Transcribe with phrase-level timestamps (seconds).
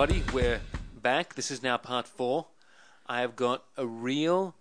[0.00, 0.32] Everybody.
[0.32, 0.60] We're
[1.02, 1.34] back.
[1.34, 2.46] This is now part four.
[3.06, 4.54] I have got a real,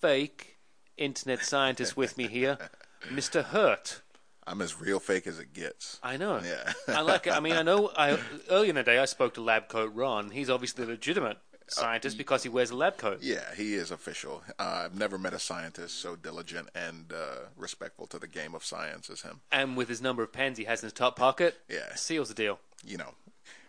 [0.00, 0.56] fake
[0.96, 2.56] internet scientist with me here,
[3.12, 3.44] Mr.
[3.44, 4.00] Hert.
[4.46, 6.00] I'm as real fake as it gets.
[6.02, 6.40] I know.
[6.42, 6.72] Yeah.
[6.96, 7.34] I like it.
[7.34, 7.90] I mean, I know.
[7.94, 10.30] I earlier in the day I spoke to Lab Coat Ron.
[10.30, 11.36] He's obviously a legitimate
[11.68, 13.18] scientist because he wears a lab coat.
[13.20, 14.42] Yeah, he is official.
[14.58, 18.64] Uh, I've never met a scientist so diligent and uh, respectful to the game of
[18.64, 19.40] science as him.
[19.52, 21.94] And with his number of pens he has in his top pocket, Yeah.
[21.96, 22.60] seals the deal.
[22.82, 23.12] You know,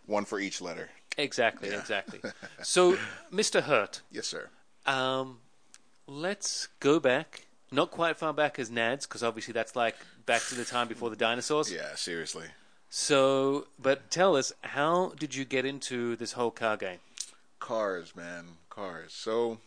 [0.06, 0.90] one for each letter.
[1.18, 2.20] Exactly, exactly.
[2.64, 2.98] So,
[3.32, 3.64] Mr.
[3.64, 4.50] Hert, Yes, sir.
[4.86, 5.40] um,
[6.08, 7.46] let's go back.
[7.72, 11.10] Not quite far back as Nads, because obviously that's like back to the time before
[11.10, 11.72] the dinosaurs.
[11.72, 12.48] Yeah, seriously.
[12.90, 17.00] So, but tell us, how did you get into this whole car game?
[17.60, 19.14] Cars, man, cars.
[19.14, 19.60] So,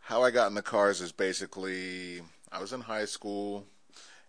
[0.00, 2.20] how I got into cars is basically
[2.52, 3.64] I was in high school,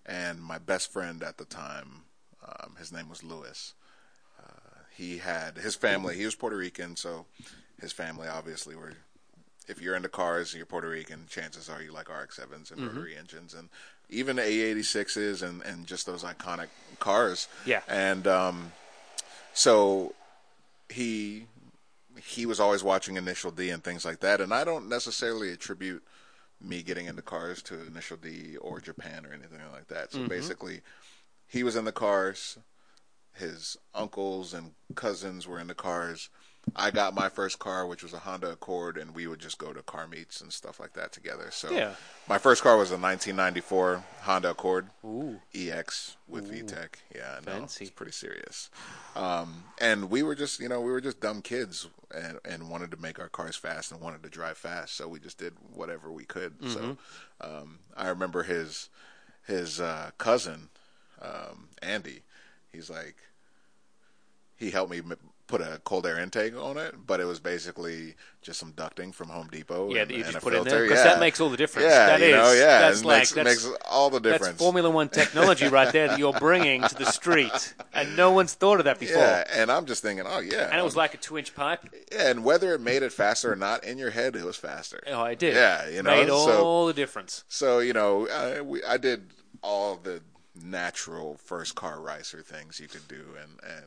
[0.06, 2.04] and my best friend at the time,
[2.48, 3.74] um, his name was Lewis.
[4.96, 6.16] He had his family.
[6.18, 7.26] He was Puerto Rican, so
[7.80, 8.94] his family obviously were.
[9.68, 13.18] If you're into cars and you're Puerto Rican, chances are you like RX-7s and rotary
[13.18, 13.70] engines and
[14.10, 16.68] even AE86s and and just those iconic
[17.00, 17.48] cars.
[17.66, 17.82] Yeah.
[17.88, 18.72] And um,
[19.54, 20.14] so
[20.90, 21.48] he
[22.22, 26.04] he was always watching Initial D and things like that, and I don't necessarily attribute
[26.62, 30.12] me getting into cars to Initial D or Japan or anything like that.
[30.12, 30.82] So basically,
[31.48, 32.58] he was in the cars.
[33.36, 36.30] His uncles and cousins were in the cars.
[36.76, 39.72] I got my first car, which was a Honda Accord, and we would just go
[39.72, 41.52] to car meets and stuff like that together.
[41.52, 41.94] So Yeah.
[42.28, 45.40] my first car was a 1994 Honda Accord Ooh.
[45.54, 46.96] EX with VTEC.
[47.14, 47.84] Yeah, no, Fancy.
[47.86, 48.72] it's pretty serious.
[49.16, 52.90] Um, and we were just, you know, we were just dumb kids and, and wanted
[52.92, 56.12] to make our cars fast and wanted to drive fast, so we just did whatever
[56.12, 56.56] we could.
[56.72, 56.98] So
[57.42, 58.90] um, I remember his
[59.46, 60.70] his uh, cousin
[61.22, 62.24] um, Andy.
[62.76, 63.16] He's like,
[64.58, 65.02] he helped me
[65.48, 69.30] put a cold air intake on it, but it was basically just some ducting from
[69.30, 69.94] Home Depot.
[69.94, 70.70] Yeah, and, that you just put in filter.
[70.70, 71.12] there because yeah.
[71.12, 71.88] that makes all the difference.
[71.88, 74.46] Yeah, That you know, yeah, that's it like makes, that's, makes all the difference.
[74.46, 78.54] that's Formula One technology right there that you're bringing to the street, and no one's
[78.54, 79.18] thought of that before.
[79.18, 81.94] Yeah, and I'm just thinking, oh yeah, And it was like a two-inch pipe.
[82.12, 85.04] Yeah, and whether it made it faster or not, in your head, it was faster.
[85.08, 85.54] Oh, I did.
[85.54, 87.44] Yeah, you know, made so- all the difference.
[87.48, 89.32] So you know, I, we, I did
[89.62, 90.22] all the
[90.62, 93.86] natural first car racer things you could do, and and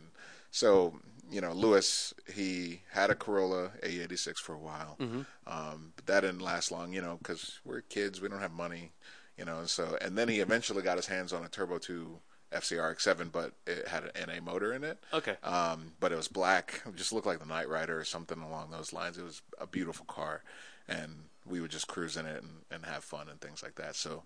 [0.50, 0.98] so
[1.30, 5.20] you know, Lewis he had a Corolla AE86 for a while, Mm-hmm.
[5.46, 8.92] um, but that didn't last long, you know, because we're kids, we don't have money,
[9.36, 12.18] you know, and so and then he eventually got his hands on a Turbo 2
[12.50, 14.98] FCRX7, but it had an NA motor in it.
[15.12, 15.36] Okay.
[15.42, 16.80] Um, but it was black.
[16.86, 19.18] It just looked like the Knight Rider or something along those lines.
[19.18, 20.42] It was a beautiful car,
[20.88, 23.96] and we would just cruise in it and, and have fun and things like that.
[23.96, 24.22] So,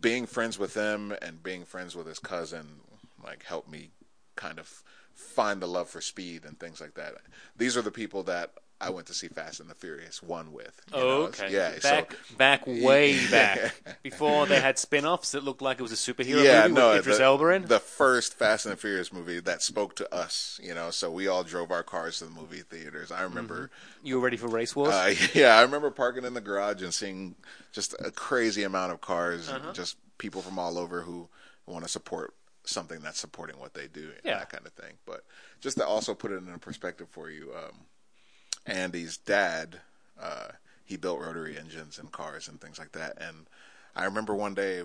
[0.00, 2.80] being friends with him and being friends with his cousin,
[3.22, 3.90] like, helped me
[4.36, 4.82] kind of
[5.14, 7.14] find the love for speed and things like that.
[7.56, 10.80] These are the people that I went to see Fast and the Furious one with.
[10.92, 11.06] you know?
[11.06, 11.50] Oh, okay.
[11.50, 11.78] Yeah.
[11.78, 15.94] Back, so, back, way back before they had spin-offs that looked like it was a
[15.94, 17.66] superhero yeah, movie no, with Idris the, Elba in.
[17.66, 21.28] the first Fast and the Furious movie that spoke to us, you know, so we
[21.28, 23.10] all drove our cars to the movie theaters.
[23.10, 23.70] I remember,
[24.02, 24.92] you were ready for race wars?
[24.92, 27.36] uh, yeah, I remember parking in the garage and seeing
[27.72, 29.72] just a crazy amount of cars, Uh-huh.
[29.72, 31.28] just people from all over who
[31.66, 32.34] want to support
[32.66, 34.38] something that's supporting what they do, and Yeah.
[34.38, 34.94] that kind of thing.
[35.06, 35.24] But
[35.60, 37.86] just to also put it in a perspective for you, um,
[38.66, 39.80] Andy's dad,
[40.20, 40.48] uh,
[40.84, 43.20] he built rotary engines and cars and things like that.
[43.20, 43.46] And
[43.96, 44.82] I remember one day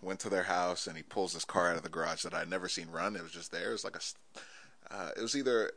[0.00, 2.48] went to their house and he pulls this car out of the garage that I'd
[2.50, 3.16] never seen run.
[3.16, 3.68] It was just there.
[3.70, 5.72] It was like a, uh, it was either,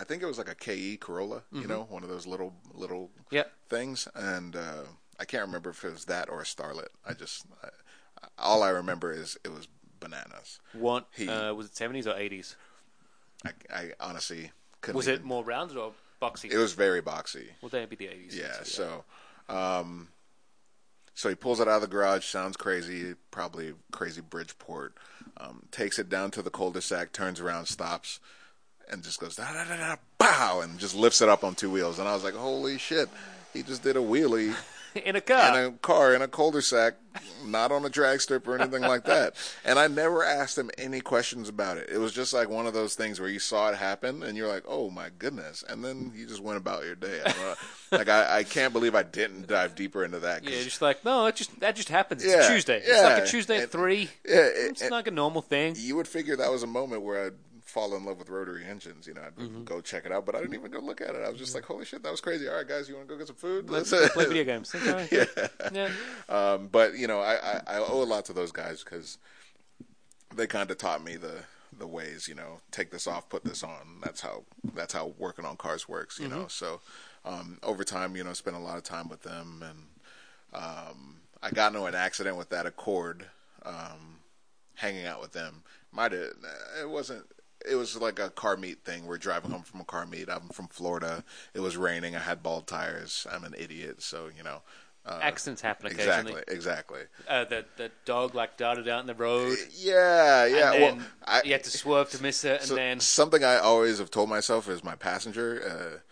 [0.00, 3.10] I think it was like a KE Corolla, you know, one of those little little
[3.30, 3.52] Yep.
[3.68, 4.08] things.
[4.14, 4.84] And uh,
[5.18, 6.88] I can't remember if it was that or a Starlet.
[7.06, 7.68] I just, I,
[8.38, 9.66] all I remember is it was
[10.00, 10.60] bananas.
[10.72, 11.76] What he- uh, was it?
[11.76, 12.56] Seventies or eighties?
[13.44, 14.96] I, I honestly couldn't.
[14.96, 16.50] Was it more rounded or boxy?
[16.52, 17.46] It was very boxy.
[17.60, 18.36] Well, that'd be the eighties.
[18.36, 18.62] Yeah.
[18.62, 19.04] So,
[19.48, 20.08] um,
[21.14, 22.24] so he pulls it out of the garage.
[22.24, 23.14] Sounds crazy.
[23.30, 24.94] Probably crazy Bridgeport.
[25.36, 27.12] Um, takes it down to the cul-de-sac.
[27.12, 28.18] Turns around, stops,
[28.90, 31.70] and just goes da da da da bow, and just lifts it up on two
[31.70, 31.98] wheels.
[31.98, 33.08] And I was like, holy shit!
[33.52, 34.54] He just did a wheelie
[35.04, 35.58] in a car.
[35.58, 36.94] in a car in a cul-de-sac,
[37.44, 39.34] not on a drag strip or anything like that.
[39.64, 41.90] And I never asked him any questions about it.
[41.90, 44.48] It was just like one of those things where you saw it happen and you're
[44.48, 47.20] like, "Oh my goodness!" And then you just went about your day.
[47.26, 47.54] I
[47.96, 50.44] like I, I can't believe I didn't dive deeper into that.
[50.44, 52.24] yeah, just like no, it just that just happens.
[52.24, 52.80] It's Yeah, a Tuesday.
[52.84, 54.08] It's like a Tuesday at and- three.
[54.26, 55.74] yeah, it- It's and- like a normal thing.
[55.76, 57.32] you would figure that was a moment where I'd
[57.68, 59.06] fall in love with rotary engines.
[59.06, 59.64] You know, I'd Mm-hmm.
[59.64, 61.22] go check it out, but I didn't even go look at it.
[61.24, 63.14] I was just like, "Holy shit, that was crazy!" All right, guys, you want to
[63.14, 63.68] go get some food?
[63.70, 64.74] Let's Let's play video games.
[64.74, 65.06] Okay.
[65.36, 65.48] yeah.
[65.72, 65.90] Yeah.
[66.28, 69.18] Um, but you know, I, I, I owe a lot to those guys because
[70.34, 71.34] they kind of taught me the
[71.78, 74.00] the ways you know take this off, put this on.
[74.02, 74.44] That's how
[74.74, 76.18] that's how working on cars works.
[76.18, 76.80] You know, so
[77.24, 81.50] um, over time, you know, spent a lot of time with them, and um, I
[81.50, 83.26] got into an accident with that Accord.
[83.64, 84.16] Um,
[84.76, 86.30] hanging out with them might have
[86.80, 87.26] it wasn't
[87.68, 89.06] it was like a car meet thing.
[89.06, 90.28] We're driving home from a car meet.
[90.28, 91.24] I'm from Florida.
[91.54, 92.14] It was raining.
[92.16, 93.26] I had bald tires.
[93.30, 94.62] I'm an idiot, so you know.
[95.06, 96.42] Uh, Accidents happen occasionally.
[96.48, 97.00] exactly, exactly.
[97.26, 99.56] Uh, the the dog like darted out in the road.
[99.74, 100.72] Yeah, yeah.
[100.72, 103.98] well, I, you had to swerve to miss it, and so then something I always
[104.00, 106.02] have told myself is my passenger.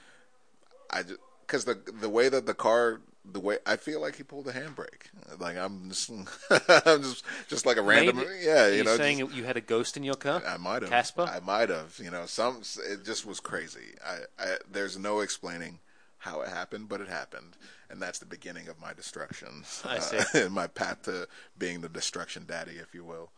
[0.93, 1.03] Uh, I
[1.41, 3.01] because the the way that the car.
[3.33, 5.09] The way I feel like he pulled a handbrake,
[5.41, 6.11] like I'm just,
[6.51, 8.97] I'm just, just like a random, Maybe- yeah, Are you you know.
[8.97, 10.43] saying just- you had a ghost in your car?
[10.47, 10.91] I might have.
[10.91, 11.23] Casper?
[11.23, 11.99] I might have.
[12.03, 12.63] You know, some.
[12.89, 13.95] It just was crazy.
[14.05, 14.57] I, I.
[14.71, 15.81] There's no explaining
[16.19, 17.57] how it happened, but it happened,
[17.91, 19.65] and that's the beginning of my destruction.
[19.85, 20.19] I see.
[20.47, 21.27] Uh, my path to
[21.59, 23.31] being the destruction daddy, if you will.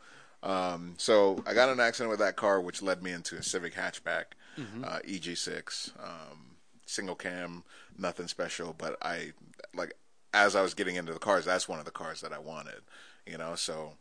[0.43, 3.75] Um, so I got an accident with that car, which led me into a Civic
[3.75, 4.25] hatchback,
[4.59, 4.85] Mm-hmm.
[4.85, 6.57] uh, EG6, um,
[6.89, 7.63] single cam,
[7.97, 8.75] nothing special.
[8.77, 9.33] But I
[9.75, 9.95] like
[10.33, 12.81] as I was getting into the cars, that's one of the cars that I wanted.
[13.27, 13.93] You know, so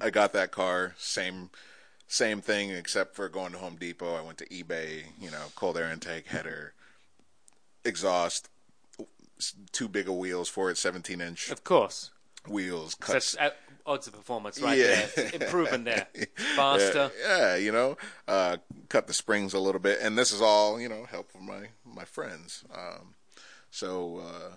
[0.00, 1.50] I got that car, same
[2.08, 4.14] same thing except for going to Home Depot.
[4.14, 6.72] I went to eBay, you know, cold air intake, header,
[7.84, 8.48] exhaust,
[9.72, 12.10] too big of wheels for it, 17 inch Of course.
[12.46, 13.36] wheels, cuts.
[13.86, 15.06] Odds of performance right Yeah.
[15.14, 15.30] there.
[15.34, 16.08] Improving there.
[16.56, 17.10] Faster.
[17.20, 17.96] Yeah, yeah, you know,
[18.28, 18.56] uh,
[18.88, 21.68] cut the springs a little bit, and this is all you know, help from my
[21.84, 22.64] my friends.
[22.74, 23.14] Um,
[23.70, 24.54] so uh,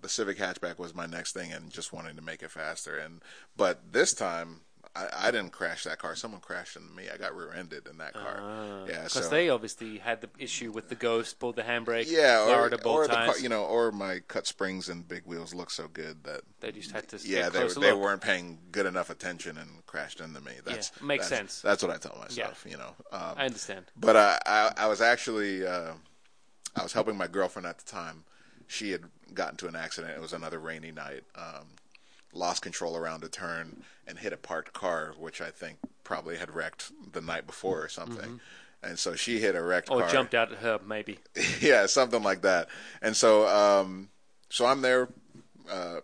[0.00, 2.96] the Civic hatchback was my next thing, and just wanting to make it faster.
[2.96, 3.22] And
[3.56, 4.60] but this time,
[4.96, 6.14] I, I didn't crash that car.
[6.16, 7.04] Someone crashed into me.
[7.12, 8.40] I got rear-ended in that car.
[8.88, 12.42] yeah, Because so they obviously had the issue with the ghost, pulled the handbrake, yeah,
[12.48, 15.88] or, or the car, you know, or my cut springs and big wheels look so
[15.88, 18.00] good that they just had to yeah, they they look.
[18.00, 20.52] weren't paying good enough attention and crashed into me.
[20.64, 21.60] That's makes that's- sense.
[21.60, 22.64] That's what I tell myself.
[22.68, 23.84] You know, um, I understand.
[23.96, 25.92] but I, I, I was actually, uh,
[26.74, 28.24] I was helping my girlfriend at the time.
[28.68, 29.02] She had
[29.34, 30.14] gotten to an accident.
[30.16, 31.22] It was another rainy night.
[31.36, 31.66] Um,
[32.36, 36.54] lost control around a turn and hit a parked car, which I think probably had
[36.54, 38.40] wrecked the night before or something.
[38.82, 40.10] And so she hit a wrecked Or car.
[40.10, 41.18] jumped out at her, maybe.
[41.60, 42.68] yeah, something like that.
[43.02, 44.10] And so, um,
[44.48, 45.08] so I'm there,
[45.70, 46.00] uh,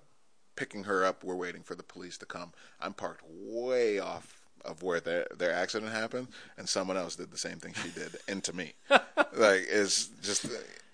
[0.57, 1.23] picking her up.
[1.23, 2.53] We're waiting for the police to come.
[2.81, 7.39] I'm parked way off of where their their accident happened, and someone else did the
[7.39, 8.73] same thing she did into me.
[8.91, 10.47] like it's just,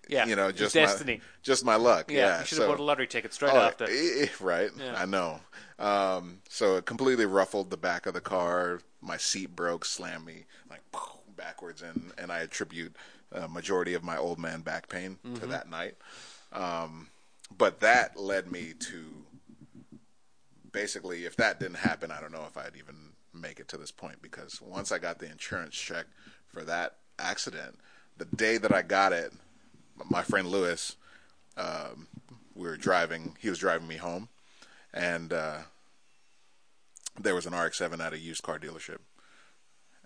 [0.08, 1.16] Yeah, you know, just destiny.
[1.16, 2.10] my just my luck.
[2.10, 3.86] Yeah, Yeah, you should so, have bought a lottery ticket straight Oh, after.
[4.40, 4.70] right.
[4.78, 4.94] Yeah.
[4.96, 5.40] I know.
[5.78, 8.80] Um, so it completely ruffled the back of the car.
[9.00, 10.80] My seat broke, slammed me like
[11.36, 12.96] backwards, and and I attribute
[13.30, 15.50] a majority of my old man back pain to Mm-hmm.
[15.50, 15.94] that night.
[16.52, 17.08] Um,
[17.56, 19.04] but that led me to
[20.72, 23.90] basically, if that didn't happen, I don't know if I'd even make it to this
[23.92, 26.06] point because once I got the insurance check
[26.46, 27.76] for that accident,
[28.16, 29.32] the day that I got it,
[30.08, 30.96] my friend Lewis,
[31.56, 32.06] um,
[32.54, 33.36] we were driving.
[33.40, 34.28] He was driving me home,
[34.92, 35.58] and uh,
[37.18, 38.98] there was an RX-7 at a used car dealership,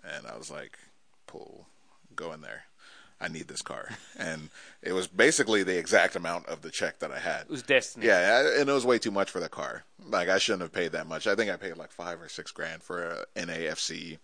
[0.03, 0.77] and I was like,
[1.27, 1.67] "Pull,
[2.15, 2.63] go in there.
[3.19, 4.49] I need this car." And
[4.81, 7.41] it was basically the exact amount of the check that I had.
[7.41, 8.05] It was destiny.
[8.05, 9.83] Yeah, and it was way too much for the car.
[10.05, 11.27] Like I shouldn't have paid that much.
[11.27, 14.19] I think I paid like five or six grand for a NAFC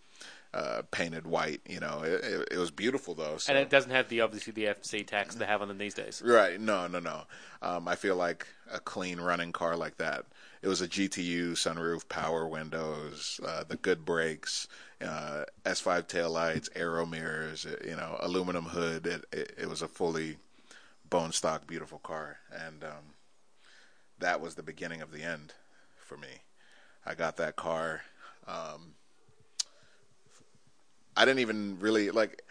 [0.54, 1.62] uh, painted white.
[1.68, 3.38] You know, it, it, it was beautiful though.
[3.38, 3.54] So.
[3.54, 6.22] And it doesn't have the obviously the FC tax they have on them these days.
[6.26, 6.60] Right.
[6.60, 7.24] No, no, no.
[7.62, 10.26] Um, I feel like a clean running car like that.
[10.62, 14.68] It was a GTU, sunroof, power windows, uh, the good brakes,
[15.02, 19.08] uh, S5 taillights, aero mirrors, uh, you know, aluminum hood.
[19.08, 20.36] It, it, it was a fully
[21.10, 22.40] bone stock, beautiful car.
[22.52, 23.14] And um,
[24.20, 25.54] that was the beginning of the end
[25.98, 26.44] for me.
[27.06, 28.02] I got that car.
[28.46, 28.96] Um,
[31.16, 32.44] I didn't even really like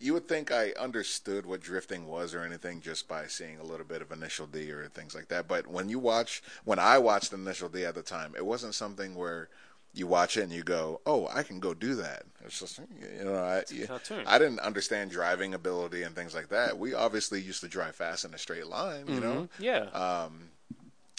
[0.00, 3.86] you would think I understood what drifting was or anything just by seeing a little
[3.86, 5.48] bit of Initial D or things like that.
[5.48, 9.14] But when you watch, when I watched Initial D at the time, it wasn't something
[9.14, 9.48] where
[9.94, 13.24] you watch it and you go, "Oh, I can go do that." It's just you
[13.24, 14.24] know, I cartoon.
[14.26, 16.78] I didn't understand driving ability and things like that.
[16.78, 19.86] We obviously used to drive fast in a straight line, you know, Yeah.
[19.92, 20.28] Uh,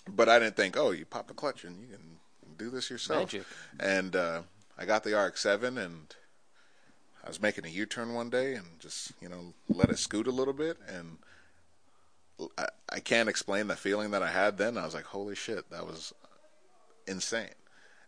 [0.08, 2.20] but I didn't think, "Oh, you pop the clutch and you can
[2.58, 3.48] do this yourself." Magic.
[3.80, 4.42] And uh,
[4.78, 6.16] I got the RX-7 and
[7.24, 10.32] I was making a U-turn one day and just you know let it scoot a
[10.32, 11.18] little bit, and
[12.58, 14.78] I, I can't explain the feeling that I had then.
[14.78, 16.14] I was like, "Holy shit, that was
[17.08, 17.56] insane!"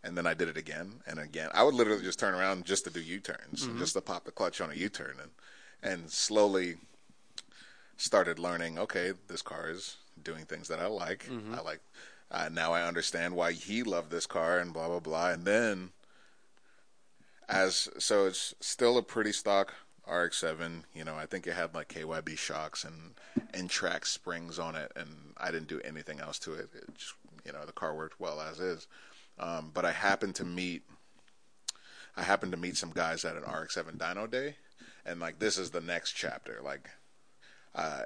[0.04, 1.50] And then I did it again and again.
[1.54, 4.62] I would literally just turn around just to do U-turns, just to pop the clutch
[4.62, 5.32] on a U-turn, and
[5.84, 6.78] and slowly
[7.98, 8.80] started learning.
[8.80, 11.28] Okay, this car is doing things that I like.
[11.54, 11.80] I like.
[12.32, 15.30] Uh, now I understand why he loved this car and blah blah blah.
[15.32, 15.90] And then
[17.50, 19.74] as so it's still a pretty stock
[20.08, 20.84] RX-7.
[20.94, 23.16] You know, I think it had like KYB shocks and
[23.54, 26.70] N-Track springs on it, and I didn't do anything else to it.
[26.74, 27.14] It just,
[27.46, 28.88] you know, the car worked well as is.
[29.40, 30.84] Um, but I happened to meet,
[32.16, 34.56] I happened to meet some guys at an RX-7 dyno day,
[35.06, 36.60] and like this is the next chapter.
[36.64, 36.90] Like,
[37.74, 38.04] uh,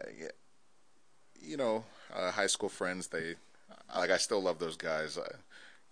[1.41, 1.83] you know,
[2.13, 3.07] uh, high school friends.
[3.07, 3.35] They
[3.95, 5.17] like I still love those guys.
[5.17, 5.37] Uh,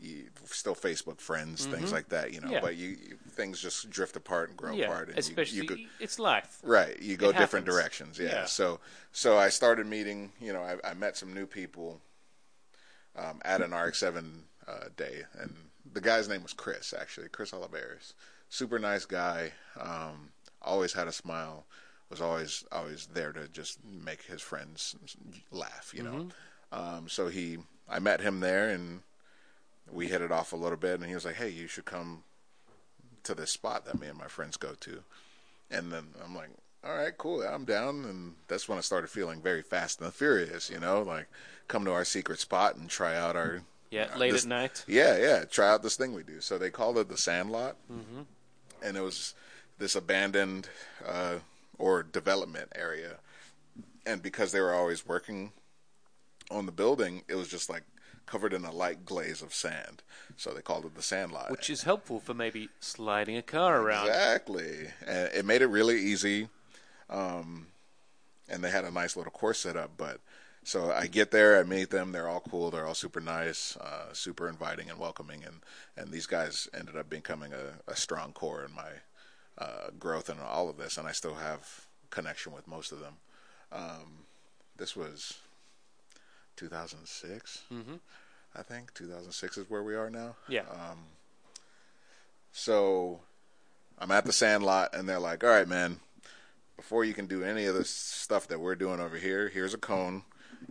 [0.01, 2.47] you still Facebook friends, things like that, you know.
[2.47, 2.53] Mm-hmm.
[2.55, 2.61] Yeah.
[2.61, 5.69] But you, you things just drift apart and grow Yeah, apart, and especially you, you
[5.69, 6.57] go, it's life.
[6.63, 6.99] right.
[7.01, 7.75] You go It different happens.
[7.77, 8.25] directions, yeah.
[8.29, 8.45] Yeah.
[8.45, 8.79] So,
[9.11, 10.31] so I started meeting.
[10.41, 12.01] You know, I, I met some new people
[13.15, 15.53] um, at an RX-7 uh, day, and
[15.93, 16.93] the guy's name was Chris.
[16.99, 18.13] Actually, Chris Oliveris,
[18.49, 19.51] super nice guy.
[19.79, 20.29] Um,
[20.61, 21.65] always had a smile.
[22.09, 24.95] Was always always there to just make his friends
[25.51, 25.93] laugh.
[25.95, 26.27] You know.
[26.73, 29.01] Um, so he, I met him there, and
[29.91, 30.99] we hit it off a little bit.
[30.99, 32.23] And he was like, "Hey, you should come
[33.23, 35.03] to this spot that me and my friends go to."
[35.69, 36.49] And then I'm like,
[36.83, 38.05] all right, cool, I'm down.
[38.05, 41.27] And that's when I started feeling very fast and furious, you know, like
[41.67, 43.61] come to our secret spot and try out our.
[43.89, 44.85] Yeah, uh, late this- at night.
[44.87, 46.41] Yeah, yeah, try out this thing we do.
[46.41, 47.75] So they called it the Sandlot.
[47.91, 48.21] Mm-hmm.
[48.83, 49.35] And it was
[49.77, 50.69] this abandoned
[51.05, 51.35] uh,
[51.77, 53.17] or development area.
[54.05, 55.51] And because they were always working
[56.49, 57.83] on the building, it was just like
[58.25, 60.03] covered in a light glaze of sand.
[60.37, 61.51] So they called it the Sandlot.
[61.51, 64.07] Which is helpful for maybe sliding a car around.
[64.07, 64.87] Exactly.
[65.05, 66.49] And it made it really easy.
[67.09, 67.67] Um,
[68.49, 69.91] and they had a nice little course set up.
[69.97, 70.19] But
[70.63, 72.11] so I get there, I meet them.
[72.11, 72.71] They're all cool.
[72.71, 75.43] They're all super nice, uh, super inviting and welcoming.
[75.43, 75.61] And,
[75.97, 78.91] and these guys ended up becoming a, a strong core in my
[79.57, 80.97] uh, growth and all of this.
[80.97, 83.15] And I still have connection with most of them.
[83.71, 84.25] Um,
[84.77, 85.39] this was
[86.69, 87.99] 2006, Mhm.
[88.53, 88.93] I think.
[88.93, 90.35] 2006 is where we are now.
[90.47, 90.67] Yeah.
[90.69, 91.07] Um,
[92.51, 93.21] so
[93.97, 95.99] I'm at the Sandlot, and they're like, "All right, man,
[96.75, 99.77] before you can do any of this stuff that we're doing over here, here's a
[99.77, 100.23] cone.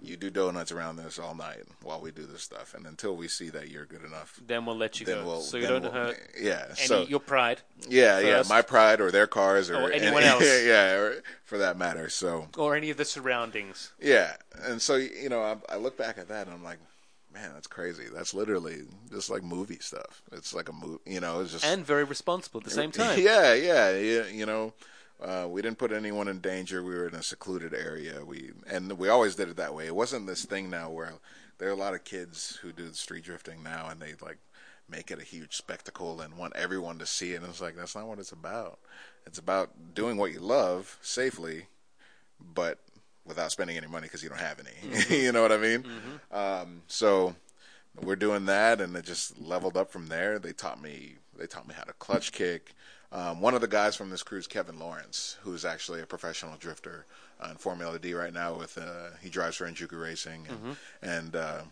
[0.02, 3.28] You do donuts around this all night while we do this stuff, and until we
[3.28, 5.24] see that you're good enough, then we'll let you go.
[5.24, 9.00] we'll so you don't we'll- hurt Yeah, any so your pride yeah, yeah, my pride
[9.00, 10.42] or their cars or, Or any- anyone else.
[10.64, 12.08] yeah, or, for that matter.
[12.08, 13.92] So or any of the surroundings.
[14.00, 16.78] yeah, and so you know, I, I look back at that and I'm like,
[17.34, 18.04] man, that's crazy.
[18.12, 20.22] That's literally just like movie stuff.
[20.32, 21.40] It's like a movie, you know.
[21.42, 23.18] It's just And very responsible at the same time.
[23.20, 24.26] Yeah, yeah, yeah.
[24.28, 24.72] You know,
[25.22, 26.82] uh, we didn't put anyone in danger.
[26.82, 28.24] We were in a secluded area.
[28.24, 29.86] We and we always did it that way.
[29.86, 31.14] It wasn't this thing now where
[31.58, 34.38] there are a lot of kids who do street drifting now, and they like
[34.88, 37.42] make it a huge spectacle and want everyone to see it.
[37.42, 38.78] And it's like that's not what it's about.
[39.26, 41.66] It's about doing what you love safely,
[42.54, 42.78] but
[43.26, 45.16] without spending any money because you don't have any.
[45.22, 45.84] you know what I mean?
[46.32, 47.36] Um, so
[48.02, 50.38] we're doing that, and it just leveled up from there.
[50.38, 52.74] They taught me they taught me how to clutch kick.
[53.12, 56.56] Um, one of the guys from this crew is Kevin Lawrence, who's actually a professional
[56.56, 57.06] drifter
[57.40, 58.54] uh, in Formula D right now.
[58.54, 61.62] With uh, he drives for Enjuku Racing, and, and uh,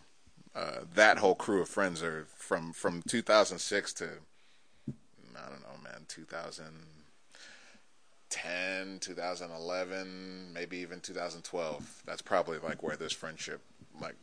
[0.53, 4.09] uh, that whole crew of friends are from from 2006 to
[5.35, 12.03] I don't know, man, 2010, 2011, maybe even 2012.
[12.05, 13.61] That's probably like where this friendship
[14.01, 14.15] like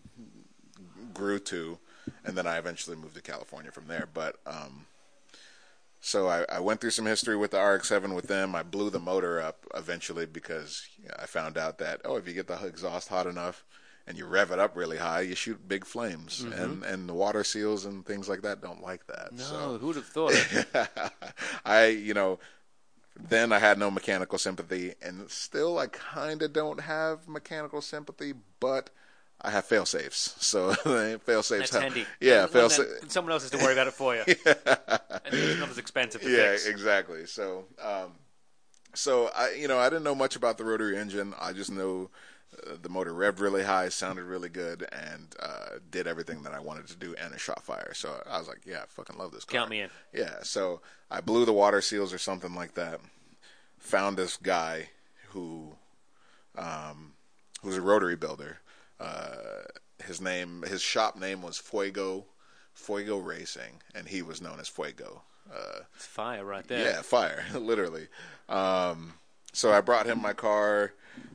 [1.15, 1.79] grew to,
[2.25, 4.07] and then I eventually moved to California from there.
[4.13, 4.85] But um,
[6.07, 8.55] so I, I went through some history with the RX-7 with them.
[8.55, 12.29] I blew the motor up eventually because you know, I found out that oh, if
[12.29, 13.65] you get the exhaust hot enough
[14.07, 16.53] and you rev it up really high, you shoot big flames, mm-hmm.
[16.53, 19.33] and and the water seals and things like that don't like that.
[19.33, 21.43] No, So who would have thought?
[21.65, 22.39] I, you know,
[23.19, 28.33] then I had no mechanical sympathy, and still I kind of don't have mechanical sympathy,
[28.61, 28.91] but
[29.41, 30.35] I have fail safes.
[30.39, 30.73] So
[31.25, 31.83] fail safes help.
[31.83, 32.07] handy.
[32.21, 32.71] Yeah, fail
[33.09, 34.23] Someone else has to worry about it for you.
[34.27, 36.67] and it's not as expensive to Yeah, fix.
[36.67, 37.27] exactly.
[37.27, 38.13] So, um,
[38.95, 41.35] so I, you know, I didn't know much about the rotary engine.
[41.39, 42.11] I just know
[42.67, 46.61] uh, the motor revved really high, sounded really good, and uh, did everything that I
[46.61, 47.93] wanted to do, and it shot fire.
[47.95, 49.61] So I was like, yeah, I fucking love this car.
[49.61, 49.91] Count me in.
[50.15, 50.37] Yeah.
[50.43, 53.01] So I blew the water seals or something like that.
[53.81, 54.89] Found this guy
[55.29, 55.75] who,
[56.57, 57.13] um,
[57.63, 58.61] who's a rotary builder.
[59.01, 59.63] Uh,
[60.05, 62.27] his name, his shop name was Fuego,
[62.75, 65.23] Fuego Racing, and he was known as Fuego.
[65.53, 66.85] Uh, It's fire right there.
[66.85, 68.09] yeah, fire, literally.
[68.49, 69.15] Um,
[69.53, 70.93] so I brought him my car,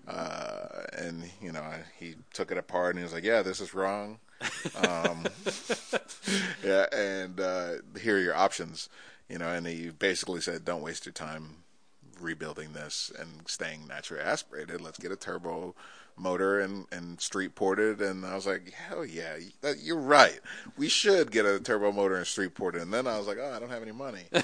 [0.08, 3.62] uh, and you know, I, he took it apart and he was like, "Yeah, this
[3.62, 4.20] is wrong."
[4.76, 5.26] Um,
[6.64, 8.90] yeah, and uh, here are your options.
[9.30, 11.64] You know, and he basically said, "Don't waste your time
[12.20, 14.82] rebuilding this and staying naturally aspirated.
[14.82, 15.76] Let's get a turbo."
[16.22, 19.38] Motor and, and street ported and I was like hell yeah
[19.78, 20.40] you're right
[20.78, 23.54] we should get a turbo motor and street ported and then I was like oh
[23.54, 24.24] I don't have any money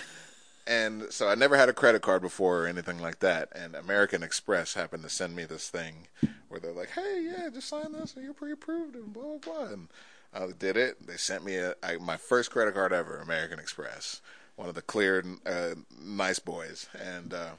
[0.68, 3.50] and so I never had a credit card before or anything like that.
[3.56, 6.08] And American Express happened to send me this thing
[6.50, 9.74] where they're like, "Hey, yeah, just sign this and you're pre-approved and blah blah blah."
[9.74, 9.88] And
[10.34, 11.08] I did it.
[11.08, 14.22] They sent me a, I, my first credit card ever, American Express,
[14.58, 17.52] one of the clear, uh, nice boys, and uh,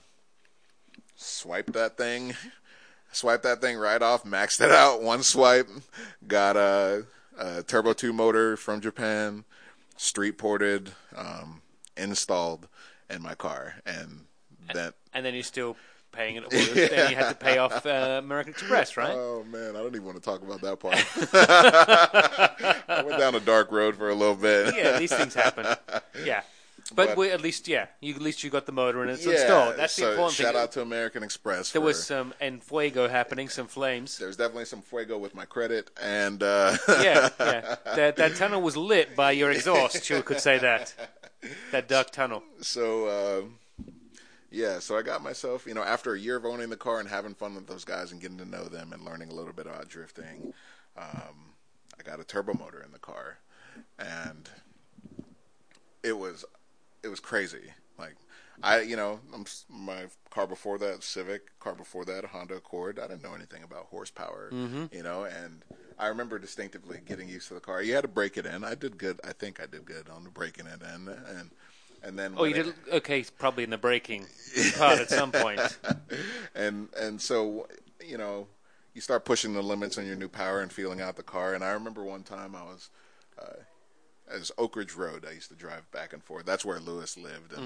[1.17, 2.35] swiped that thing,
[3.13, 5.69] swiped that thing right off, maxed it out, one swipe,
[6.27, 7.07] got a,
[7.39, 9.45] a Turbo Two motor from Japan,
[9.97, 11.63] street ported, um,
[11.97, 12.69] installed
[13.11, 14.27] in my car, and
[14.75, 15.77] then And then you're still
[16.13, 16.49] paying it.
[16.51, 19.15] Then you had to pay off uh, American Express, right?
[19.15, 20.95] Oh man, I don't even want to talk about that part.
[22.89, 24.75] I went down a dark road for a little bit.
[24.77, 25.67] yeah, these things happen.
[26.25, 26.43] Yeah.
[26.95, 29.25] But, But- we, at least, yeah, you, at least you got the motor and it's
[29.27, 29.77] Yeah, installed.
[29.77, 30.55] That's the important shout thing.
[30.55, 31.73] Shout out to American Express.
[31.73, 34.17] there was some enfuego happening, some flames.
[34.17, 37.77] there's definitely some fuego with my credit, and uh, Yeah, yeah.
[37.95, 40.09] That that tunnel was lit by your exhaust.
[40.09, 40.95] You could say that.
[41.73, 42.43] That dark tunnel.
[42.63, 43.59] so um,
[44.51, 47.09] yeah, so I got myself, you know, after a year of owning the car and
[47.09, 49.67] having fun with those guys and getting to know them and learning a little bit
[49.67, 50.55] about drifting,
[50.97, 51.53] um,
[51.99, 53.39] I got a turbo motor in the car,
[53.99, 54.49] and
[56.03, 56.45] it was
[57.03, 57.73] it was crazy.
[57.99, 58.17] Like
[58.63, 62.99] I, you know, I'm, my car before that Civic, car before that Honda Accord.
[62.99, 64.51] I didn't know anything about horsepower,
[64.93, 65.65] you know, and
[65.99, 67.83] I remember distinctively getting used to the car.
[67.83, 68.65] You had to break it in.
[68.65, 69.21] I did good.
[69.25, 71.51] I think I did good on the breaking it in, and
[72.03, 73.25] and then Oh, you it- did okay.
[73.39, 74.27] Probably in the braking
[74.77, 75.79] part at some point.
[76.55, 77.67] and and so
[78.05, 78.47] you know
[78.95, 81.63] you start pushing the limits on your new power and feeling out the car and
[81.63, 82.91] i remember one time i was
[83.41, 83.55] uh
[84.31, 86.45] as oak ridge road i used to drive back and forth.
[86.47, 87.53] That's where lewis lived.
[87.53, 87.65] And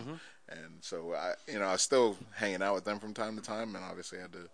[0.49, 3.43] and so i you know i was still hanging out with them from time to
[3.43, 4.49] time and obviously I had to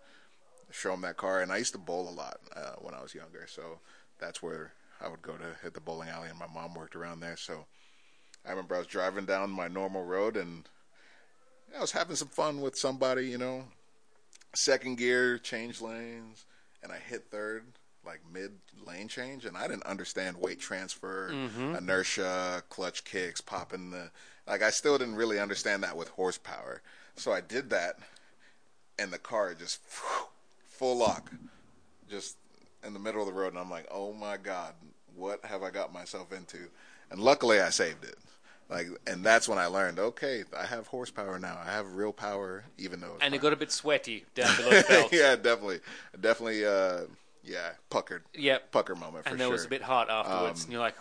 [0.71, 1.41] show them that car.
[1.41, 3.45] And i used to bowl a lot uh, when i was younger.
[3.47, 3.79] So
[4.19, 7.19] that's where i would go to hit the bowling alley and my mom worked around
[7.19, 7.37] there.
[7.37, 7.65] So
[8.45, 10.67] i remember i was driving down my normal road and
[11.75, 13.65] I was having some fun with somebody, you know.
[14.55, 16.45] Second gear, change lanes,
[16.81, 17.63] and I hit third,
[18.09, 18.51] like mid
[18.87, 21.29] lane change, and I didn't understand weight transfer,
[21.77, 24.09] inertia, clutch kicks, popping the.
[24.47, 26.81] Like, I still didn't really understand that with horsepower.
[27.15, 27.99] So I did that,
[28.97, 31.31] and the car just full lock,
[32.09, 32.37] just
[32.83, 34.73] in the middle of the road, and I'm like, oh my God,
[35.15, 36.57] what have I got myself into?
[37.11, 38.15] And luckily, I saved it.
[38.69, 41.59] Like, and that's when I learned, okay, I have horsepower now.
[41.63, 43.17] I have real power, even though.
[43.21, 45.11] And it got a bit sweaty down below the belt.
[45.11, 45.79] yeah, definitely,
[46.19, 46.65] definitely.
[46.65, 47.01] Uh,
[47.49, 48.71] yeah, puckered, Yep.
[48.71, 49.49] pucker moment for And sure.
[49.49, 50.95] was a bit hot afterwards, Um, and you're like,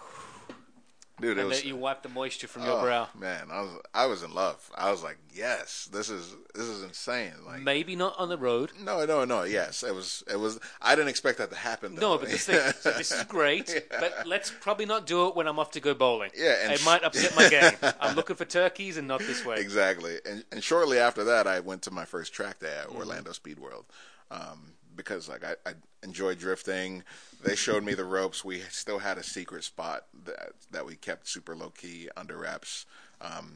[1.21, 1.37] dude.
[1.37, 3.09] It and was you wiped the moisture from your oh, brow.
[3.19, 3.49] man.
[3.51, 4.71] I was, I was in love.
[4.77, 7.33] I was like, yes, this is, this is insane.
[7.45, 8.71] Like, Maybe not on the road.
[8.81, 9.43] no, no, no.
[9.43, 10.61] Yes, it was, it was.
[10.81, 11.97] I didn't expect that to happen.
[11.97, 12.13] Though.
[12.15, 15.49] No, but this thing, so this is great, but let's probably not do it when
[15.49, 16.31] I'm off to go bowling.
[16.37, 17.73] Yeah, and it sh- might upset my game.
[18.01, 19.59] I'm looking for turkeys and not this way.
[19.59, 20.19] Exactly.
[20.25, 23.59] And and shortly after that, I went to my first track day at Orlando Speed
[23.59, 23.87] World
[24.31, 27.03] um, because like I, I enjoy drifting.
[27.43, 28.45] They showed me the ropes.
[28.45, 32.85] We still had a secret spot that that we kept super low key under wraps.
[33.23, 33.55] Um,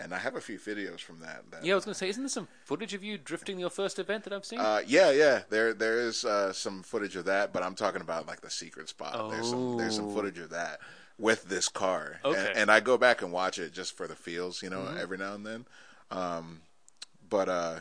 [0.00, 1.42] and I have a few videos from that.
[1.50, 3.68] that Yeah, I was going to say, isn't there some footage of you drifting your
[3.70, 4.60] first event that I've seen?
[4.60, 5.40] Uh, yeah, yeah.
[5.50, 8.88] There, there is uh, some footage of that, but I'm talking about like the secret
[8.88, 9.28] spot.
[9.32, 10.14] There's some, there's some Oh.
[10.14, 10.78] footage of that
[11.18, 12.38] with this car, Okay.
[12.38, 12.46] Mm-hmm.
[12.50, 15.18] and, and I go back and watch it just for the feels, you know, every
[15.18, 15.66] now and then.
[16.12, 16.60] Um,
[17.28, 17.80] but uh,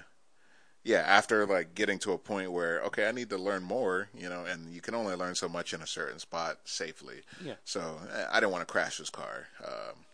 [0.88, 4.30] yeah, after like getting to a point where okay, I need to learn more, you
[4.30, 7.23] know, and you can only learn so much in a certain spot safely.
[7.43, 7.56] Yeah.
[7.65, 8.00] So
[8.32, 9.47] I didn't want to crash this car.
[9.65, 10.06] Um,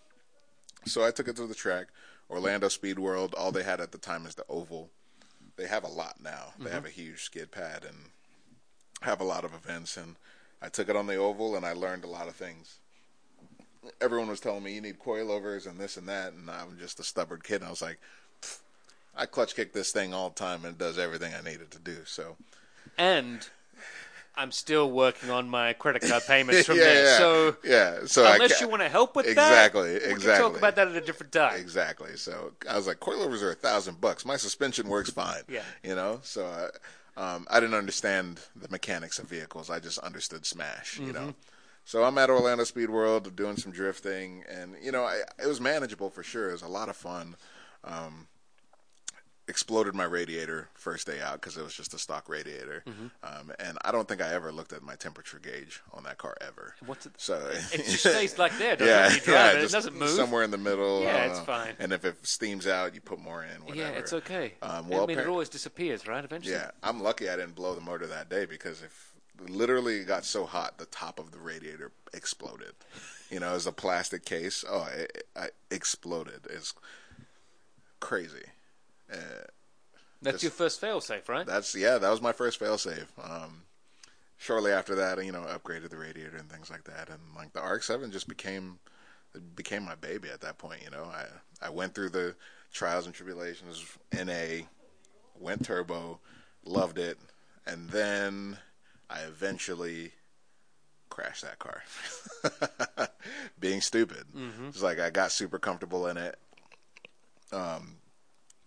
[0.85, 1.89] so I took it to the track,
[2.27, 3.35] Orlando Speed World.
[3.37, 4.89] All they had at the time is the oval.
[5.57, 6.53] They have a lot now.
[6.59, 7.95] They have a huge skid pad and
[9.01, 9.95] have a lot of events.
[9.95, 10.15] And
[10.59, 12.79] I took it on the oval and I learned a lot of things.
[14.01, 17.03] Everyone was telling me you need coilovers and this and that, and I'm just a
[17.03, 17.57] stubborn kid.
[17.57, 18.22] And I was like, "Pfft,
[19.15, 21.71] I clutch kick this thing all the time and it does everything I need it
[21.71, 21.99] to do.
[22.05, 22.37] So
[22.97, 23.47] and
[24.35, 27.03] I'm still working on my credit card payments from yeah, there.
[27.03, 27.99] yeah, So yeah.
[28.05, 30.33] So unless you want to help with Exactly, that, can exactly.
[30.33, 31.59] talk about that at a different time.
[31.59, 32.17] Exactly.
[32.17, 34.25] So I was like, coilovers are a thousand bucks.
[34.25, 35.43] My suspension works fine.
[35.47, 35.63] Yeah.
[35.83, 36.45] You know, so
[37.17, 39.69] I, um, I didn't understand the mechanics of vehicles.
[39.69, 41.01] I just understood smash.
[41.05, 41.13] You Mm-hmm.
[41.13, 41.35] know.
[41.85, 45.59] So I'm at Orlando Speed World doing some drifting, and you know, I, it was
[45.61, 46.49] manageable for sure.
[46.49, 47.35] It was a lot of fun.
[47.83, 48.27] Um,
[49.47, 53.07] exploded my radiator first day out because it was just a stock radiator, Mm-hmm.
[53.23, 56.35] um, and I don't think I ever looked at my temperature gauge on that car
[56.41, 56.75] ever.
[56.85, 57.13] What's it?
[57.17, 57.35] So
[57.73, 59.27] It just stays like there, doesn't yeah, it?
[59.27, 60.09] Yeah, it, it doesn't move.
[60.11, 61.03] somewhere in the middle.
[61.03, 61.73] Yeah, it's uh, fine.
[61.79, 63.61] And if it steams out, you put more in.
[63.65, 63.75] Whatever.
[63.91, 64.53] Yeah, it's okay.
[64.61, 66.23] Um, well, I mean, it always disappears, right?
[66.23, 66.55] Eventually.
[66.55, 69.13] yeah, I'm lucky I didn't blow the motor that day because if
[69.49, 72.73] literally it got so hot, the top of the radiator exploded.
[73.29, 74.63] You know, it was a plastic case.
[74.69, 76.47] Oh, it, it, exploded.
[76.49, 76.73] It's
[77.99, 78.45] crazy.
[79.13, 79.17] Uh,
[80.21, 81.45] That's your first failsafe, right?
[81.45, 83.07] that's yeah, that was my first failsafe.
[83.21, 83.63] Um,
[84.37, 87.61] shortly after that, you know, upgraded the radiator and things like that, and like the
[87.61, 88.79] RX-7 just became
[89.35, 90.81] it became my baby at that point.
[90.83, 91.25] You know, I
[91.65, 92.35] I went through the
[92.73, 93.83] trials and tribulations.
[94.13, 94.65] NA
[95.39, 96.19] went turbo,
[96.65, 97.17] loved it,
[97.65, 98.57] and then
[99.09, 100.11] I eventually
[101.09, 101.83] crashed that car.
[103.59, 104.23] Being stupid,
[104.69, 106.37] it's like I got super comfortable in it.
[107.51, 107.97] Um,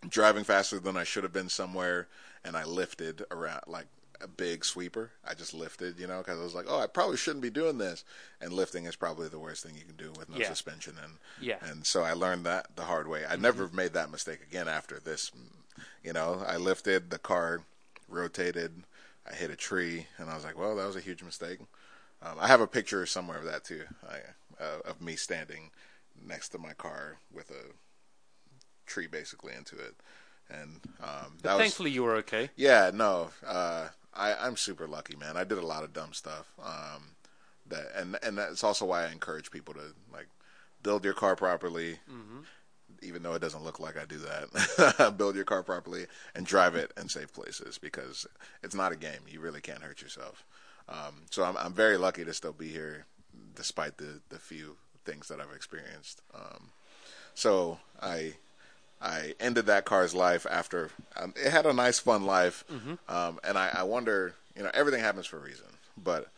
[0.08, 2.08] driving faster than I should have been somewhere,
[2.44, 3.86] and I lifted around like
[4.20, 5.10] a big sweeper.
[5.24, 7.78] I just lifted, you know, because I was like, oh, I probably shouldn't be doing
[7.78, 8.04] this.
[8.40, 10.48] And lifting is probably the worst thing you can do with no Yeah.
[10.48, 10.94] suspension.
[11.02, 11.58] And Yeah.
[11.60, 13.24] and so I learned that the hard way.
[13.26, 15.30] I never made that mistake again after this.
[16.02, 17.62] You know, I lifted the car,
[18.08, 18.84] rotated,
[19.30, 21.58] I hit a tree, and I was like, well, that was a huge mistake.
[22.22, 24.18] Um, I have a picture somewhere of that too, I,
[24.62, 25.70] uh, of me standing
[26.26, 27.72] next to my car with a
[28.86, 29.94] tree basically into it,
[30.50, 32.50] and um, that was thankfully, you were okay.
[32.56, 35.36] yeah, no, uh, I, I'm super lucky, man.
[35.36, 36.52] I did a lot of dumb stuff.
[36.62, 37.16] Um,
[37.68, 40.28] that and and that's also why I encourage people to like
[40.82, 41.98] build your car properly,
[43.02, 45.14] even though it doesn't look like I do that.
[45.18, 48.26] build your car properly and drive it in safe places because
[48.62, 49.20] it's not a game.
[49.28, 50.44] You really can't hurt yourself.
[50.88, 53.06] Um, so I'm I'm very lucky to still be here,
[53.54, 56.22] despite the the few things that I've experienced.
[56.34, 56.70] Um,
[57.34, 58.34] so I
[59.00, 62.64] I ended that car's life after um, it had a nice, fun life,
[63.08, 65.66] um, and I, I wonder, you know, everything happens for a reason,
[66.02, 66.28] but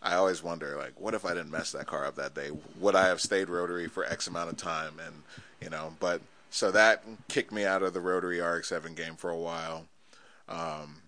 [0.00, 2.50] I always wonder, like, what if I didn't mess that car up that day?
[2.78, 5.00] Would I have stayed rotary for X amount of time?
[5.04, 5.22] And
[5.60, 9.36] you know, but so that kicked me out of the rotary RX-7 game for a
[9.36, 9.86] while.
[10.48, 11.02] Um,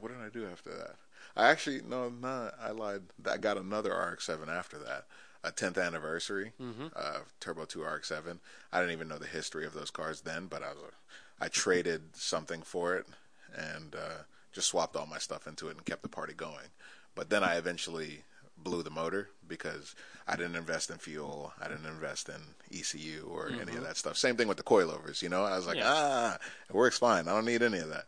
[0.00, 0.94] what did I do after that?
[1.36, 3.02] I actually no, no, I lied.
[3.28, 5.04] I got another RX-7 after that,
[5.44, 6.52] a 10th anniversary
[6.96, 8.38] uh, Turbo 2 RX-7.
[8.72, 10.92] I didn't even know the history of those cars then, but I was,
[11.40, 13.06] I traded something for it
[13.54, 14.22] and uh,
[14.52, 16.68] just swapped all my stuff into it and kept the party going.
[17.14, 18.24] But then I eventually
[18.58, 19.94] blew the motor because
[20.26, 22.40] I didn't invest in fuel, I didn't invest in
[22.76, 24.16] ECU or any of that stuff.
[24.16, 25.44] Same thing with the coilovers, you know.
[25.44, 25.84] I was like, Yeah.
[25.86, 27.28] ah, it works fine.
[27.28, 28.06] I don't need any of that.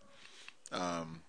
[0.72, 1.22] Um,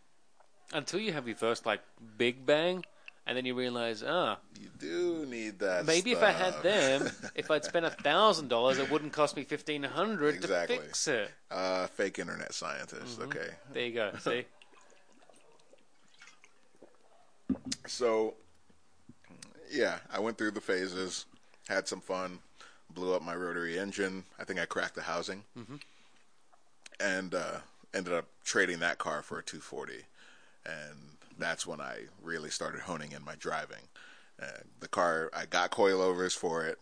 [0.73, 1.81] Until you have your first like
[2.17, 2.83] big bang,
[3.27, 5.85] and then you realize, ah, You do need that.
[5.85, 9.43] maybe if I had them, if I'd spent a thousand dollars, it wouldn't cost me
[9.43, 10.77] fifteen hundred Exactly.
[10.77, 11.31] to fix it.
[11.51, 13.19] Uh, fake internet scientist.
[13.19, 13.23] Mm-hmm.
[13.29, 13.47] Okay.
[13.73, 14.11] There you go.
[14.19, 14.45] See,
[17.87, 18.35] So,
[19.71, 21.25] yeah, I went through the phases,
[21.67, 22.39] had some fun,
[22.93, 24.23] blew up my rotary engine.
[24.39, 25.43] I think I cracked the housing,
[26.99, 27.57] and uh,
[27.93, 29.93] ended up trading that car for a 240.
[30.65, 30.97] And
[31.39, 33.87] that's when I really started honing in my driving.
[34.41, 34.45] Uh,
[34.79, 36.77] the car, I got coilovers for it.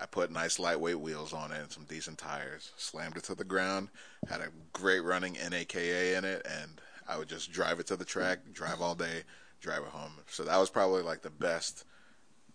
[0.00, 2.72] I put nice lightweight wheels on it and some decent tires.
[2.76, 3.88] Slammed it to the ground.
[4.28, 8.04] Had a great running NAKA in it, and I would just drive it to the
[8.04, 9.22] track, drive all day,
[9.60, 10.12] drive it home.
[10.28, 11.84] So that was probably like the best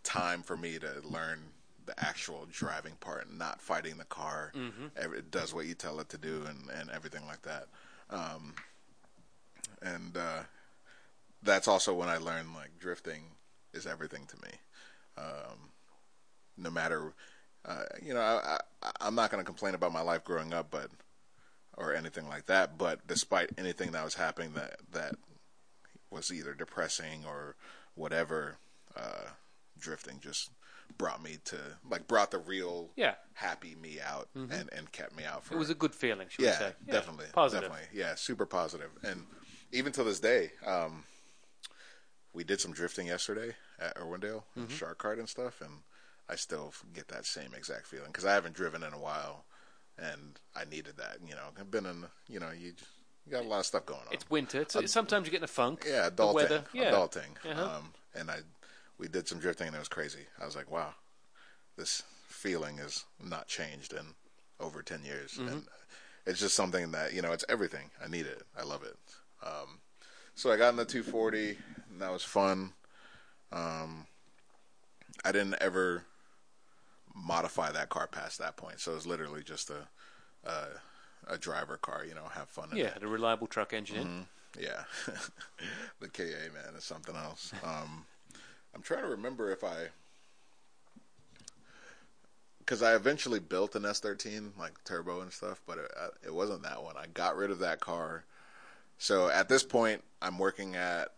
[0.03, 1.39] time for me to learn
[1.85, 4.51] the actual driving part, not fighting the car.
[4.97, 7.67] Every- It does what you tell it to do, and, and everything like that.
[8.09, 8.55] Um,
[9.81, 10.43] and uh,
[11.47, 13.23] that's also when I learned like drifting
[13.73, 14.53] is everything to me.
[15.17, 15.71] Um,
[16.57, 17.13] no matter,
[17.65, 20.69] uh, you know, I, I, I'm not going to complain about my life growing up,
[20.69, 20.91] but
[21.77, 22.77] or anything like that.
[22.77, 25.15] But despite anything that was happening that that
[26.11, 27.55] was either depressing or
[27.95, 28.57] whatever,
[28.95, 29.31] uh,
[29.79, 30.51] drifting just
[30.97, 31.57] brought me to
[31.89, 33.15] like brought the real Yeah.
[33.33, 36.39] happy me out and and kept me out for it was a good feeling, should
[36.39, 37.69] we yeah, definitely, positive.
[37.69, 38.89] definitely, yeah, super positive.
[39.03, 39.25] And
[39.71, 41.03] even to this day, um,
[42.37, 44.59] we did some drifting yesterday at Irwindale, Mm-hmm.
[44.61, 45.71] and Shark Cart and stuff, and
[46.29, 49.45] I still get that same exact feeling because I haven't driven in a while,
[49.97, 51.17] and I needed that.
[51.27, 52.73] You know, I've been in, you know, you,
[53.25, 54.13] you got a lot of stuff going on.
[54.13, 54.61] It's winter.
[54.61, 55.83] It's, sometimes you get in a funk.
[55.89, 56.63] yeah, the adulting, weather.
[56.73, 56.91] Yeah.
[56.91, 57.31] adulting.
[57.49, 57.77] Uh-huh.
[57.77, 58.37] Um, and I,
[58.99, 60.27] we did some drifting, and it was crazy.
[60.39, 60.93] I was like, wow,
[61.75, 64.05] this feeling is not changed in
[64.59, 65.47] over ten years, Mm-hmm.
[65.47, 65.63] and
[66.27, 67.89] it's just something that you know, it's everything.
[68.03, 68.43] I need it.
[68.55, 68.97] I love it.
[69.41, 69.79] Um,
[70.37, 71.57] so I got in the 240,
[71.89, 72.71] and that was fun.
[73.51, 74.05] Um,
[75.25, 76.03] I didn't ever
[77.15, 79.87] modify that car past that point, so it was literally just a
[80.47, 82.05] a, a driver car.
[82.07, 82.69] You know, have fun.
[82.71, 84.27] in Yeah, a reliable truck engine.
[84.57, 84.63] Mm-hmm.
[84.63, 84.83] Yeah,
[85.99, 87.51] the KA man is something else.
[87.63, 88.05] Um,
[88.75, 89.87] I'm trying to remember if I,
[92.59, 95.91] because I eventually built an S13 like turbo and stuff, but it,
[96.27, 96.95] it wasn't that one.
[96.95, 98.23] I got rid of that car.
[98.97, 101.09] So at this point, I'm working at.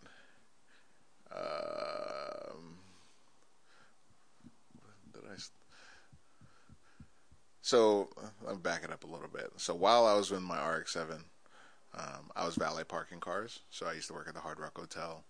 [5.13, 5.35] Did I?
[7.61, 8.09] So
[8.47, 9.51] I'm me back it up a little bit.
[9.57, 11.19] So while I was in my RX-7,
[11.95, 13.59] um, I was valet parking cars.
[13.69, 15.23] So I used to work at the Hard Rock Hotel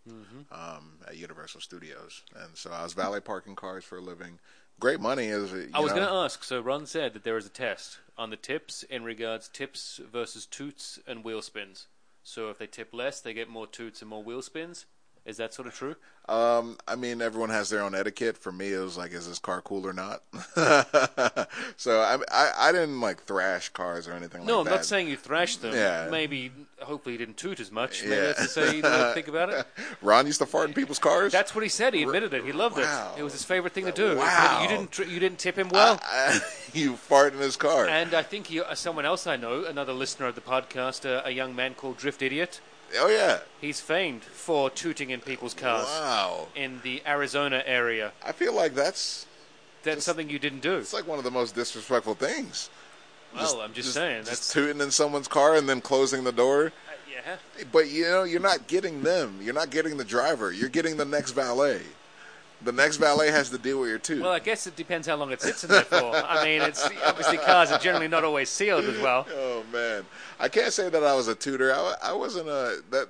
[0.51, 4.39] um, at Universal Studios, and so I was valet parking cars for a living.
[4.79, 5.53] Great money is.
[5.73, 6.43] I was going to ask.
[6.43, 10.45] So Ron said that there is a test on the tips in regards tips versus
[10.45, 11.87] toots and wheel spins.
[12.29, 14.85] So if they tip less, they get more toots and more wheel spins.
[15.25, 15.95] Is that sort of true?
[16.27, 18.37] Um, I mean, everyone has their own etiquette.
[18.37, 20.21] For me, it was like, is this car cool or not?
[21.77, 24.51] so I, I, I didn't like thrash cars or anything like that.
[24.51, 24.75] No, like I'm that.
[24.77, 25.73] not saying you thrashed them.
[25.73, 26.07] Yeah.
[26.11, 28.03] Maybe, hopefully, you didn't toot as much.
[28.03, 28.21] Maybe Yeah.
[28.27, 29.65] that's to say you don't think about it.
[30.01, 31.31] Ron used to fart in people's cars.
[31.31, 31.93] That's what he said.
[31.93, 32.43] He admitted it.
[32.45, 33.13] He loved Wow.
[33.15, 33.19] it.
[33.19, 34.17] It was his favorite thing to do.
[34.17, 34.59] Wow.
[34.61, 34.91] You didn't.
[34.91, 35.99] tr- You didn't tip him well.
[36.73, 37.87] you fart in his car.
[37.87, 41.21] And I think he, uh, someone else I know, another listener of the podcast, uh,
[41.25, 42.61] a young man called Drift Idiot.
[42.97, 43.39] Oh yeah.
[43.61, 46.47] He's famed for tooting in people's cars Wow.
[46.55, 48.11] in the Arizona area.
[48.25, 49.25] I feel like that's
[49.83, 50.75] That's something you didn't do.
[50.77, 52.69] it's like one of the most disrespectful things.
[53.35, 54.21] Well, I'm just, saying.
[54.25, 56.67] Just That's tooting in someone's car and then closing the door.
[56.67, 56.71] uh,
[57.13, 57.35] yeah.
[57.71, 59.39] But you know, you're not getting them.
[59.41, 60.51] You're not getting the driver.
[60.51, 61.81] You're getting the next valet.
[62.61, 64.21] The next valet has to deal with your toot.
[64.21, 65.95] Well, I guess it depends how long it sits in there for.
[66.13, 69.25] I mean, it's obviously cars are generally not always sealed as well.
[69.33, 70.05] Oh man,
[70.39, 71.73] I can't say that I was a tutor.
[71.73, 73.07] I, I wasn't a that.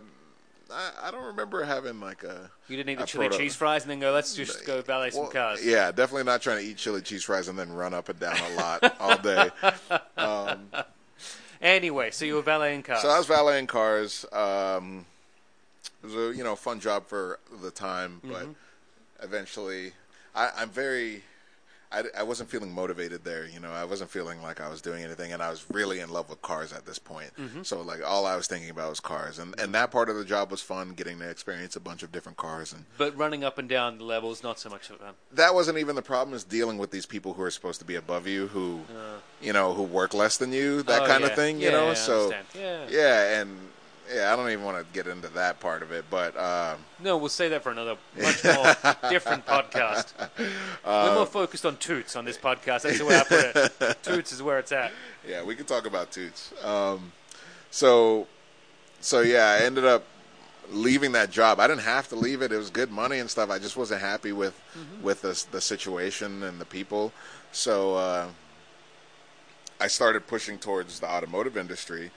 [0.72, 2.50] I, I don't remember having like a.
[2.68, 5.24] You didn't eat the chili cheese fries and then go, let's just go valet some
[5.24, 5.66] Well, cars.
[5.66, 8.38] Yeah, definitely not trying to eat chili cheese fries and then run up and down
[8.38, 9.50] a lot all day.
[11.62, 13.02] Anyway, so you were valeting cars.
[13.02, 14.26] So I was valeting cars.
[14.32, 15.06] Um,
[16.02, 18.52] it was a you know fun job for the time, but Mm-hmm.
[19.22, 19.94] Eventually,
[20.36, 21.24] I, I'm very.
[21.92, 23.72] I, I wasn't feeling motivated there, you know.
[23.72, 26.40] I wasn't feeling like I was doing anything, and I was really in love with
[26.44, 27.32] cars at this point.
[27.36, 27.64] Mm-hmm.
[27.64, 30.24] So, like, all I was thinking about was cars, and and that part of the
[30.24, 33.58] job was fun, getting to experience a bunch of different cars, and but running up
[33.58, 35.16] and down the levels, not so much fun.
[35.32, 36.36] that wasn't even the problem.
[36.36, 38.82] Is dealing with these people who are supposed to be above you, who,
[39.42, 41.06] you know, who work less than you, that Uh.
[41.06, 41.30] Oh, kind yeah.
[41.32, 41.88] of thing, you Yeah, know.
[41.88, 42.34] yeah, so.
[42.54, 42.86] Yeah.
[42.92, 43.58] yeah, and
[44.14, 47.18] yeah, I don't even want to get into that part of it, but um, No,
[47.18, 48.76] we'll say that for another much more
[49.10, 50.14] different podcast.
[50.86, 52.84] We're more focused on toots on this podcast.
[52.84, 53.98] That's the way I put it.
[54.04, 54.92] Toots is where it's at.
[55.28, 56.54] yeah, we can talk about toots.
[56.64, 57.12] Um,
[57.72, 58.28] so,
[59.00, 60.04] so yeah, I ended up
[60.72, 61.60] leaving that job.
[61.60, 63.50] I didn't have to leave it; it was good money and stuff.
[63.50, 64.60] I just wasn't happy with
[65.02, 67.12] with the the situation and the people.
[67.52, 68.28] So, uh,
[69.82, 72.12] I started pushing towards the automotive industry.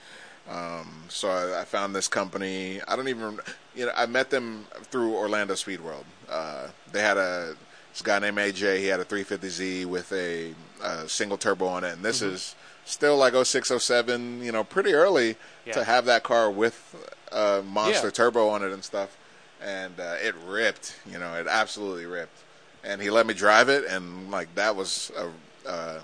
[0.49, 2.81] Um, so I, I found this company.
[2.87, 3.39] I don't even,
[3.75, 6.05] you know, I met them through Orlando Speed World.
[6.29, 7.55] Uh, they had a
[7.91, 8.79] this guy named AJ.
[8.79, 10.53] He had a 350Z with a,
[10.83, 14.43] a single turbo on it, and this is still like 0607.
[14.43, 15.73] You know, pretty early Yeah.
[15.73, 16.95] to have that car with
[17.31, 18.11] a monster Yeah.
[18.11, 19.17] turbo on it and stuff.
[19.61, 20.95] And uh, it ripped.
[21.09, 22.37] You know, it absolutely ripped.
[22.83, 25.69] And he let me drive it, and like that was a.
[25.69, 25.99] Uh,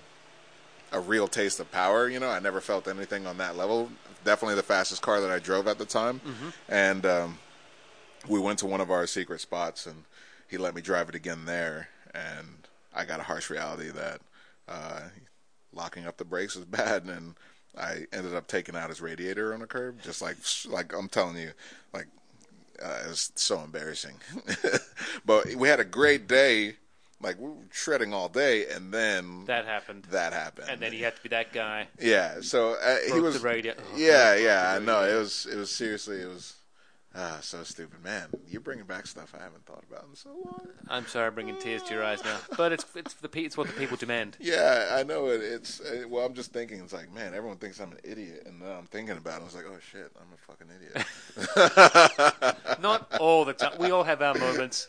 [0.92, 2.10] a real taste of power.
[2.10, 3.92] You know, I never felt anything on that level.
[4.24, 6.22] Definitely the fastest car that I drove at the time.
[6.68, 7.40] And um,
[8.28, 10.04] we went to one of our secret spots, and
[10.50, 11.90] he let me drive it again there.
[12.14, 14.22] And I got a harsh reality that
[14.68, 15.02] uh,
[15.74, 17.36] locking up the brakes was bad, and
[17.78, 20.02] I ended up taking out his radiator on a curb.
[20.02, 21.52] Just like, like I'm telling you,
[21.94, 22.08] like
[22.84, 24.16] uh, it was so embarrassing.
[25.26, 26.76] but we had a great day.
[27.22, 30.06] Like we were shredding all day, and then That happened.
[30.12, 30.70] that happened.
[30.70, 31.88] And then he had to be that guy.
[32.00, 32.36] yeah.
[32.42, 33.42] So uh, he was.
[33.42, 34.72] the radio- oh, yeah, yeah.
[34.76, 35.04] I know.
[35.04, 35.46] It was.
[35.52, 36.22] It was seriously.
[36.22, 36.56] It was.
[37.16, 38.28] Ah, so stupid, man.
[38.48, 40.68] You're bringing back stuff I haven't thought about in so long.
[40.88, 42.38] I'm sorry, bringing tears to your eyes now.
[42.56, 44.38] But it's it's the pe- it's what the people demand.
[44.40, 45.42] Yeah, I know it.
[45.42, 46.24] It's uh, well.
[46.24, 46.80] I'm just thinking.
[46.82, 49.42] It's like, man, everyone thinks I'm an idiot, and then I'm thinking about it.
[49.42, 51.04] I was like, oh shit, I'm a fucking idiot.
[52.82, 53.80] Not all the time.
[53.80, 54.88] We all have our moments.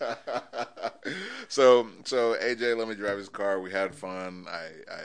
[1.48, 3.60] so so AJ let me drive his car.
[3.60, 4.44] We had fun.
[4.46, 5.04] I I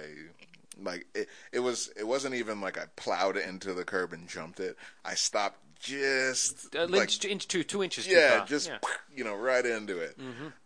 [0.81, 1.29] like it.
[1.53, 4.75] It was it wasn't even like I plowed it into the curb and jumped it.
[5.05, 8.77] I stopped just Uh, like, inch, inch two, two inches yeah, just Yeah.
[9.15, 10.17] you know right into it.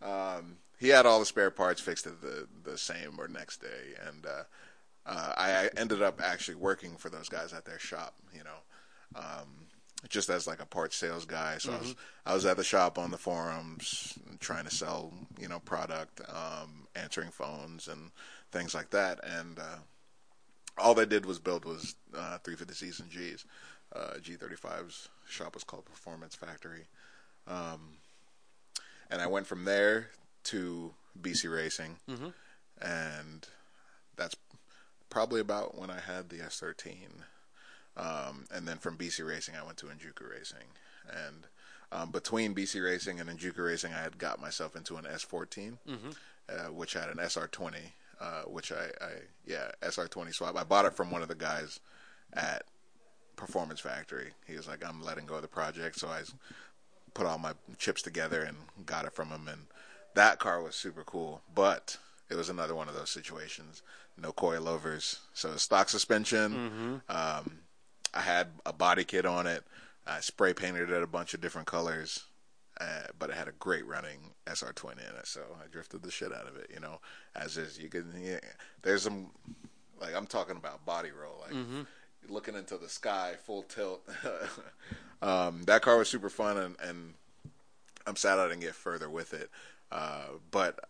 [0.02, 3.96] Um, he had all the spare parts fixed at the the same or next day,
[4.08, 4.44] and uh,
[5.06, 8.16] uh, I, ended up actually working for those guys at their shop.
[8.34, 8.60] You know.
[9.16, 9.68] Um,
[10.08, 12.98] just as like a parts sales guy, so I was I was at the shop
[12.98, 18.12] on the forums trying to sell you know product, um, answering phones and
[18.52, 19.80] things like that, and uh,
[20.78, 23.46] all they did was build was uh, 350Zs and Gs.
[23.94, 26.86] Uh, G35's shop was called Performance Factory.
[27.48, 27.98] Um,
[29.10, 30.12] and I went from there
[30.46, 31.98] to BC Racing,
[32.82, 33.48] and
[34.16, 34.36] that's
[35.10, 37.24] probably about when I had the S13.
[37.98, 40.68] Um, and then from BC Racing, I went to Enjuku Racing,
[41.10, 41.48] and
[41.92, 45.78] um, between BC Racing and Enjuku Racing, I had got myself into an S14,
[46.48, 49.10] uh, which had an SR20 uh, which I, I
[49.46, 50.58] yeah SR20 swap.
[50.58, 51.80] I bought it from one of the guys
[52.34, 52.64] at
[53.40, 54.32] Performance Factory.
[54.46, 56.22] He was like, I'm letting go of the project, so I
[57.14, 59.48] put all my chips together and got it from him.
[59.48, 59.62] And
[60.14, 61.98] that car was super cool, but
[62.30, 63.82] it was another one of those situations.
[64.22, 67.02] No coilovers, so stock suspension.
[67.08, 67.60] Um,
[68.14, 69.64] I had a body kit on it.
[70.06, 72.26] I spray painted it a bunch of different colors,
[72.82, 76.34] uh, but it had a great running SR20 in it, so I drifted the shit
[76.34, 76.70] out of it.
[76.74, 77.00] You know,
[77.36, 77.80] as is.
[77.80, 78.12] You can.
[78.22, 78.40] Yeah,
[78.82, 79.30] there's some,
[80.02, 81.54] like I'm talking about body roll, like
[82.30, 84.08] looking into the sky, full tilt.
[85.22, 87.14] um, that car was super fun, and, and
[88.06, 89.50] I'm sad I didn't get further with it.
[89.92, 90.90] Uh, but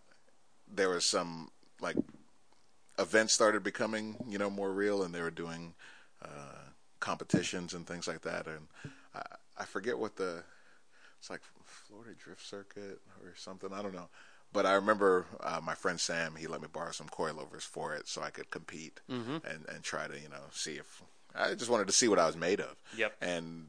[0.72, 1.50] there was some
[1.82, 1.96] like
[2.98, 5.74] events started becoming you know more real, and they were doing
[6.24, 8.48] uh, competitions and things like that.
[8.48, 8.68] And
[9.16, 9.22] I,
[9.60, 10.44] I forget what the
[11.20, 13.72] it's like Florida Drift Circuit or something.
[13.74, 14.10] I don't know.
[14.52, 16.36] But I remember uh, my friend Sam.
[16.36, 19.00] He let me borrow some coilovers for it so I could compete
[19.46, 21.04] and and try to you know see if
[21.36, 22.76] I just wanted to see what I was made of.
[22.98, 23.16] Yep.
[23.22, 23.66] And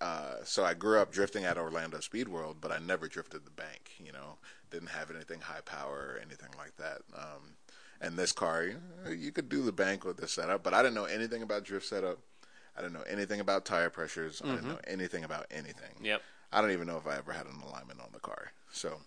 [0.00, 3.50] uh, so I grew up drifting at Orlando Speed World, but I never drifted the
[3.50, 3.92] bank.
[3.98, 4.38] You know,
[4.70, 7.02] didn't have anything high power or anything like that.
[7.14, 7.56] Um,
[8.00, 10.82] and this car, you, know, you could do the bank with this setup, but I
[10.82, 12.18] didn't know anything about drift setup.
[12.76, 14.40] I didn't know anything about tire pressures.
[14.42, 15.92] I didn't know anything about anything.
[16.02, 16.22] Yep.
[16.52, 18.52] I don't even know if I ever had an alignment on the car.
[18.72, 19.00] So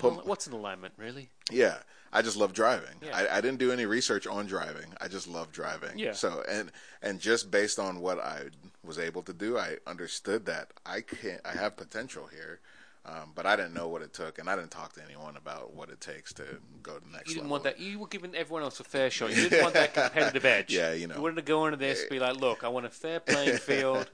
[0.00, 1.30] Put- What's an alignment, really?
[1.50, 1.78] yeah,
[2.12, 2.96] I just love driving.
[3.02, 3.16] Yeah.
[3.16, 4.86] I, I didn't do any research on driving.
[5.00, 5.98] I just love driving.
[5.98, 6.12] Yeah.
[6.12, 6.70] So and
[7.02, 8.44] and just based on what I
[8.84, 12.60] was able to do, I understood that I can I have potential here,
[13.04, 15.74] um, but I didn't know what it took, and I didn't talk to anyone about
[15.74, 16.44] what it takes to
[16.82, 17.50] go to the next You didn't level.
[17.50, 17.80] want that.
[17.80, 19.30] You were giving everyone else a fair shot.
[19.30, 20.72] You didn't want that competitive edge.
[20.72, 21.16] Yeah, you know.
[21.16, 24.08] You wanted to go into this, be like, look, I want a fair playing field.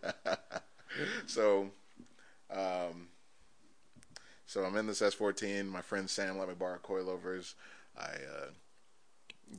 [1.27, 1.71] So,
[2.51, 3.09] um,
[4.53, 5.67] so I'm in this S14.
[5.67, 7.55] My friend Sam let me borrow coilovers.
[7.97, 8.51] I uh,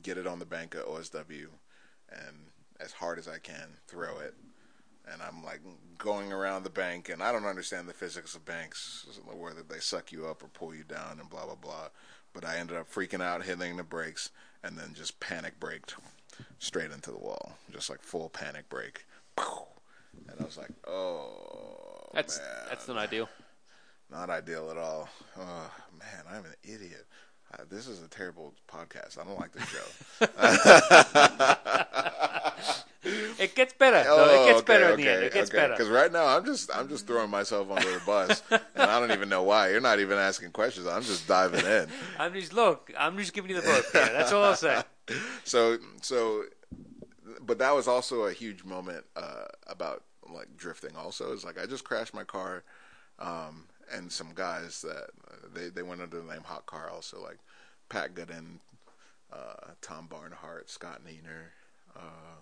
[0.04, 1.46] get it on the bank at OSW,
[2.12, 2.36] and
[2.78, 4.34] as hard as I can, throw it.
[5.12, 5.62] And I'm like
[5.98, 9.04] going around the bank, and I don't understand the physics of banks,
[9.36, 11.88] whether they suck you up or pull you down, and blah blah blah.
[12.32, 14.30] But I ended up freaking out, hitting the brakes,
[14.62, 15.96] and then just panic braked
[16.60, 19.06] straight into the wall, just like full panic brake.
[19.36, 22.46] And I was like, "Oh, That's man.
[22.68, 23.28] that's not ideal.
[24.14, 25.08] Not ideal at all.
[25.36, 27.04] Oh, man, I'm an idiot.
[27.52, 29.18] Uh, this is a terrible podcast.
[29.18, 30.28] I don't like this show.
[33.38, 34.02] It gets better.
[34.02, 34.44] though.
[34.44, 35.24] It gets better in the end.
[35.24, 35.74] It gets better.
[35.74, 39.12] Because right now I'm just I'm just throwing myself under the bus, and I don't
[39.12, 39.70] even know why.
[39.70, 40.86] You're not even asking questions.
[40.86, 41.88] I'm just diving in.
[42.18, 42.90] I'm just look.
[42.98, 43.84] I'm just giving you the book.
[43.92, 44.08] Here.
[44.12, 44.82] That's all I'll say.
[45.44, 46.44] So so,
[47.42, 50.96] but that was also a huge moment uh, about like drifting.
[50.96, 52.64] Also, is like I just crashed my car,
[53.18, 55.10] um, and some guys that
[55.54, 56.90] they they went under the name Hot Car.
[56.90, 57.38] Also, like
[57.88, 58.60] Pat Goodin,
[59.32, 61.50] uh, Tom Barnhart, Scott Neener,
[61.96, 62.40] uh,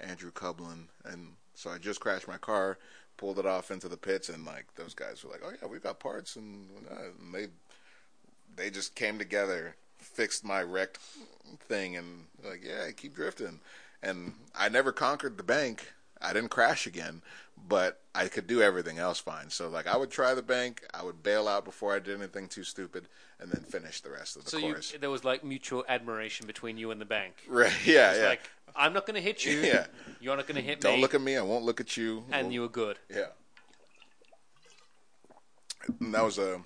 [0.00, 2.78] Andrew Cublin, and so I just crashed my car,
[3.16, 5.82] pulled it off into the pits, and like those guys were like, "Oh yeah, we've
[5.82, 7.48] got parts," and, uh, and they
[8.56, 10.98] they just came together, fixed my wrecked
[11.60, 13.60] thing, and like, yeah, keep drifting.
[14.02, 15.92] And I never conquered the bank.
[16.22, 17.22] I didn't crash again,
[17.68, 19.50] but I could do everything else fine.
[19.50, 22.48] So like, I would try the bank, I would bail out before I did anything
[22.48, 23.08] too stupid,
[23.40, 24.86] and then finish the rest of the course.
[24.92, 27.34] So there was like mutual admiration between you and the bank.
[27.48, 27.72] right?
[27.84, 28.28] Yeah, It's yeah.
[28.28, 29.60] like I'm not going to hit you.
[29.60, 29.86] Yeah.
[30.20, 30.90] You're not going to hit me.
[30.90, 31.36] Don't look at me.
[31.36, 32.24] I won't look at you.
[32.30, 32.98] and We'll- you were good.
[33.10, 33.26] Yeah.
[36.00, 36.60] And that was a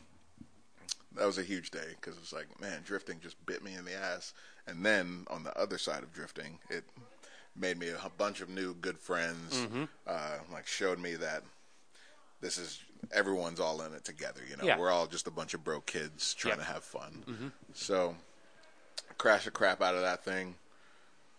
[1.14, 3.94] that was a huge day because it's like, man, drifting just bit me in the
[3.94, 4.34] ass.
[4.66, 6.84] And then on the other side of drifting, it
[7.58, 9.54] made me a bunch of new good friends.
[9.56, 9.84] Mm-hmm.
[10.06, 11.42] Uh, like showed me that
[12.40, 12.80] this is
[13.12, 14.40] everyone's all in it together.
[14.48, 14.78] You know, Yeah.
[14.78, 16.64] we're all just a bunch of broke kids trying Yeah.
[16.66, 17.52] to have fun.
[17.74, 18.16] So,
[19.18, 20.56] crash the crap out of that thing.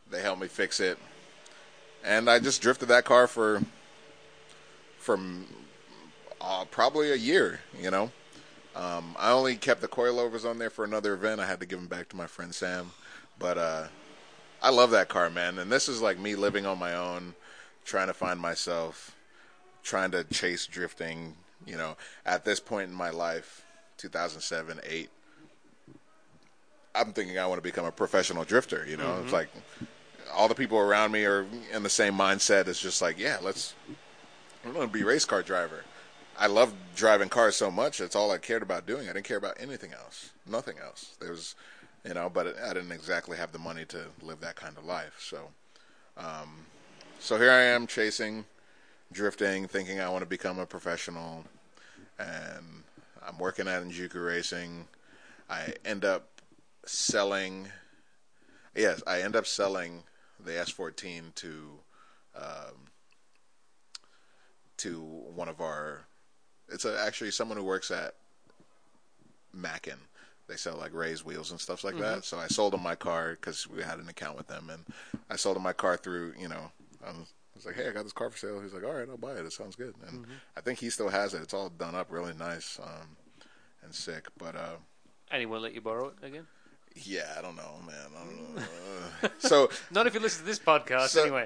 [0.09, 0.97] They helped me fix it,
[2.03, 3.61] and I just drifted that car for
[4.99, 5.45] from
[6.41, 7.59] uh, probably a year.
[7.79, 8.11] You know,
[8.75, 11.41] um, I only kept the coilovers on there for another event.
[11.41, 12.91] I had to give them back to my friend Sam,
[13.37, 13.87] but uh,
[14.61, 15.59] I love that car, man.
[15.59, 17.35] And this is like me living on my own,
[17.85, 19.15] trying to find myself,
[19.83, 21.35] trying to chase drifting.
[21.65, 23.65] You know, at this point in my life,
[23.97, 25.09] 2007, eight.
[26.95, 28.85] I'm thinking I want to become a professional drifter.
[28.87, 29.33] You know, it's mm-hmm.
[29.33, 29.49] like
[30.33, 32.67] all the people around me are in the same mindset.
[32.67, 33.73] It's just like, yeah, let's.
[34.65, 35.83] I'm going to be a race car driver.
[36.39, 37.97] I love driving cars so much.
[37.97, 39.09] That's all I cared about doing.
[39.09, 40.31] I didn't care about anything else.
[40.45, 41.15] Nothing else.
[41.19, 41.55] There was,
[42.07, 45.17] you know, but I didn't exactly have the money to live that kind of life.
[45.19, 45.49] So,
[46.15, 46.65] um,
[47.19, 48.45] so here I am chasing,
[49.11, 51.43] drifting, thinking I want to become a professional,
[52.17, 52.83] and
[53.27, 54.87] I'm working at Enjuku Racing.
[55.49, 56.27] I end up
[56.85, 57.67] selling
[58.77, 60.03] Yes, I end up selling
[60.39, 61.79] the S14 to
[62.35, 62.91] um,
[64.77, 66.05] to one of our.
[66.69, 68.13] It's a, actually someone who works at
[69.51, 69.97] Mackin.
[70.47, 72.03] They sell like raised wheels and stuff like Mm-hmm.
[72.03, 72.25] that.
[72.25, 74.85] So I sold them my car because we had an account with them, and
[75.29, 76.33] I sold them my car through.
[76.39, 76.71] You know,
[77.05, 79.09] um, I was like, "Hey, I got this car for sale." He's like, "All right,
[79.09, 79.45] I'll buy it.
[79.45, 80.31] It sounds good." And Mm-hmm.
[80.55, 81.41] I think he still has it.
[81.41, 83.17] It's all done up really nice um,
[83.83, 84.27] and sick.
[84.37, 84.75] But uh,
[85.31, 86.47] And let you borrow it again?
[86.95, 87.95] yeah, I don't know, man.
[88.15, 88.61] I don't know.
[89.23, 91.45] Uh, so Not if you listen to this podcast, So- anyway.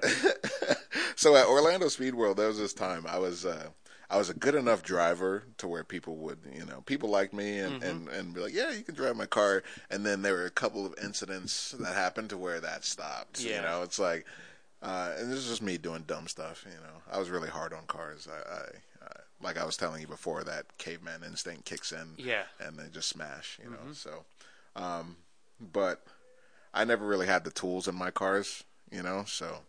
[1.16, 3.68] so at Orlando Speed World, there was this time I was uh,
[4.12, 7.60] I was a good enough driver to where people would you know people like me
[7.60, 9.64] and, and and be like, yeah, you can drive my car.
[9.90, 13.40] And then there were a couple of incidents that happened to where that stopped.
[13.42, 13.56] Yeah.
[13.56, 14.26] You know, it's like.
[14.84, 17.02] Uh, and this is just me doing dumb stuff, you know.
[17.12, 18.28] I was really hard on cars.
[18.28, 18.62] I, I,
[19.06, 22.46] I like I was telling you before, that caveman instinct kicks in, Yeah.
[22.60, 23.94] and they just smash, you know.
[23.94, 24.26] So,
[24.76, 25.18] um,
[25.60, 26.04] but
[26.74, 29.24] I never really had the tools in my cars, you know.
[29.28, 29.60] So,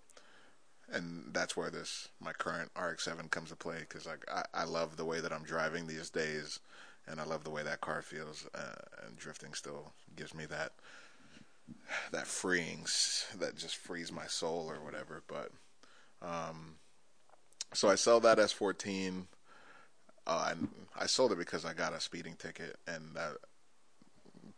[0.92, 4.96] and that's where this my current RX-7 comes to play because like I, I love
[4.96, 6.60] the way that I'm driving these days,
[7.06, 8.46] and I love the way that car feels.
[8.54, 10.72] Uh, and drifting still gives me that
[12.12, 12.84] that freeing
[13.38, 15.22] that just frees my soul or whatever.
[15.26, 15.50] But
[16.20, 16.76] um,
[17.72, 19.26] so I sell that S14.
[20.24, 23.32] Uh, and I sold it because I got a speeding ticket and uh,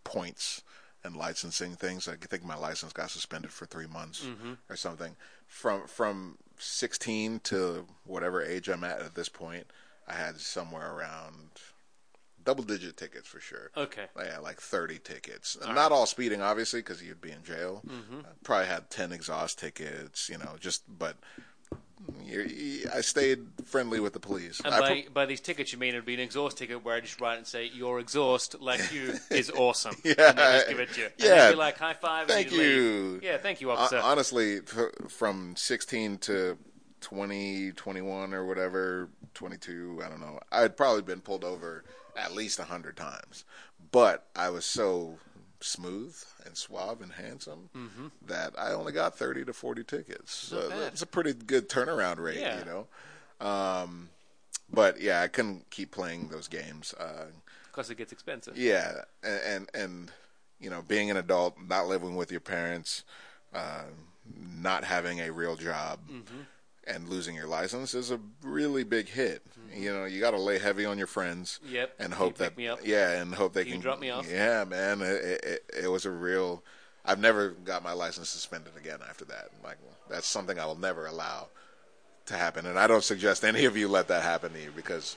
[0.05, 0.63] points
[1.05, 2.09] and licensing things.
[2.09, 4.27] I think my license got suspended for three months
[4.69, 5.17] or something.
[5.47, 9.67] From from 16 to whatever age I'm at at this point,
[10.09, 11.51] I had somewhere around
[12.45, 13.71] double digit tickets for sure.
[13.77, 14.05] Okay.
[14.17, 15.57] Yeah, like 30 tickets.
[15.67, 17.83] Not all speeding, obviously, because you'd be in jail.
[17.87, 18.21] Mm-hmm.
[18.21, 21.17] Uh, probably had 10 exhaust tickets, you know, just, but
[22.95, 24.61] I stayed friendly with the police.
[24.65, 27.01] And by, pro- by these tickets, you mean it'd be an exhaust ticket where I
[27.01, 29.95] just write and say, Your exhaust, like you, is awesome.
[30.05, 30.15] Yeah.
[30.19, 31.07] And just give it to you.
[31.07, 31.51] And Yeah.
[31.51, 32.29] be like, High five.
[32.29, 33.21] Thank you.
[33.23, 34.01] Yeah, thank you, officer.
[34.03, 36.59] honestly, f- from 16 to
[37.01, 40.41] 20, 21 or whatever, 22, I don't know.
[40.51, 41.85] I'd probably been pulled over
[42.17, 43.45] at least 100 times.
[43.93, 45.19] But I was so
[45.65, 47.71] smooth and suave and handsome
[48.27, 50.33] that I only got 30 to 40 tickets.
[50.33, 50.69] So Mm-hmm.
[50.71, 50.79] bad.
[50.83, 52.59] that's a pretty good turnaround rate, Yeah.
[52.59, 52.87] you know.
[53.47, 54.11] Um,
[54.73, 56.95] but yeah, I couldn't keep playing those games.
[56.95, 57.27] Uh,
[57.71, 58.57] Because it gets expensive.
[58.57, 60.13] yeah, and, and and
[60.61, 63.03] you know, being an adult, not living with your parents,
[63.53, 63.83] uh,
[64.63, 66.43] not having a real job, Mm-hmm.
[66.87, 69.43] And losing your license is a really big hit.
[69.75, 71.61] You know, you got to lay heavy on your friends.
[71.65, 71.75] Mm-hmm.
[71.75, 71.95] Yep.
[71.99, 72.81] And hope that me up?
[72.85, 74.31] yeah, and hope they Can you can drop me off?
[74.31, 76.63] Yeah, man, it, it it was a real.
[77.05, 79.49] I've never got my license suspended again after that.
[79.63, 79.79] Like
[80.09, 81.49] that's something I will never allow
[82.27, 85.17] to happen, and I don't suggest any of you let that happen to you because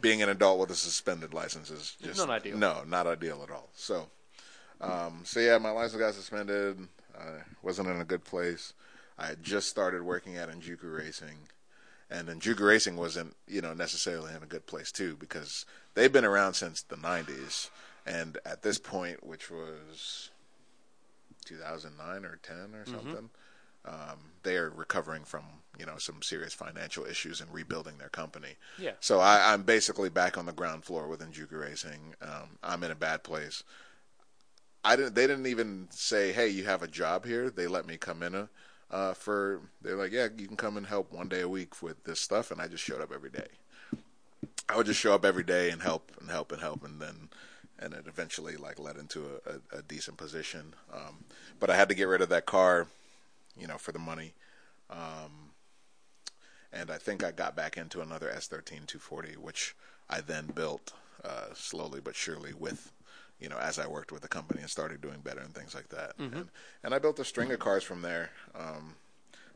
[0.00, 2.56] being an adult with a suspended license is just not ideal.
[2.56, 3.68] No, not ideal at all.
[3.74, 4.06] So,
[4.80, 6.78] um, so yeah, my license got suspended.
[7.18, 8.72] I wasn't in a good place.
[9.20, 11.48] I had just started working at Enjuku Racing,
[12.10, 16.24] and Enjuku Racing wasn't, you know, necessarily in a good place too because they've been
[16.24, 17.68] around since the '90s,
[18.06, 20.30] and at this point, which was
[21.44, 23.30] 2009 or 10 or something,
[23.84, 25.44] um, they are recovering from,
[25.78, 28.56] you know, some serious financial issues and rebuilding their company.
[28.78, 28.92] Yeah.
[29.00, 32.14] So I, I'm basically back on the ground floor with Enjuku Racing.
[32.22, 33.62] Um, I'm in a bad place.
[34.82, 35.14] I didn't.
[35.14, 38.34] They didn't even say, "Hey, you have a job here." They let me come in.
[38.34, 38.48] A,
[38.90, 42.04] uh, for they're like, "Yeah, you can come and help one day a week with
[42.04, 43.48] this stuff," and I just showed up every day.
[44.68, 47.28] I would just show up every day and help and help and help, and then
[47.78, 50.74] and it eventually like led into a, a, a decent position.
[50.92, 51.24] Um,
[51.58, 52.86] but I had to get rid of that car,
[53.56, 54.34] you know, for the money.
[54.90, 55.52] Um,
[56.72, 59.74] and I think I got back into another S13 240, which
[60.08, 60.92] I then built
[61.24, 62.92] uh, slowly but surely with,
[63.40, 65.88] you know, as I worked with the company and started doing better and things like
[65.88, 66.12] that.
[66.18, 66.48] And,
[66.84, 68.30] and I built a string of cars from there.
[68.54, 68.94] Um,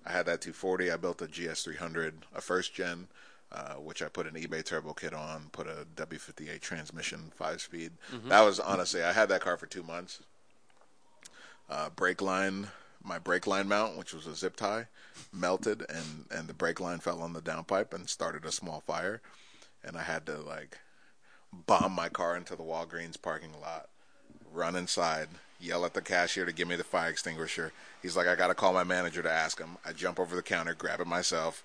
[0.07, 0.91] I had that 240.
[0.91, 3.09] I built a GS300, a first gen,
[3.53, 7.93] uh, which I put an eBay turbo kit on, put a W58 transmission, five speed.
[8.29, 10.21] That was honestly, I had that car for two months.
[11.71, 12.69] Uh, brake line,
[13.03, 14.87] my brake line mount, which was a zip tie,
[15.33, 19.23] melted, and and the brake line fell on the downpipe and started a small fire,
[19.83, 20.79] and I had to like
[21.67, 23.89] bomb my car into the Walgreens parking lot,
[24.53, 25.29] run inside,
[25.61, 27.73] yell at the cashier to give me the fire extinguisher.
[28.03, 29.79] He's like, I got to call my manager to ask him.
[29.85, 31.65] I jump over the counter, grab it myself,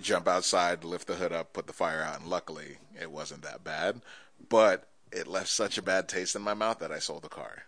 [0.00, 3.64] jump outside, lift the hood up, put the fire out, and luckily it wasn't that
[3.64, 4.00] bad.
[4.48, 7.64] But it left such a bad taste in my mouth that I sold the car.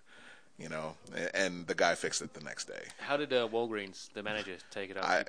[0.59, 0.95] You know,
[1.35, 2.83] and the guy fixed it the next day.
[2.99, 5.05] How did uh, Walgreens, the manager, take it out?
[5.05, 5.25] I-.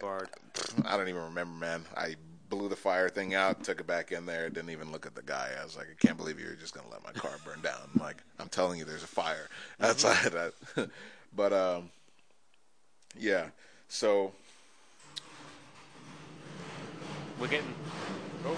[0.86, 1.84] I don't even remember, man.
[1.98, 2.16] I
[2.50, 5.22] blew the fire thing out, took it back in there, didn't even look at the
[5.24, 5.52] guy.
[5.60, 7.76] I was like, I can't believe you're just gonna let my car burn down.
[7.94, 9.50] I'm like, I'm telling you, there's a fire
[9.82, 10.34] outside.
[10.78, 10.86] I,
[11.36, 11.90] But um,
[13.18, 13.48] yeah.
[13.90, 14.32] So
[17.40, 17.74] We're getting.
[18.46, 18.56] Oh,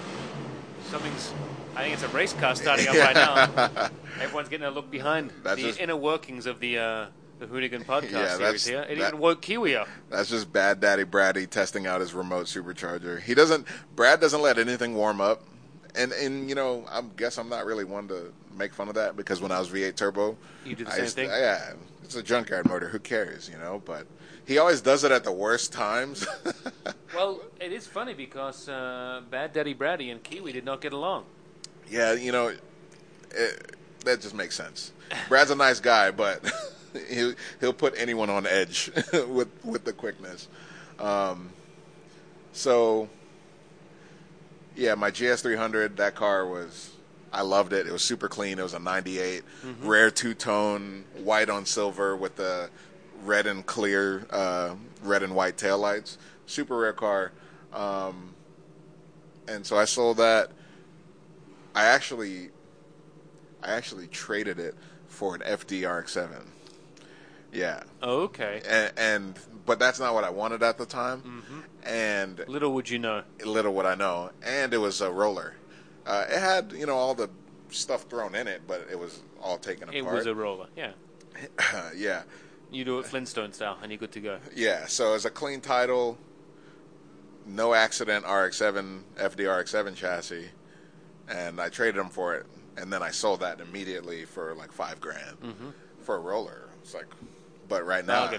[0.88, 1.32] something's.
[1.76, 3.90] I think it's a race car starting up right now.
[4.20, 7.06] Everyone's getting a look behind That's the just- inner workings of the uh,
[7.40, 8.82] the Hoonigan podcast Yeah, series here.
[8.82, 9.88] It that- even woke Kiwi up.
[10.10, 13.20] that's just bad daddy Braddy testing out his remote supercharger.
[13.20, 13.66] He doesn't.
[13.96, 15.42] Brad doesn't let anything warm up.
[15.96, 19.16] And and you know I guess I'm not really one to make fun of that
[19.16, 21.30] because when I was V8 turbo, You do the I same used to- thing?
[21.30, 21.72] yeah,
[22.04, 22.86] it's a junkyard motor.
[22.88, 23.82] Who cares, you know?
[23.84, 24.06] But
[24.46, 26.26] he always does it at the worst times.
[27.12, 31.24] Well, it is funny because uh, Bad Daddy Brady and Kiwi did not get along.
[31.90, 32.54] yeah, you know,
[33.32, 33.74] it,
[34.04, 34.92] that just makes sense.
[35.28, 36.48] Brad's a nice guy, but
[37.08, 40.48] he'll he'll put anyone on edge with with the quickness.
[40.98, 41.50] Um,
[42.52, 43.08] so
[44.76, 46.92] yeah, my GS300, that car was.
[47.32, 47.86] I loved it.
[47.86, 48.58] It was super clean.
[48.58, 49.44] It was a '98,
[49.82, 52.70] rare two tone, white on silver with the
[53.24, 56.16] red and clear, uh, red and white taillights.
[56.46, 57.30] Super rare car.
[57.72, 58.34] Um,
[59.46, 60.50] and so I sold that.
[61.72, 62.50] I actually,
[63.62, 64.74] I actually traded it
[65.08, 66.42] for an FDRX7.
[67.52, 68.62] Yeah, Okay.
[68.68, 71.20] and, and but that's not what I wanted at the time.
[71.22, 71.60] Mm-hmm.
[71.84, 73.22] And Little would you know.
[73.44, 75.54] little would I know, and it was a roller.
[76.06, 77.28] Uh, it had you know all the
[77.70, 79.96] stuff thrown in it, but it was all taken apart.
[79.96, 80.66] It was a roller.
[80.76, 80.92] Yeah.
[81.96, 82.22] yeah,
[82.70, 84.38] You do it Flintstone style, and you're good to go.
[84.54, 84.86] yeah.
[84.86, 86.18] So it's a clean title,
[87.46, 90.48] no accident RX-7 FDRX-7 chassis,
[91.28, 92.46] and I traded them for it,
[92.76, 95.36] and then I sold that immediately for like five grand
[96.02, 96.68] for a roller.
[96.82, 97.06] It's like,
[97.68, 98.30] but right now,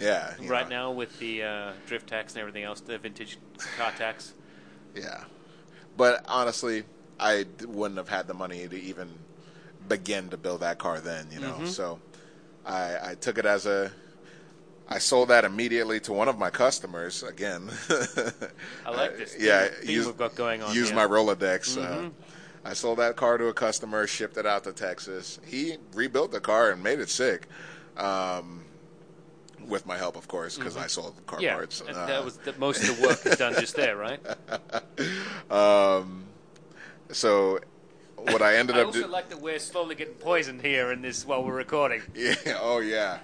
[0.00, 3.38] yeah, Right know, now, with the uh, drift tax and everything else, the vintage
[3.78, 4.32] car tax.
[4.94, 5.24] Yeah,
[5.96, 6.84] but honestly,
[7.20, 9.10] I d- wouldn't have had the money to even
[9.88, 11.28] begin to build that car then.
[11.32, 11.98] You know, so
[12.66, 13.90] I, I took it as a.
[14.88, 17.22] I sold that immediately to one of my customers.
[17.22, 17.70] Again,
[18.84, 21.78] I like this theme- yeah, use, we've got going on Use my Rolodex.
[21.78, 22.10] Uh,
[22.64, 25.40] I sold that car to a customer, shipped it out to Texas.
[25.46, 27.48] He rebuilt the car and made it sick.
[27.96, 28.64] Um,
[29.68, 31.44] with my help, of course, because I sold the car Mm-hmm.
[31.44, 31.80] Yeah, parts.
[31.86, 34.20] and Uh, that was the, most of the work is done just there, right?
[37.10, 37.60] so
[38.16, 39.10] what I ended I up also doing.
[39.12, 42.02] like that we're slowly getting poisoned here in this while we're recording.
[42.14, 42.34] Yeah.
[42.60, 43.18] Oh yeah.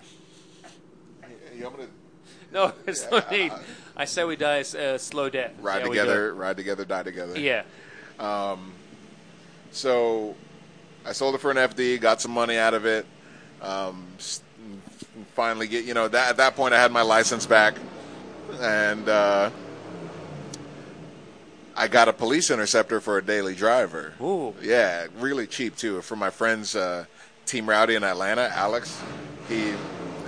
[1.57, 1.91] You want me to
[2.53, 3.53] No, it's no need.
[3.97, 5.53] I say we die a uh, slow death.
[5.61, 5.89] ride Yeah, do.
[5.91, 6.35] together?
[6.35, 7.39] Ride together, die together.
[7.39, 7.63] Yeah.
[9.71, 10.35] So
[11.05, 13.07] I sold it for an FD, got some money out of it.
[13.63, 14.07] Um,
[15.35, 17.75] finally, get you know that at that point I had my license back,
[18.61, 19.51] and uh,
[21.79, 24.13] I got a police interceptor for a daily driver.
[24.21, 24.53] Ooh.
[24.61, 26.03] Yeah, really cheap too.
[26.03, 27.05] From my friend's uh,
[27.47, 29.01] Team Rowdy in Atlanta, Alex.
[29.49, 29.75] He,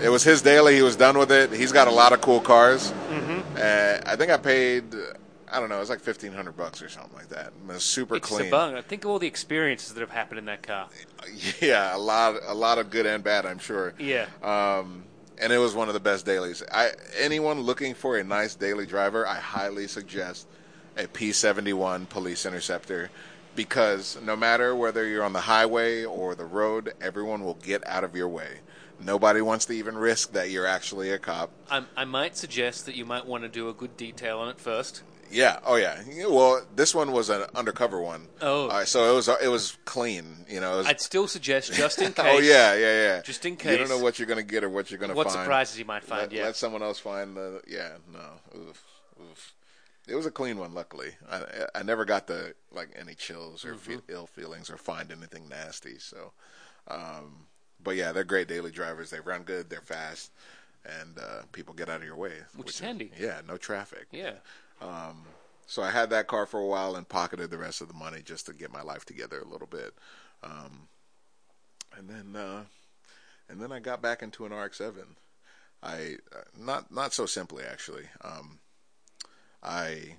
[0.01, 0.77] it was his daily.
[0.77, 1.53] He was done with it.
[1.53, 2.93] He's got a lot of cool cars.
[3.11, 3.57] Mm-hmm.
[3.57, 4.85] Uh, I think I paid.
[5.53, 5.77] I don't know.
[5.77, 7.47] It was like fifteen hundred bucks or something like that.
[7.49, 8.49] It was super It's clean.
[8.49, 8.81] a bung.
[8.83, 10.89] Think of all the experiences that have happened in that car.
[11.61, 13.95] Yeah, a lot, a lot of good and bad, I'm sure.
[13.99, 14.27] Yeah.
[14.43, 15.05] Um,
[15.39, 16.63] and it was one of the best dailies.
[16.73, 20.47] I anyone looking for a nice daily driver, I highly suggest
[20.97, 23.11] a P71 Police Interceptor
[23.57, 28.05] because no matter whether you're on the highway or the road, everyone will get out
[28.05, 28.59] of your way.
[29.03, 31.51] Nobody wants to even risk that you're actually a cop.
[31.71, 34.59] I, I might suggest that you might want to do a good detail on it
[34.59, 35.03] first.
[35.31, 35.61] Yeah.
[35.65, 36.03] Oh, yeah.
[36.29, 38.27] Well, this one was an undercover one.
[38.41, 38.69] Oh.
[38.69, 40.45] Uh, so it was it was clean.
[40.49, 40.79] You know.
[40.79, 42.27] Was, I'd still suggest, just in case.
[42.27, 43.23] oh yeah, yeah, yeah.
[43.23, 43.73] Just in case.
[43.73, 45.39] You don't know what you're gonna get or what you're gonna What find.
[45.45, 46.45] surprises you might find, Let, yeah.
[46.45, 47.63] let someone else find the.
[47.69, 48.59] Yeah, no.
[48.61, 48.83] Oof,
[49.21, 49.55] oof.
[50.09, 51.11] It was a clean one, luckily.
[51.31, 51.43] I
[51.75, 53.93] I never got the like any chills or Mm-hmm.
[53.99, 55.99] fe- ill feelings or find anything nasty.
[56.01, 56.33] So,
[56.89, 57.47] um,
[57.83, 59.11] but yeah, they're great daily drivers.
[59.11, 59.71] They run good.
[59.71, 60.33] They're fast,
[60.85, 63.13] and uh, people get out of your way, Which is handy.
[63.21, 64.07] Yeah, no traffic.
[64.11, 64.33] Yeah.
[65.71, 68.23] So I had that car for a while and pocketed the rest of the money
[68.25, 69.95] just to get my life together a little bit.
[70.43, 70.89] Um,
[71.97, 72.65] and then, uh,
[73.49, 74.97] and then I got back into an RX-7.
[75.81, 78.07] I uh, not not so simply actually.
[78.23, 78.59] Um,
[79.63, 80.17] I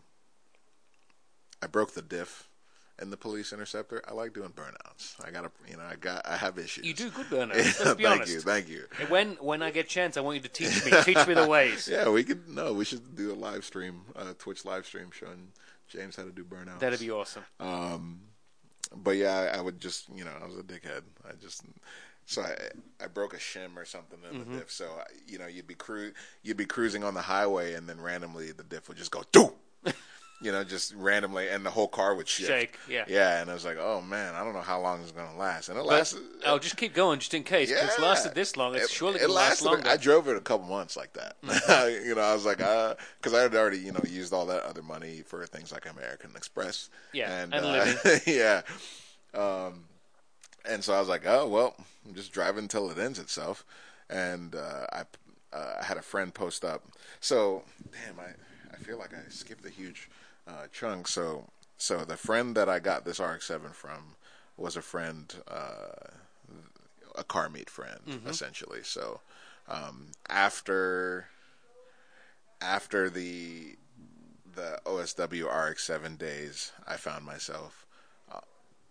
[1.62, 2.48] I broke the diff
[3.02, 4.02] in the police interceptor.
[4.08, 5.16] I like doing burnouts.
[5.26, 6.86] I got to you know I got I have issues.
[6.86, 7.56] You do good burnouts.
[7.86, 8.06] Let's be honest.
[8.06, 8.34] thank honest.
[8.34, 8.86] you, thank you.
[9.10, 10.92] When when I get chance, I want you to teach me.
[11.04, 11.88] teach me the ways.
[11.92, 15.50] Yeah, we could no, we should do a live stream, uh, Twitch live stream showing
[15.88, 16.80] James how to do burnouts.
[16.80, 17.44] That'd be awesome.
[17.60, 18.22] Um,
[18.96, 21.02] but yeah, I, I would just, you know, I was a dickhead.
[21.28, 21.64] I just,
[22.26, 22.56] so I,
[23.04, 24.52] I broke a shim or something in Mm-hmm.
[24.54, 24.72] the diff.
[24.72, 26.12] So I, you know, you'd be cru-
[26.44, 29.54] you'd be cruising on the highway, and then randomly the diff would just go do,
[30.42, 32.50] you know, just randomly, and the whole car would shift.
[32.50, 33.06] Shake, yeah.
[33.08, 35.38] Yeah, and I was like, oh man, I don't know how long it's going to
[35.38, 35.70] last.
[35.70, 36.22] And it But lasted.
[36.46, 37.72] I'll just keep going just in case.
[37.72, 38.06] 'cause it's Yeah.
[38.06, 38.74] lasted this long.
[38.76, 39.66] It's it, surely it going to last lasted.
[39.66, 39.82] longer.
[39.84, 39.90] Mm-hmm.
[39.94, 41.36] I drove it a couple months like that.
[42.06, 44.82] you know, I was like, because I had already, you know, used all that other
[44.82, 46.90] money for things like American Express.
[47.14, 48.62] Yeah, and, and uh, yeah.
[49.34, 49.86] Um,
[50.66, 51.76] and so I was like, oh well,
[52.06, 53.64] I'm just driving until it ends itself.
[54.10, 55.02] And uh, I,
[55.56, 56.84] uh, I had a friend post up.
[57.20, 58.32] So damn, I
[58.74, 60.10] I feel like I skipped a huge
[60.52, 61.08] uh, chunk.
[61.08, 61.46] So
[61.78, 64.16] so the friend that I got this RX-7 from
[64.58, 65.34] was a friend.
[65.48, 66.12] Uh,
[67.16, 68.80] a car meet friend essentially.
[68.84, 69.20] So
[69.68, 71.28] um, after
[72.62, 73.76] after the
[74.54, 77.86] the OSW RX7 days, I found myself
[78.32, 78.40] uh,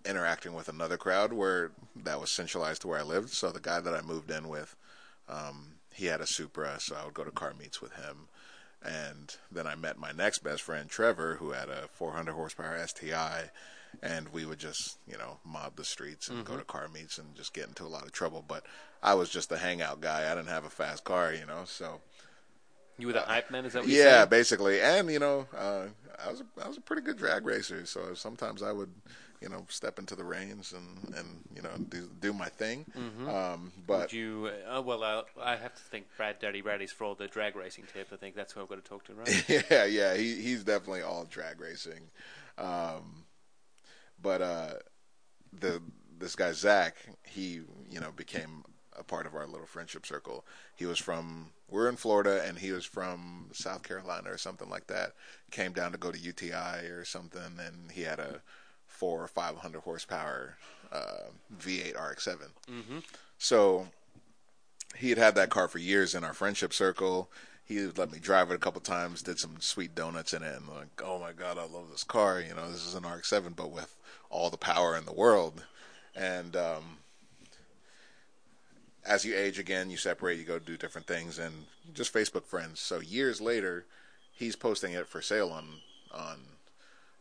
[0.07, 3.31] interacting with another crowd where that was centralized to where I lived.
[3.31, 4.75] So the guy that I moved in with,
[5.29, 8.29] um, he had a Supra, so I would go to car meets with him.
[8.83, 13.51] And then I met my next best friend, Trevor, who had a 400 horsepower STI,
[14.03, 17.35] and we would just, you know, mob the streets and go to car meets and
[17.35, 18.43] just get into a lot of trouble.
[18.47, 18.65] But
[19.03, 20.31] I was just a hangout guy.
[20.31, 22.01] I didn't have a fast car, you know, so
[23.01, 24.29] you were the hype man, is that what you're yeah, saying?
[24.29, 24.81] basically.
[24.81, 25.87] And you know, uh,
[26.25, 28.91] I was a, I was a pretty good drag racer, so sometimes I would,
[29.41, 32.85] you know, step into the reins and and you know do do my thing.
[33.29, 37.05] Um, but Would you, uh, well, uh, I have to thank Brad Daddy Raddies for
[37.05, 38.13] all the drag racing tips.
[38.13, 39.45] I think that's who I've got to talk to, right?
[39.71, 42.11] yeah, yeah, he he's definitely all drag racing.
[42.59, 43.25] Um,
[44.21, 44.71] but uh,
[45.59, 45.81] the
[46.19, 48.65] this guy Zach, he you know became
[48.99, 50.45] a part of our little friendship circle.
[50.77, 54.89] He was from we're in Florida, and he was from South Carolina or something like
[54.89, 55.13] that.
[55.51, 58.43] Came down to go to UTI or something, and he had a
[59.01, 60.57] four or five hundred horsepower
[60.93, 62.37] uh, V8 RX-7.
[62.71, 62.99] Mm-hmm.
[63.39, 63.89] So
[64.95, 67.31] he had had that car for years in our friendship circle.
[67.65, 70.69] He let me drive it a couple times, did some sweet donuts in it, and
[70.69, 72.41] like, oh my god, I love this car.
[72.41, 73.97] You know, this is an RX-7, but with
[74.29, 75.65] all the power in the world.
[76.15, 76.99] And um,
[79.07, 81.55] as you age again, you separate, you go do different things, and
[81.95, 82.81] just Facebook friends.
[82.81, 83.87] So years later,
[84.31, 85.67] he's posting it for sale on
[86.13, 86.41] on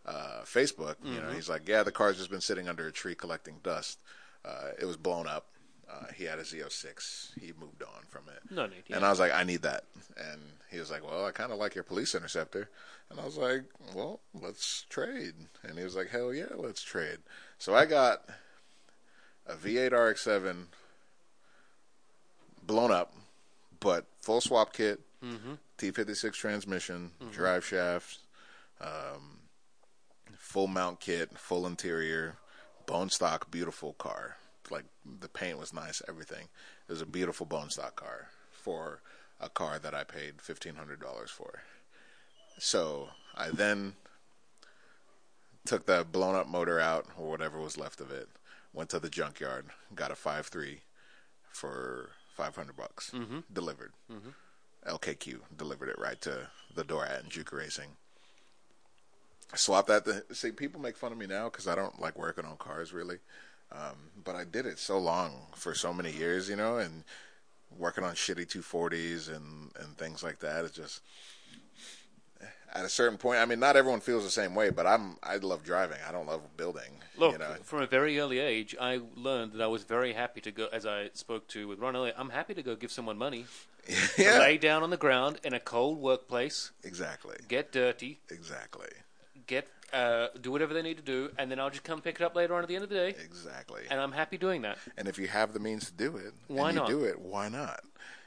[0.10, 0.95] uh, Facebook.
[1.03, 3.99] You know, he's like, yeah, the car's just been sitting under a tree collecting dust.
[4.43, 5.45] Uh, it was blown up.
[5.91, 7.39] Uh, he had a Z06.
[7.39, 8.51] He moved on from it.
[8.51, 8.95] No need, yeah.
[8.97, 9.86] And I was like, I need that.
[10.18, 10.39] And
[10.72, 12.70] he was like, well, I kind of like your police interceptor.
[13.10, 13.64] And I was like,
[13.95, 15.34] well, let's trade.
[15.64, 17.18] And he was like, hell yeah, let's trade.
[17.57, 18.22] So I got
[19.47, 20.66] a V8 RX-7
[22.64, 23.14] blown up,
[23.80, 24.99] but full swap kit,
[25.80, 28.20] T56 transmission, drive shafts,
[28.80, 29.39] um,
[30.50, 32.36] full mount kit, full interior,
[32.88, 34.38] bone stock, beautiful car.
[34.72, 36.47] Like the paint was nice, everything.
[36.88, 39.02] It was a beautiful bone stock car for
[39.39, 41.62] a car that I paid fifteen hundred dollars for.
[42.58, 43.93] So I then
[45.66, 48.28] took the blown up motor out or whatever was left of it,
[48.74, 50.82] went to the junkyard, got a five three
[51.52, 53.39] for five hundred bucks, mm-hmm.
[53.54, 53.93] delivered.
[54.12, 54.30] Mm-hmm.
[54.89, 57.97] LKQ delivered it right to the door at Juke Racing.
[59.56, 60.06] Swapped that.
[60.06, 62.93] To, see, people make fun of me now because I don't like working on cars
[62.93, 63.18] really,
[63.72, 67.04] um, but I did it so long for so many years, you know, and
[67.78, 70.66] working on shitty 240s and and things like that.
[70.66, 71.02] It's just
[72.74, 73.39] at a certain point.
[73.39, 75.97] I mean, not everyone feels the same way, but I'm I love driving.
[76.08, 76.91] I don't love building.
[77.18, 80.41] Look, you know, from a very early age, I learned that I was very happy
[80.41, 83.18] to go, as I spoke to with Ron earlier, I'm happy to go give someone
[83.18, 83.45] money,
[84.18, 88.89] yeah, lay down on the ground in a cold workplace, exactly, get dirty, exactly,
[89.50, 92.22] get uh, do whatever they need to do, and then I'll just come pick it
[92.22, 93.82] up later on at the end of the day, exactly.
[93.89, 94.78] and I'm happy doing that.
[94.97, 96.89] And if you have the means to do it, Why and you not?
[96.89, 97.82] do it, why not?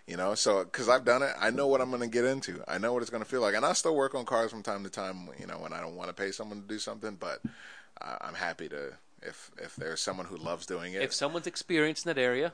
[0.07, 2.63] You know, so because I've done it, I know what I'm going to get into.
[2.67, 4.63] I know what it's going to feel like, and I still work on cars from
[4.65, 5.29] time to time.
[5.39, 7.41] You know, when I don't want to pay someone to do something, but
[8.01, 11.03] uh, I'm happy to if if there's someone who loves doing it.
[11.03, 12.53] If someone's experienced in that area,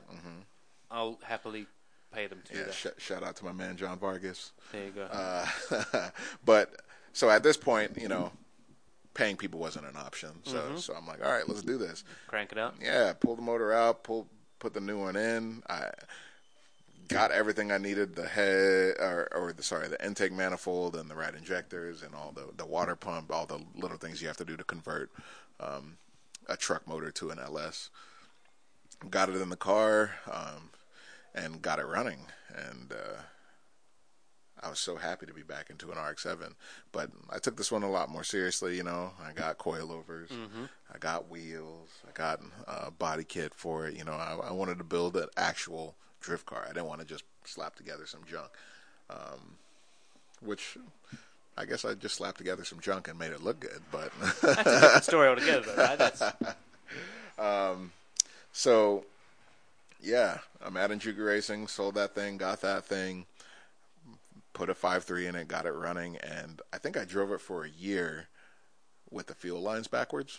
[0.91, 1.65] I'll happily
[2.13, 2.67] pay them to Mm-hmm.
[2.67, 4.51] yeah, sh- shout out to my man John Vargas.
[4.71, 5.03] there you go.
[5.11, 6.09] Uh,
[6.45, 6.75] but
[7.13, 8.31] so at this point, you know,
[9.19, 10.29] paying people wasn't an option.
[10.43, 10.77] So Mm-hmm.
[10.77, 12.05] so I'm like, all right, let's do this.
[12.27, 12.75] Crank it up.
[12.81, 14.27] Yeah, pull the motor out, pull
[14.59, 15.61] put the new one in.
[15.69, 15.89] I
[17.09, 21.15] got everything I needed: the head, or, or the sorry, the intake manifold and the
[21.15, 24.45] right injectors and all the the water pump, all the little things you have to
[24.45, 25.11] do to convert
[25.59, 25.97] um,
[26.47, 27.89] a truck motor to an LS.
[29.09, 30.71] Got it in the car um,
[31.35, 32.19] and got it running,
[32.55, 33.21] and uh,
[34.61, 36.53] I was so happy to be back into an RX-7.
[36.91, 38.75] But I took this one a lot more seriously.
[38.77, 40.65] You know, I got coilovers, mm-hmm.
[40.93, 43.95] I got wheels, I got a body kit for it.
[43.95, 46.65] You know, I, I wanted to build an actual drift car.
[46.65, 48.49] I didn't want to just slap together some junk,
[49.09, 49.55] um,
[50.41, 50.77] which
[51.57, 53.81] I guess I just slapped together some junk and made it look good.
[53.91, 55.97] But That's a different story altogether, though, right?
[55.97, 56.21] That's,
[57.39, 57.91] um,
[58.51, 59.05] so,
[60.01, 63.25] yeah, I'm at Enjuku Racing, sold that thing, got that thing,
[64.59, 67.39] put a five three in it, got it running, and I think I drove it
[67.39, 68.27] for a year
[69.09, 70.37] with the fuel lines backwards.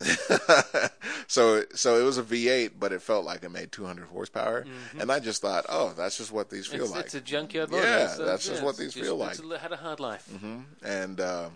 [1.26, 4.66] so so it was a V8, but it felt like it made 200 horsepower,
[4.98, 7.06] and I just thought, oh, that's just what these feel it's, like.
[7.06, 7.70] it's a junkyard.
[7.72, 9.58] Yeah, so, that's just what these just- feel it's like.
[9.58, 10.28] a- had a hard life.
[10.84, 11.48] and uh,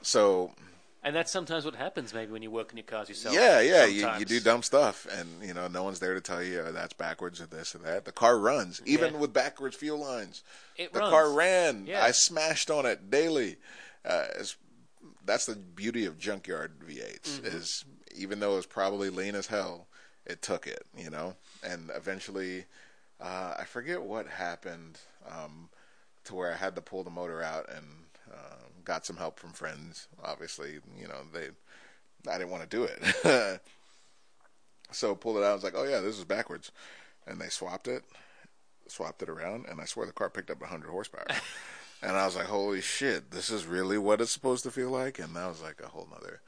[0.00, 0.52] so
[1.06, 3.32] And that's sometimes what happens maybe when you work in your cars yourself.
[3.34, 6.42] yeah, yeah, you, you do dumb stuff, and you know no one's there to tell
[6.42, 8.04] you oh, that's backwards or this or that.
[8.04, 9.20] The car runs, even Yeah.
[9.20, 10.42] with backwards fuel lines.
[10.76, 11.10] It the runs.
[11.12, 11.86] car ran.
[11.86, 12.02] Yeah.
[12.04, 13.56] I smashed on it daily.
[14.04, 14.56] Uh, it's,
[15.24, 17.56] that's the beauty of junkyard V8s Mm-hmm.
[17.56, 17.84] is
[18.16, 19.86] even though it's probably lean as hell,
[20.24, 21.36] it took it, you know.
[21.62, 22.64] And eventually,
[23.20, 24.98] uh, I forget what happened
[25.30, 25.68] um,
[26.24, 27.84] to where I had to pull the motor out and
[28.86, 30.08] got some help from friends.
[30.24, 31.48] Obviously, you know they.
[32.30, 33.60] I didn't want to do it,
[34.90, 35.50] so pulled it out.
[35.50, 36.72] I was like, "Oh yeah, this is backwards,"
[37.26, 38.02] and they swapped it,
[38.88, 41.26] swapped it around, and I swear the car picked up 100 horsepower.
[42.02, 45.18] and I was like, "Holy shit, this is really what it's supposed to feel like."
[45.18, 46.40] And that was like a whole nother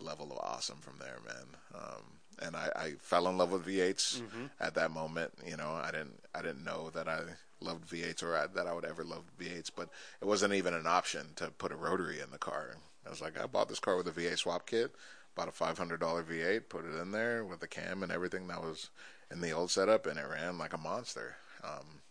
[0.00, 1.46] level of awesome from there, man.
[1.74, 2.02] Um,
[2.40, 4.20] and I, I fell in love with V8s
[4.60, 5.32] at that moment.
[5.46, 7.20] You know, I didn't I didn't know that I
[7.62, 9.88] loved V8s or I, that I would ever love V8s, but
[10.20, 12.76] it wasn't even an option to put a rotary in the car.
[13.06, 14.94] I was like, I bought this car with a V8 swap kit,
[15.34, 18.46] bought a five hundred dollar V8, put it in there with the cam and everything
[18.48, 18.90] that was
[19.30, 21.36] in the old setup, and it ran like a monster.
[21.64, 22.02] Um,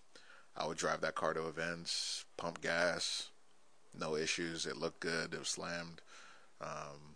[0.56, 3.30] I would drive that car to events, pump gas,
[3.98, 4.66] no issues.
[4.66, 5.34] It looked good.
[5.34, 6.02] It was slammed,
[6.60, 7.16] um,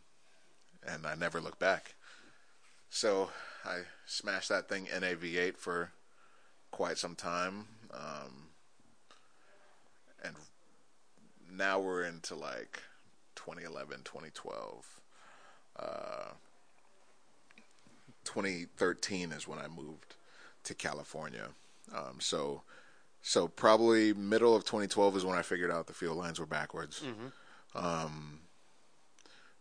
[0.87, 1.95] and I never looked back.
[2.89, 3.29] So
[3.65, 5.91] I smashed that thing in a V8 for
[6.71, 8.49] quite some time, um,
[10.23, 10.35] and
[11.51, 12.81] now we're into like
[13.35, 15.01] 2011, 2012.
[15.77, 16.31] Uh,
[18.23, 20.15] 2013 is when I moved
[20.63, 21.49] to California.
[21.95, 22.63] Um, so,
[23.21, 27.03] so probably middle of 2012 is when I figured out the fuel lines were backwards.
[27.75, 28.39] Um,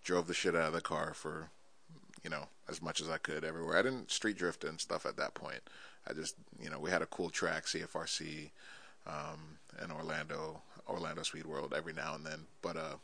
[0.02, 1.50] drove the shit out of the car for,
[2.22, 3.76] you know, as much as I could everywhere.
[3.76, 5.60] I didn't street drift and stuff at that point.
[6.08, 8.50] I just, you know, we had a cool track, CFRC,
[9.06, 12.40] um, in Orlando, Orlando Speed World every now and then.
[12.62, 12.94] But uh,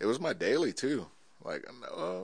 [0.00, 1.06] it was my daily too.
[1.44, 1.64] Like,
[1.96, 2.20] uh,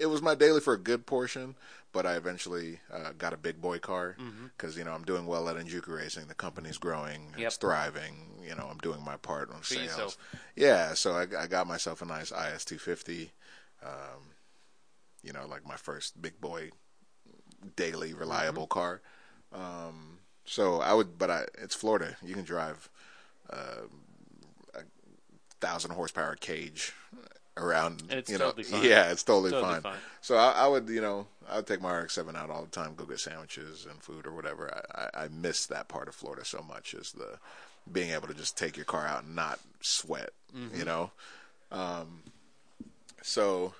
[0.00, 1.56] it was my daily for a good portion,
[1.92, 4.16] but I eventually uh, got a big boy car
[4.56, 6.28] because you know I'm doing well at Enjuku Racing.
[6.28, 7.46] The company's growing, Yep.
[7.48, 8.14] it's thriving.
[8.48, 9.82] You know, I'm doing my part on sales.
[9.86, 10.18] yourself.
[10.54, 13.32] Yeah, so I, I got myself a nice IS 250.
[13.84, 13.90] Um,
[15.22, 16.70] you know, like my first big boy
[17.76, 19.00] daily reliable car.
[19.52, 22.16] Um, so I would, but I it's Florida.
[22.24, 22.88] You can drive
[23.50, 23.86] uh,
[24.74, 24.80] a
[25.60, 26.92] thousand horsepower cage
[27.58, 28.02] around.
[28.02, 28.84] And it's you know, totally fine.
[28.84, 29.82] Yeah, it's totally, Totally fine.
[29.82, 29.98] fine.
[30.20, 32.94] So I, I would, you know, I would take my RX-7 out all the time,
[32.94, 34.82] go get sandwiches and food or whatever.
[34.94, 37.38] I, I, I miss that part of Florida so much, is the
[37.90, 40.30] being able to just take your car out and not sweat.
[40.56, 40.78] Mm-hmm.
[40.78, 41.10] You know,
[41.72, 42.22] um,
[43.22, 43.74] so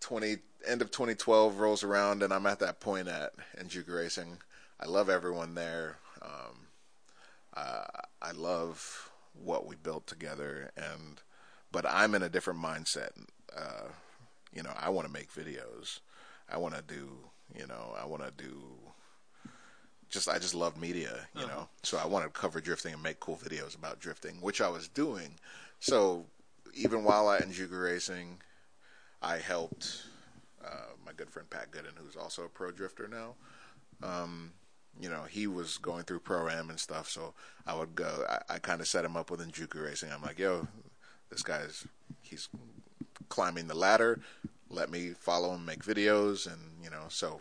[0.00, 4.38] twenty end of 2012 rolls around, and I'm at that point at Enjuku Racing.
[4.80, 5.98] I love everyone there.
[6.22, 6.66] Um,
[7.54, 7.84] uh,
[8.22, 11.20] I love what we built together, and
[11.70, 13.10] but I'm in a different mindset.
[13.56, 13.88] Uh,
[14.52, 16.00] you know, I want to make videos.
[16.48, 17.08] I want to do.
[17.58, 18.54] You know, I want to do.
[20.10, 21.28] Just I just love media.
[21.34, 24.60] You know, so I want to cover drifting and make cool videos about drifting, which
[24.60, 25.34] I was doing.
[25.80, 26.26] So
[26.74, 28.40] even while I at Enjuku Racing,
[29.22, 30.04] I helped
[30.64, 33.34] uh, my good friend Pat Goodin, who's also a pro drifter now.
[34.02, 34.52] Um,
[35.00, 37.34] you know, he was going through pro am and stuff, so
[37.66, 38.24] I would go.
[38.28, 40.10] I, I kind of set him up with Enjuku Racing.
[40.12, 40.66] I'm like, yo,
[41.30, 41.86] this guy's
[42.20, 42.48] he's
[43.28, 44.20] climbing the ladder.
[44.70, 47.40] Let me follow him, make videos, and you know, so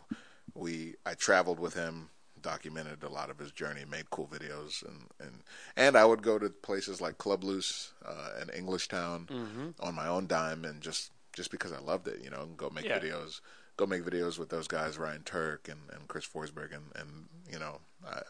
[0.53, 2.09] we I traveled with him,
[2.41, 5.41] documented a lot of his journey, made cool videos, and and
[5.75, 9.27] and I would go to places like Club Loose uh, and English Town
[9.79, 12.69] on my own dime, and just just because I loved it, you know, and go
[12.69, 12.99] make Yeah.
[12.99, 13.39] videos,
[13.77, 17.59] go make videos with those guys, Ryan Tuerck and, and Chris Forsberg, and, and you
[17.59, 18.23] know, I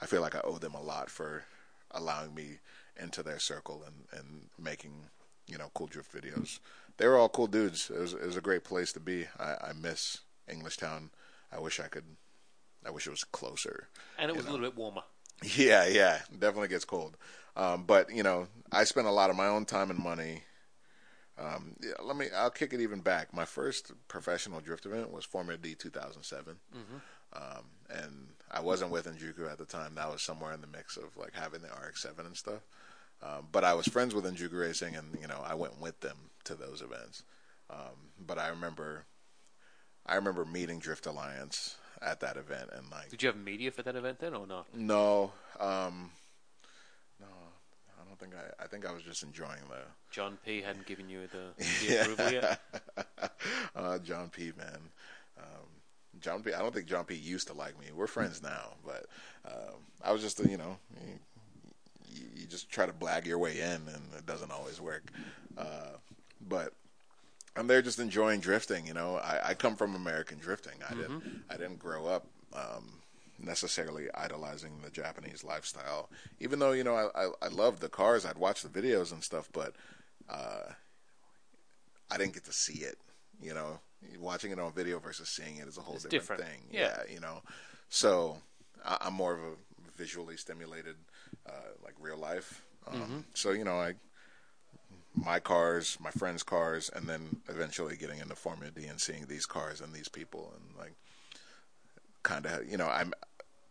[0.00, 1.44] I feel like I owe them a lot for
[1.90, 2.58] allowing me
[2.96, 5.10] into their circle and, and making
[5.46, 6.58] you know cool drift videos.
[6.96, 7.90] They were all cool dudes.
[7.90, 9.26] It was, it was a great place to be.
[9.38, 11.10] I, I miss English Town.
[11.52, 12.04] I wish I could.
[12.86, 13.88] I wish it was closer.
[14.18, 15.02] And it was a little bit warmer.
[15.56, 17.16] Yeah, yeah, definitely gets cold.
[17.56, 20.44] Um, but you know, I spent a lot of my own time and money.
[21.38, 22.26] Um, yeah, let me.
[22.34, 23.34] I'll kick it even back.
[23.34, 26.56] My first professional drift event was Formula D 2007.
[27.32, 27.42] Um,
[27.90, 29.96] and I wasn't with Enjuku at the time.
[29.96, 32.60] That was somewhere in the mix of like having the RX-7 and stuff.
[33.22, 36.16] Um, but I was friends with Enjuku Racing, and you know I went with them
[36.44, 37.24] to those events.
[37.70, 39.06] Um, but I remember,
[40.06, 43.82] I remember meeting Drift Alliance at that event, and like, Did you have media for
[43.82, 44.66] that event then, or not?
[44.74, 46.10] no, um,
[48.14, 48.64] don't think I.
[48.64, 52.32] I think I was just enjoying the John P hadn't given you the, the approval
[52.32, 52.60] yet.
[53.76, 54.52] uh, John P.
[54.56, 54.78] Man,
[55.38, 55.66] um,
[56.20, 56.52] John P.
[56.52, 57.14] I don't think John P.
[57.14, 57.86] used to like me.
[57.94, 59.06] We're friends now, but
[59.46, 60.76] um, I was just, you know,
[62.12, 65.10] you, you just try to blag your way in, and it doesn't always work.
[65.58, 65.96] Uh,
[66.48, 66.72] but
[67.56, 68.86] I'm there just enjoying drifting.
[68.86, 70.74] You know, I, I come from American drifting.
[70.88, 72.26] I didn't, I didn't grow up.
[72.52, 73.00] Um,
[73.44, 78.24] necessarily idolizing the Japanese lifestyle, even though you know I, I, I loved the cars.
[78.24, 79.74] I'd watch the videos and stuff, but
[80.28, 80.72] uh,
[82.10, 82.98] I didn't get to see it.
[83.40, 83.80] You know,
[84.18, 86.42] watching it on video versus seeing it is a whole different, different.
[86.42, 86.60] thing.
[86.70, 86.98] Yeah.
[87.12, 87.42] you know.
[87.88, 88.38] So
[88.84, 89.52] I, I'm more of a
[89.96, 90.96] visually stimulated,
[91.46, 92.62] uh, like real life.
[92.86, 93.94] Um, So you know, I
[95.14, 99.46] my cars, my friends' cars, and then eventually getting into Formula D and seeing these
[99.46, 100.94] cars and these people, and like
[102.22, 103.12] kind of you know I'm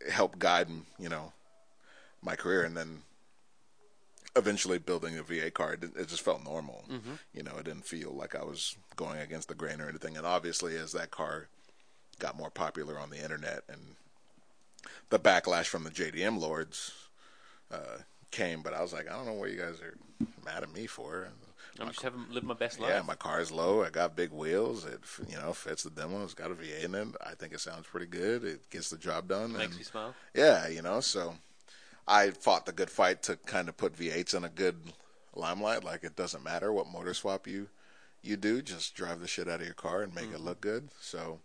[0.09, 1.33] help guide you know
[2.21, 3.01] my career, and then
[4.35, 6.83] eventually building a V8 car, it, it just felt normal.
[7.33, 10.17] You know, it didn't feel like I was going against the grain or anything.
[10.17, 11.47] And obviously, as that car
[12.19, 13.95] got more popular on the internet and
[15.09, 16.93] the backlash from the JDM lords
[17.71, 17.97] uh,
[18.31, 19.97] came, but I was like, I don't know what you guys are
[20.43, 21.27] mad at me for.
[21.79, 22.91] I'm just having lived my best life.
[22.91, 23.83] Yeah, my car's low.
[23.83, 24.85] I got big wheels.
[24.85, 26.23] It you know fits the demo.
[26.23, 27.07] It's got a V8 in it.
[27.25, 28.43] I think it sounds pretty good.
[28.43, 29.53] It gets the job done.
[29.53, 30.15] Makes and- me smile.
[30.35, 31.35] yeah, you know, so
[32.07, 34.77] I fought the good fight to kind of put V8s in a good
[35.35, 35.83] limelight.
[35.83, 37.69] Like it doesn't matter what motor swap you
[38.23, 40.87] you do, just drive the shit out of your car and make it look good.
[41.01, 41.39] So,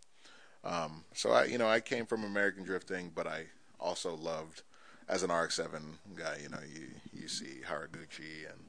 [0.64, 3.46] um, so I, you know, I came from American drifting, but I
[3.80, 4.62] also loved
[5.08, 5.80] as an RX-7
[6.14, 6.38] guy.
[6.40, 8.60] You know, you you see Haraguchi and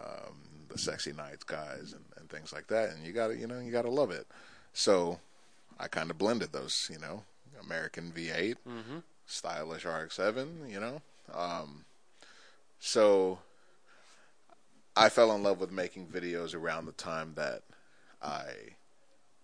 [0.00, 0.34] um,
[0.72, 3.70] the Sexy Nights guys and, and things like that, and you gotta, you know, you
[3.70, 4.26] gotta love it.
[4.72, 5.18] So,
[5.78, 7.24] I kind of blended those, you know,
[7.62, 8.56] American V8
[9.26, 11.00] stylish RX-7, you know.
[11.32, 11.84] Um,
[12.80, 13.38] so
[14.96, 17.62] I fell in love with making videos around the time that
[18.22, 18.44] I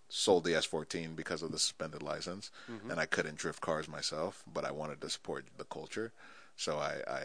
[0.09, 2.51] sold the S14 because of the suspended license,
[2.89, 6.11] and I couldn't drift cars myself, but I wanted to support the culture,
[6.55, 7.23] so I, I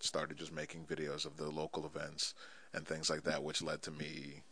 [0.00, 2.34] started just making videos of the local events
[2.72, 4.42] and things like that, which led to me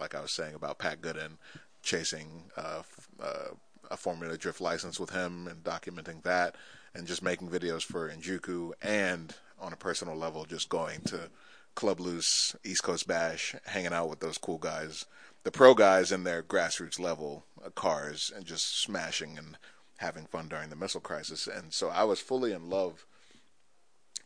[0.00, 1.38] like I was saying about Pat Goodin,
[1.82, 2.82] chasing uh,
[3.20, 3.48] uh,
[3.90, 6.56] a Formula Drift license with him and documenting that,
[6.94, 11.28] and just making videos for Enjuku, and on a personal level, just going to
[11.74, 15.06] Club Loose, East Coast Bash, hanging out with those cool guys,
[15.44, 19.58] the pro guys in their grassroots level uh, cars, and just smashing and
[19.98, 21.46] having fun during the missile crisis.
[21.46, 23.04] And so I was fully in love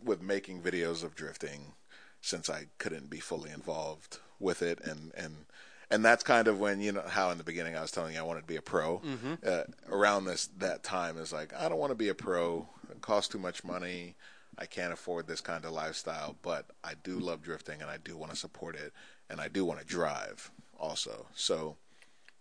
[0.03, 1.73] with making videos of drifting
[2.23, 5.45] since I couldn't be fully involved with it and and
[5.91, 8.21] and that's kind of when you know how in the beginning I was telling you
[8.21, 9.03] I wanted to be a pro.
[9.47, 12.67] Uh, around this that time is like I don't want to be a pro.
[12.91, 14.15] It costs too much money.
[14.59, 18.17] I can't afford this kind of lifestyle, but I do love drifting and I do
[18.17, 18.93] want to support it
[19.29, 21.27] and I do want to drive also.
[21.35, 21.77] So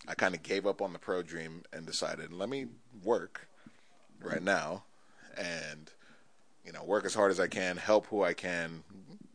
[0.07, 2.67] I kind of gave up on the pro dream and decided let me
[3.03, 3.47] work
[4.21, 4.83] right now
[5.37, 5.91] and
[6.65, 8.83] you know work as hard as I can, help who I can,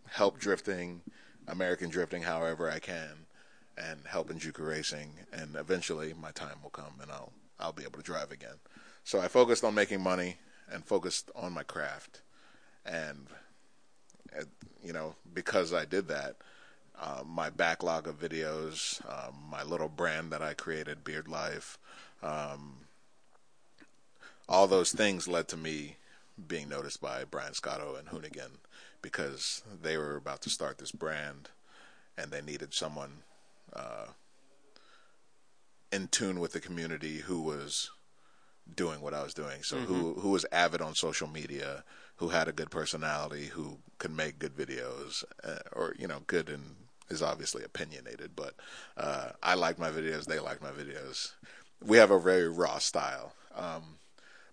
[0.08, 1.02] help drifting,
[1.46, 3.26] American drifting however I can,
[3.76, 7.98] and help Enjuku racing, and eventually my time will come and I'll I'll be able
[7.98, 8.56] to drive again.
[9.04, 10.36] So I focused on making money
[10.70, 12.22] and focused on my craft,
[12.84, 13.26] and
[14.82, 16.36] you know because I did that,
[17.00, 21.78] uh, my backlog of videos, um, my little brand that I created, Beard Life,
[22.22, 22.74] um,
[24.48, 25.96] all those things led to me
[26.48, 28.58] being noticed by Brian Scotto and Hoonigan
[29.06, 31.48] because they were about to start this brand
[32.18, 33.22] and they needed someone
[33.72, 34.06] uh,
[35.92, 37.92] in tune with the community who was
[38.74, 39.62] doing what I was doing.
[39.62, 41.84] So who who was avid on social media,
[42.16, 46.48] who had a good personality, who could make good videos, uh, or you know, good
[46.48, 46.74] and
[47.08, 48.32] is obviously opinionated.
[48.34, 48.54] But
[48.96, 51.34] uh, I like my videos; they like my videos.
[51.80, 53.34] We have a very raw style.
[53.54, 53.98] Um,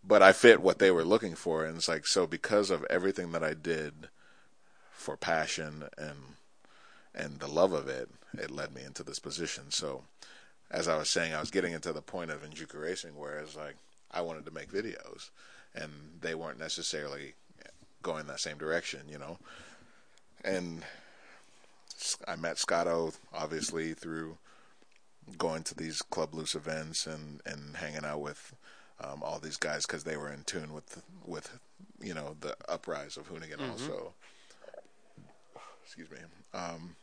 [0.04, 3.32] but I fit what they were looking for, and it's like so because of everything
[3.32, 4.10] that I did
[5.04, 6.18] for passion and
[7.14, 9.66] and the love of it, it led me into this position.
[9.70, 10.04] So,
[10.72, 13.56] as I was saying, I was getting into the point of Enjuku racing, where it's
[13.56, 13.76] like
[14.10, 15.30] I wanted to make videos,
[15.76, 15.91] and
[16.22, 17.34] they weren't necessarily
[18.01, 19.38] going that same direction, you know.
[20.43, 20.84] And
[22.28, 24.38] I met Scotto obviously through
[25.38, 28.54] going to these Club Loose events and and hanging out with
[28.99, 31.60] um, all these guys because they were in tune with with
[32.01, 34.14] you know the uprise of Hoonigan also.
[35.96, 36.18] Excuse me.
[36.56, 36.96] Um,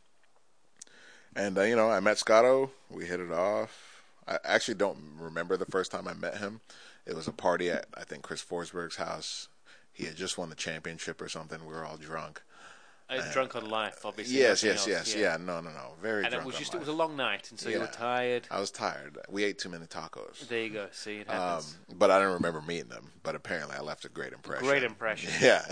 [1.33, 2.71] and uh, you know, I met Scotto.
[2.89, 4.03] We hit it off.
[4.27, 6.59] I actually don't remember the first time I met him.
[7.05, 9.47] It was a party at I think Chris Forsberg's house.
[9.93, 11.65] He had just won the championship or something.
[11.65, 12.41] We were all drunk.
[13.09, 14.37] Was drunk on life, obviously.
[14.37, 15.15] Yes, yes, else, yes.
[15.15, 15.37] Yeah.
[15.37, 15.93] no, no, no.
[16.01, 17.87] Very And it was on just, it was a long night, and so you were
[17.87, 18.47] tired.
[18.49, 19.17] I was tired.
[19.29, 20.47] We ate too many tacos.
[20.47, 20.87] There you go.
[20.91, 21.61] See, it Um,
[21.97, 23.11] but I don't remember meeting them.
[23.23, 24.65] But apparently, I left a great impression.
[24.65, 25.29] Great impression.
[25.41, 25.65] Yeah.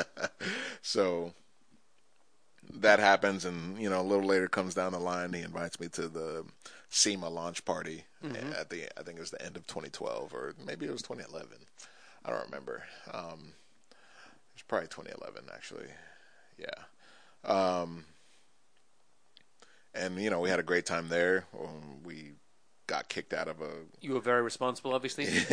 [0.82, 1.34] so
[2.74, 5.32] that happens, and you know, a little later comes down the line.
[5.32, 6.44] He invites me to the
[6.90, 8.52] SEMA launch party Mm-hmm.
[8.54, 11.46] at the I think it was the end of 2012 or maybe it was 2011.
[12.24, 12.84] I don't remember.
[13.12, 13.52] Um,
[13.90, 15.88] it was probably 2011 actually.
[16.56, 16.70] Yeah.
[17.44, 18.06] Um,
[19.94, 21.44] and you know, we had a great time there.
[21.58, 22.32] Um, we
[22.86, 23.70] got kicked out of a
[24.00, 25.24] You were very responsible, obviously.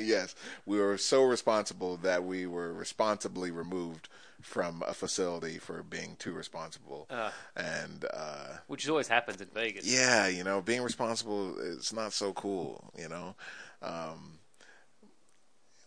[0.00, 4.08] yes, we were so responsible that we were responsibly removed
[4.44, 7.06] from a facility for being too responsible.
[7.10, 7.32] Ah.
[7.56, 9.86] and uh, Which always happens in Vegas.
[9.86, 13.34] yeah, you know, being responsible is not so cool, you know.
[13.82, 14.38] Um,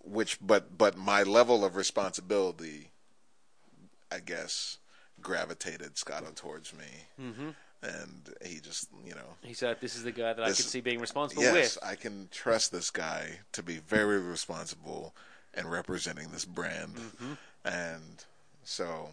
[0.04, 2.92] which, but but my level of responsibility,
[4.12, 4.78] I guess,
[5.22, 6.86] gravitated Scotto towards me,
[7.22, 7.50] mm-hmm.
[7.84, 10.66] and he just, you know, He said, "This is the guy that I This- could
[10.68, 15.14] see being responsible yes, with." I can trust this guy to be very responsible
[15.54, 16.96] and representing this brand.
[16.96, 17.34] Mm-hmm.
[17.66, 18.26] And
[18.68, 19.10] so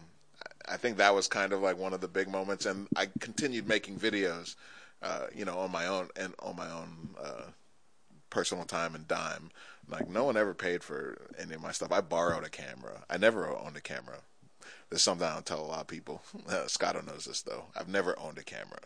[0.67, 2.65] I- think that was kind of like one of the big moments.
[2.65, 4.55] And I continued making videos,
[5.01, 7.43] uh, you know, on my own and on my own uh,
[8.29, 9.49] personal time and dime.
[9.87, 11.91] Like no one ever paid for any of my stuff.
[11.91, 13.03] I borrowed a camera.
[13.09, 14.19] I never owned a camera.
[14.89, 16.21] There's something I don't tell a lot of people.
[16.49, 17.65] Uh, Scotto knows this though.
[17.75, 18.79] I've never owned a camera,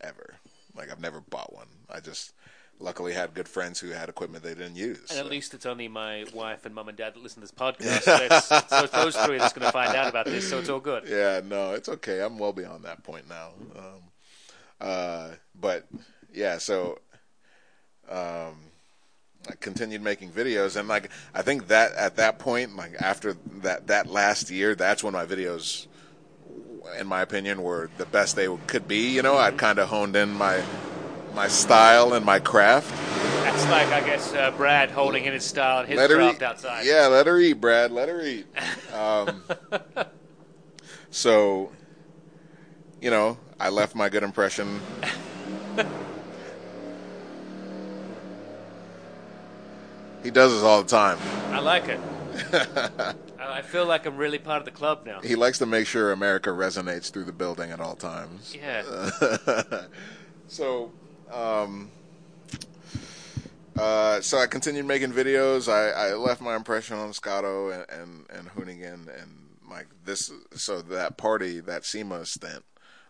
[0.00, 0.34] ever.
[0.76, 1.68] Like I've never bought one.
[1.88, 2.32] I just
[2.78, 5.10] luckily had good friends who had equipment they didn't use.
[5.10, 7.52] And at least it's only my wife and mum and dad that listen to this
[7.52, 8.02] podcast.
[8.02, 10.48] So it's, so it's those three that's going to find out about this.
[10.48, 11.04] So it's all good.
[11.08, 12.20] Yeah, no, it's okay.
[12.20, 13.50] I'm well beyond that point now.
[13.76, 14.02] Um,
[14.80, 15.86] uh, but
[16.32, 16.98] yeah, so
[18.10, 18.56] um,
[19.48, 23.86] I continued making videos, and like I think that at that point, like after that
[23.86, 25.86] that last year, that's when my videos,
[26.98, 29.14] in my opinion, were the best they could be.
[29.14, 30.62] You know, I'd kind of honed in my
[31.36, 32.90] my style and my craft.
[33.44, 36.86] That's like, I guess, uh, Brad holding in his style and his Let craft outside.
[36.86, 37.92] Yeah, let her eat, Brad.
[37.92, 38.46] Let her eat.
[38.96, 39.42] Um,
[41.10, 41.70] so,
[43.02, 44.80] you know, I left my good impression.
[50.22, 51.18] he does this all the time.
[51.52, 52.00] I like it.
[53.38, 55.20] I feel like I'm really part of the club now.
[55.20, 58.56] He likes to make sure America resonates through the building at all times.
[58.58, 59.82] Yeah.
[60.48, 60.90] so,
[61.32, 61.90] um,
[63.78, 65.70] uh, so I continued making videos.
[65.70, 70.32] I, I left my impression on Scotto and, and, and Hoonigan and like this.
[70.54, 72.64] So that party, that SEMA stint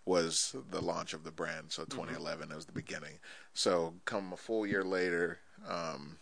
[0.05, 1.73] was the launch of the brand.
[1.73, 3.19] So 2011 was the beginning.
[3.55, 5.39] So come a full year later,
[5.69, 6.19] um,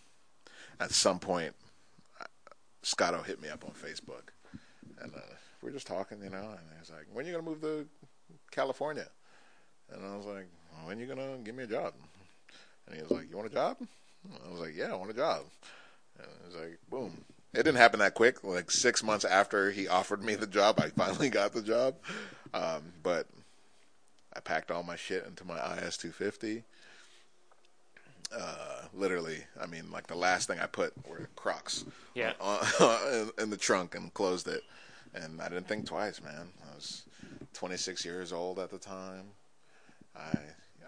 [0.80, 1.54] at some point,
[2.82, 4.30] Scotto hit me up on Facebook.
[5.00, 5.20] And uh,
[5.62, 7.60] we were just talking, you know, and he's like, when are you going to move
[7.62, 7.86] to
[8.50, 9.08] California?
[9.90, 10.46] And I was like,
[10.84, 11.92] when you going to give me a job?
[12.86, 13.76] And he was like, you want a job?
[14.46, 15.42] I was like, yeah, I want a job.
[16.18, 17.24] And it was like, boom.
[17.52, 18.42] It didn't happen that quick.
[18.42, 21.94] Like six months after he offered me the job, I finally got the job.
[22.52, 23.26] Um, but
[24.34, 26.64] I packed all my shit into my IS 250.
[28.36, 32.32] Uh, literally, I mean, like the last thing I put were Crocs Yeah.
[32.40, 32.58] on,
[33.12, 34.62] in, in the trunk and closed it.
[35.14, 36.48] And I didn't think twice, man.
[36.70, 37.04] I was
[37.52, 39.26] 26 years old at the time.
[40.16, 40.36] I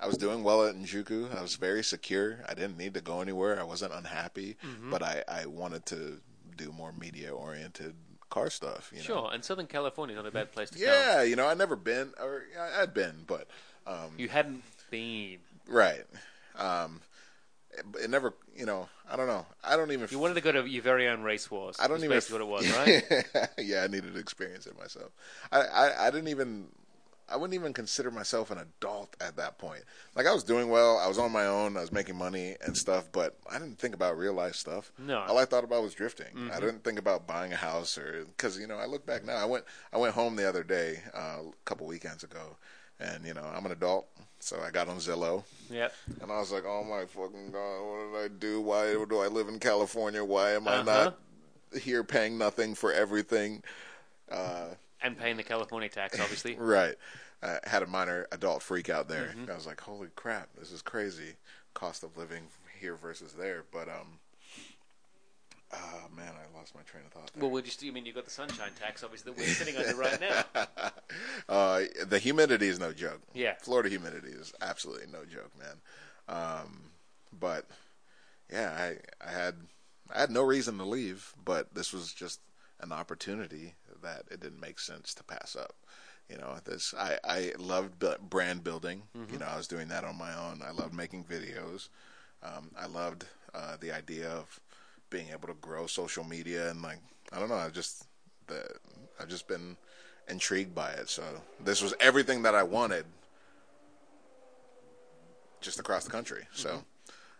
[0.01, 1.37] I was doing well at Enjuku.
[1.37, 2.41] I was very secure.
[2.49, 3.59] I didn't need to go anywhere.
[3.59, 4.91] I wasn't unhappy, Mm-hmm.
[4.91, 6.21] but I, I wanted to
[6.57, 7.95] do more media oriented
[8.31, 8.91] car stuff.
[8.93, 9.05] You know?
[9.05, 10.85] Sure, and Southern California is not a bad place to go.
[10.85, 13.47] Yeah, you know, I'd never been, or yeah, I'd been, but
[13.87, 15.39] um, You hadn't been.
[15.69, 16.05] right.
[16.59, 17.01] Um,
[17.73, 19.45] it, it never, you know, I don't know.
[19.63, 20.09] I don't even.
[20.11, 21.77] You wanted to go to your very own race wars.
[21.79, 22.11] I don't even.
[22.11, 22.77] basically what it was,
[23.35, 23.49] right?
[23.59, 25.11] yeah, I needed to experience it myself.
[25.53, 26.69] I, I, I didn't even.
[27.29, 29.83] I wouldn't even consider myself an adult at that point.
[30.15, 32.77] Like I was doing well, I was on my own, I was making money and
[32.77, 34.93] stuff, but I didn't think about real life stuff.
[34.99, 35.19] No.
[35.19, 36.51] all I thought about was drifting.
[36.53, 39.37] I didn't think about buying a house or because you know I look back now.
[39.37, 42.57] I went I went home the other day, uh, a couple weekends ago,
[43.01, 44.07] and you know I'm an adult,
[44.39, 45.43] so I got on Zillow.
[45.69, 45.93] yep.
[46.23, 48.61] And I was like, "Oh my fucking god, what did I do?
[48.61, 50.25] Why do I live in California?
[50.25, 50.85] Why am I Uh-huh.
[50.85, 51.19] not
[51.83, 53.65] here paying nothing for everything?"
[55.03, 56.57] And paying the California tax, obviously.
[56.57, 56.95] Right.
[57.43, 59.35] I had a minor adult freak out there.
[59.37, 59.51] Mm-hmm.
[59.51, 61.37] I was like, "Holy crap, this is crazy!
[61.75, 62.45] Cost of living
[62.81, 64.19] here versus there." But um,
[65.73, 67.31] Oh man, I lost my train of thought.
[67.35, 67.43] There.
[67.43, 69.97] Well, we just, you mean you got the sunshine tax, obviously, that we're sitting under
[69.97, 70.67] right now.
[71.49, 73.21] Uh, the humidity is no joke.
[73.33, 73.55] Yeah.
[73.63, 75.77] Florida humidity is absolutely no joke, man.
[76.29, 76.91] Um,
[77.33, 77.67] but
[78.53, 79.55] yeah, I I had
[80.13, 82.41] I had no reason to leave, but this was just
[82.81, 85.75] an opportunity that it didn't make sense to pass up.
[86.31, 89.03] You know, this I I loved brand building.
[89.33, 90.61] You know, I was doing that on my own.
[90.67, 91.89] I loved making videos.
[92.43, 94.61] Um, I loved uh, the idea of
[95.09, 96.99] being able to grow social media and like
[97.33, 97.55] I don't know.
[97.57, 98.07] I just
[98.49, 98.69] the
[99.21, 99.77] I've just been
[100.29, 101.09] intrigued by it.
[101.09, 101.23] So
[101.63, 103.07] this was everything that I wanted,
[105.61, 106.47] just across the country.
[106.53, 106.85] So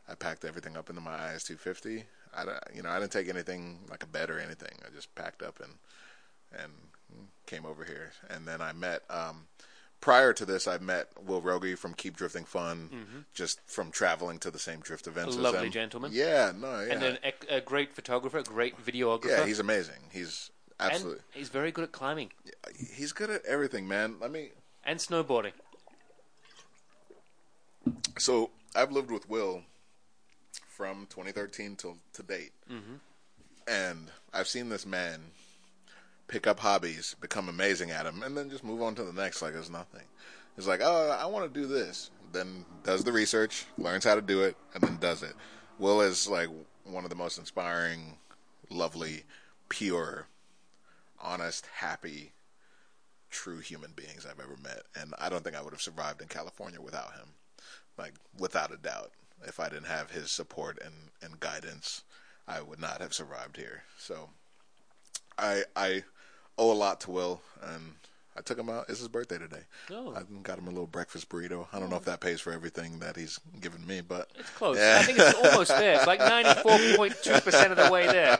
[0.09, 2.05] I packed everything up into my IS 250.
[2.35, 2.45] I
[2.75, 4.79] you know I didn't take anything like a bed or anything.
[4.87, 5.73] I just packed up and
[6.53, 6.73] and
[7.47, 8.13] came over here.
[8.29, 9.03] And then I met.
[9.11, 9.47] Um,
[10.01, 14.51] prior to this, I met Will Roegge from Keep Drifting Fun, just from traveling to
[14.51, 15.35] the same drift events.
[15.35, 15.73] A as lovely them.
[15.73, 16.11] gentleman.
[16.15, 19.29] Yeah, no, yeah, And then a, a great photographer, a great videographer.
[19.29, 20.11] yeah, he's amazing.
[20.13, 21.23] He's and absolutely.
[21.33, 22.31] he's very good at climbing
[22.95, 24.17] He's good at everything, man.
[24.21, 24.51] Let me.
[24.85, 25.53] and snowboarding.
[28.19, 29.63] So I've lived with Will
[30.69, 32.53] from 2013 till to date,
[33.67, 35.21] and I've seen this man
[36.29, 39.43] pick up hobbies, become amazing at them, and then just move on to the next
[39.43, 40.03] like it's nothing.
[40.57, 42.11] It's like, oh, I want to do this.
[42.33, 45.35] Then does the research, learns how to do it, and then does it.
[45.79, 46.49] Will is like
[46.85, 48.17] one of the most inspiring,
[48.71, 49.25] lovely,
[49.69, 50.27] pure,
[51.21, 52.33] honest, happy,
[53.31, 56.29] true human beings I've ever met, and I don't think I would have survived in
[56.29, 57.29] California without him.
[57.99, 59.13] Like without a doubt,
[59.45, 62.03] if I didn't have his support and and guidance,
[62.49, 63.85] I would not have survived here.
[63.99, 64.31] So,
[65.39, 66.05] I I
[66.59, 67.93] owe a lot to Will, and
[68.37, 68.87] I took him out.
[68.89, 69.63] It's his birthday today.
[69.91, 70.15] Oh.
[70.15, 71.67] I got him a little breakfast burrito.
[71.73, 74.77] I don't know if that pays for everything that he's given me, but It's close.
[74.77, 74.99] Yeah.
[75.01, 75.95] I think it's almost there.
[75.95, 78.39] It's like 94.2% of the way there.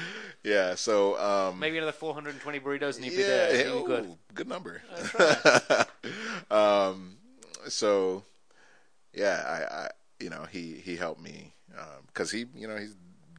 [0.44, 0.74] yeah.
[0.76, 3.54] So um, Maybe another 420 burritos and you'd be there.
[3.54, 4.16] yeah, You'd good.
[4.34, 4.80] good number.
[5.18, 5.86] Right.
[6.50, 7.16] um,
[7.68, 8.24] so
[9.12, 9.88] yeah, I, I,
[10.20, 11.52] you know, he he helped me
[12.06, 12.86] because he, you know, he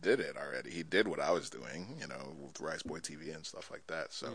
[0.05, 0.69] did it already.
[0.69, 3.87] He did what I was doing, you know, with Rice Boy TV and stuff like
[3.87, 4.13] that.
[4.13, 4.27] So,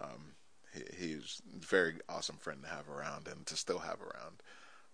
[0.00, 0.34] um,
[0.74, 4.42] he, he's a very awesome friend to have around and to still have around.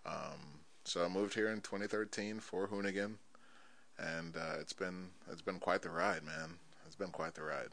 [0.05, 3.15] Um, so I moved here in 2013 for Hoonigan,
[3.97, 6.59] and uh, it's been it's been quite the ride, man.
[6.85, 7.69] It's been quite the ride.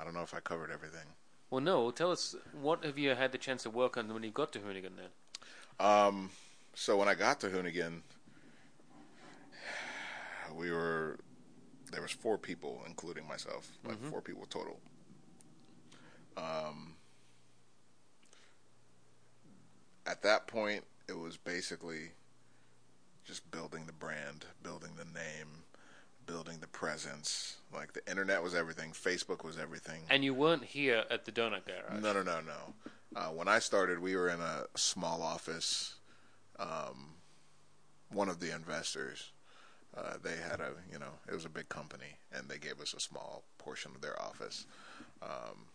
[0.00, 1.06] I don't know if I covered everything.
[1.50, 1.92] Well, no.
[1.92, 4.58] Tell us, what have you had the chance to work on when you got to
[4.58, 5.86] Hoonigan then?
[5.86, 6.30] Um,
[6.74, 8.00] so when I got to Hoonigan,
[10.56, 11.18] we were
[11.96, 14.78] there was four people, including myself, like four people total.
[16.36, 16.96] Um,
[20.06, 22.10] at that point, it was basically
[23.24, 25.64] just building the brand, building the name,
[26.26, 27.56] building the presence.
[27.72, 30.02] Like the internet was everything, Facebook was everything.
[30.10, 32.02] And you weren't here at the donut garage.
[32.02, 32.74] No, no, no, no.
[33.18, 35.94] Uh, when I started, we were in a small office.
[36.58, 37.14] Um,
[38.12, 39.32] one of the investors,
[39.96, 42.94] uh, they had a, you know, it was a big company, and they gave us
[42.94, 44.66] a small portion of their office.
[45.22, 45.66] Um,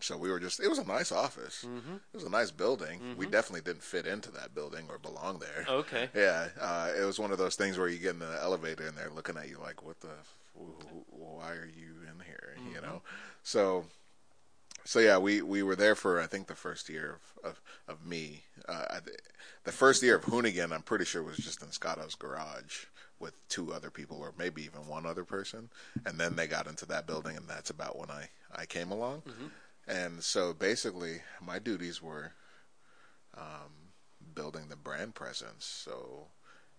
[0.00, 1.64] so we were just, it was a nice office.
[1.64, 3.00] It was a nice building.
[3.16, 5.64] We definitely didn't fit into that building or belong there.
[5.68, 6.08] Okay.
[6.14, 8.96] Yeah, uh, it was one of those things where you get in the elevator and
[8.96, 10.08] they're looking at you like, "What the?
[10.08, 10.34] F-
[11.10, 13.02] why are you in here?" You know.
[13.42, 13.86] So,
[14.84, 18.06] so yeah, we, we were there for I think the first year of of, of
[18.06, 18.44] me.
[18.68, 19.00] Uh,
[19.64, 22.84] the first year of Hoonigan, I'm pretty sure was just in Scotto's garage
[23.18, 25.70] with two other people, or maybe even one other person.
[26.04, 29.22] And then they got into that building, and that's about when I I came along.
[29.88, 32.32] And so basically, my duties were
[33.36, 33.92] um,
[34.34, 35.64] building the brand presence.
[35.64, 36.26] So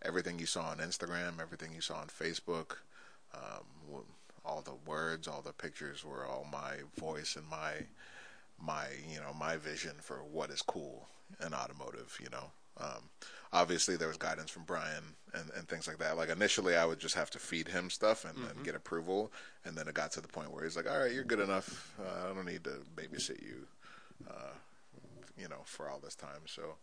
[0.04, 2.78] everything you saw on Instagram, everything you saw on Facebook,
[3.34, 4.04] um,
[4.46, 7.74] all the words, all the pictures were all my voice and my
[8.60, 11.08] my you know my vision for what is cool
[11.46, 12.18] in automotive.
[12.22, 13.10] You know, um,
[13.54, 16.18] obviously there was guidance from Brian and, and things like that.
[16.18, 19.32] Like initially, I would just have to feed him stuff and then get approval,
[19.66, 21.94] and then it got to the point where he's like, "All right, you're good enough.
[21.99, 23.68] Uh, I don't need to babysit you."
[24.30, 24.54] Uh,
[25.40, 26.41] you know, for all this time.
[26.45, 26.76] So,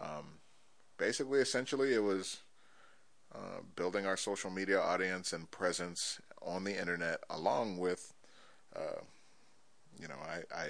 [0.00, 0.38] um,
[0.98, 2.40] basically, essentially, it was
[3.34, 8.12] uh, building our social media audience and presence on the internet, along with,
[8.74, 9.02] uh,
[9.98, 10.66] you know, I, I,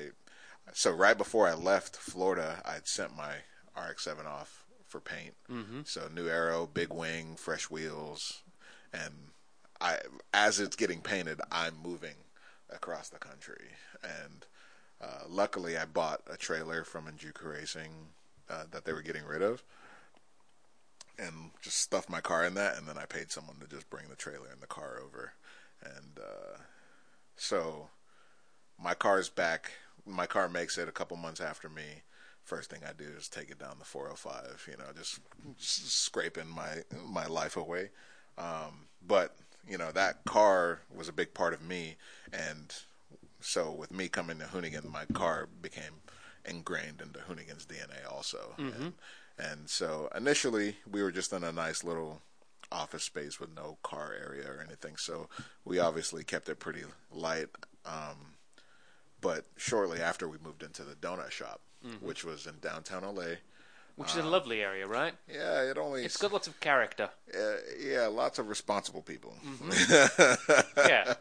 [0.73, 3.37] so right before I left Florida, I'd sent my
[3.77, 4.60] RX-7 off
[4.91, 5.35] for paint.
[5.51, 5.81] Mm-hmm.
[5.85, 8.43] So new arrow, big wing, fresh wheels,
[8.93, 9.15] and
[9.81, 9.99] I,
[10.35, 12.17] as it's getting painted, I'm moving
[12.69, 13.71] across the country,
[14.03, 14.47] and
[15.01, 17.93] uh, luckily, I bought a trailer from Enjuku Racing
[18.51, 19.63] uh, that they were getting rid of,
[21.19, 24.09] and just stuffed my car in that, and then I paid someone to just bring
[24.11, 25.33] the trailer and the car over,
[25.83, 26.59] and uh,
[27.37, 27.89] so
[28.83, 29.73] my car's back.
[30.07, 32.03] My car makes it a couple months after me.
[32.51, 34.67] First thing I do is take it down the 405.
[34.69, 35.21] You know, just
[35.57, 37.91] scraping my my life away.
[38.37, 39.37] Um, but
[39.69, 41.95] you know that car was a big part of me,
[42.33, 42.75] and
[43.39, 46.03] so with me coming to Hoonigan, my car became
[46.45, 48.55] ingrained into Hoonigan's DNA also.
[48.59, 48.93] And,
[49.39, 52.21] and so initially we were just in a nice little
[52.73, 54.97] office space with no car area or anything.
[54.97, 55.29] So
[55.65, 56.83] we obviously kept it pretty
[57.13, 57.47] light.
[57.87, 58.35] Um,
[59.21, 61.61] but shortly after we moved into the donut shop,
[62.01, 63.37] which was in downtown LA.
[63.97, 65.13] Which is a lovely area, right?
[65.31, 67.11] Yeah, it only It's got lots of character.
[67.35, 67.39] uh,
[67.79, 69.35] yeah, lots of responsible people.
[70.77, 71.15] Yeah.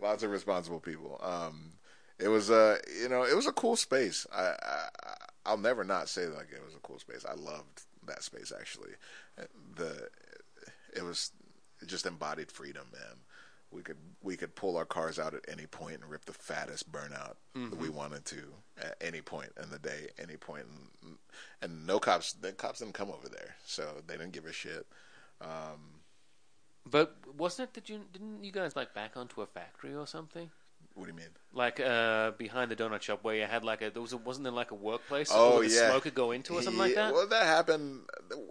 [0.00, 1.20] lots of responsible people.
[1.22, 1.72] Um,
[2.18, 4.26] it was a you know it was a cool space.
[4.32, 4.88] I, I
[5.46, 7.24] I'll never not say like it was a cool space.
[7.28, 8.92] I loved that space actually.
[9.76, 10.08] The
[10.94, 11.32] it was
[11.80, 13.18] it just embodied freedom, man.
[13.72, 16.92] We could we could pull our cars out at any point and rip the fattest
[16.92, 17.96] burnout that we mm-hmm.
[17.96, 18.42] wanted to
[18.78, 20.66] at any point in the day, any point,
[21.02, 21.16] and,
[21.62, 22.34] and no cops.
[22.34, 24.86] The cops didn't come over there, so they didn't give a shit.
[25.40, 26.02] Um,
[26.88, 30.50] but wasn't it that you didn't you guys like back onto a factory or something?
[30.94, 31.26] What do you mean?
[31.54, 34.44] Like uh, behind the donut shop where you had like a there was a, wasn't
[34.44, 36.94] there like a workplace Oh where the yeah, smoke could go into or something like
[36.94, 37.14] Yeah, that?
[37.14, 38.02] Well, that happened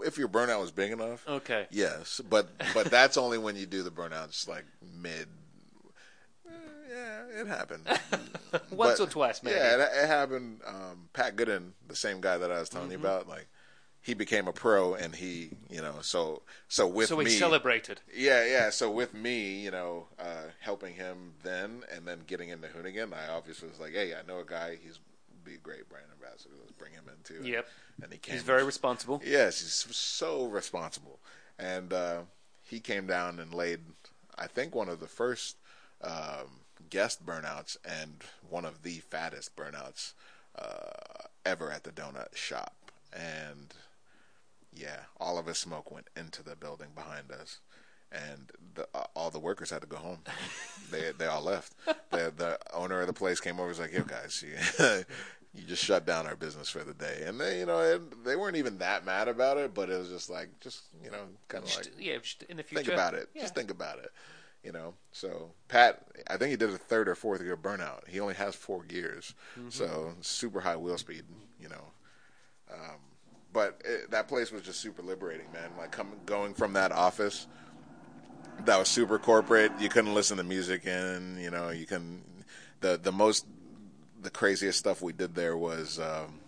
[0.05, 1.26] if your burnout was big enough.
[1.27, 1.68] Okay.
[1.72, 4.65] Yes, but but that's only when you do the burnouts like
[5.01, 5.27] mid.
[6.47, 6.51] Eh,
[6.89, 7.88] Yeah, it happened
[8.72, 9.55] Once But, or twice, maybe.
[9.55, 10.61] Yeah, it, it happened.
[10.68, 13.01] Um, Pat Goodin, the same guy that I was telling Mm-hmm.
[13.03, 13.47] you about, like
[14.02, 18.02] he became a pro, and he, you know, so so with so we me, celebrated.
[18.15, 18.69] yeah, yeah.
[18.72, 23.32] So with me, you know, uh, helping him then, and then getting into Hoonigan, I
[23.32, 24.78] obviously was like, hey, I know a guy.
[24.82, 24.99] He's
[25.44, 26.53] be a great brand ambassador.
[26.60, 27.48] Let's bring him in too.
[27.48, 27.68] Yep.
[28.03, 28.34] And he came.
[28.34, 29.22] He's very responsible.
[29.26, 31.19] Yes, he's so responsible,
[31.60, 32.22] and uh,
[32.64, 33.82] he came down and laid,
[34.38, 35.57] I think, one of the first
[36.03, 40.14] um, guest burnouts and one of the fattest burnouts
[40.57, 42.76] uh, ever at the donut shop,
[43.14, 43.73] and
[44.73, 47.60] yeah, all of his smoke went into the building behind us,
[48.11, 50.19] and the, uh, all the workers had to go home.
[50.91, 51.73] they they all left.
[52.11, 53.64] The the owner of the place came over.
[53.64, 55.03] and Was like, "Yo, guys, you,
[55.53, 58.35] you just shut down our business for the day." And they, you know, it, they
[58.35, 61.64] weren't even that mad about it, but it was just like, just you know, kind
[61.64, 62.18] of like yeah,
[62.49, 62.84] in the future.
[62.85, 63.30] think about it.
[63.34, 63.41] Yeah.
[63.41, 64.11] Just think about it.
[64.64, 68.07] You know, so Pat, I think he did a third or fourth gear burnout.
[68.07, 69.69] He only has four gears, Mm-hmm.
[69.69, 71.23] so super high wheel speed.
[71.60, 71.84] You know,
[72.72, 72.99] um,
[73.53, 75.69] but it, that place was just super liberating, man.
[75.78, 77.48] Like coming going from that office,
[78.65, 79.72] that was super corporate.
[79.80, 82.22] You couldn't listen to music, and you know, you can
[82.82, 83.45] the the most
[84.22, 85.99] the craziest stuff we did there was.
[85.99, 86.40] Um,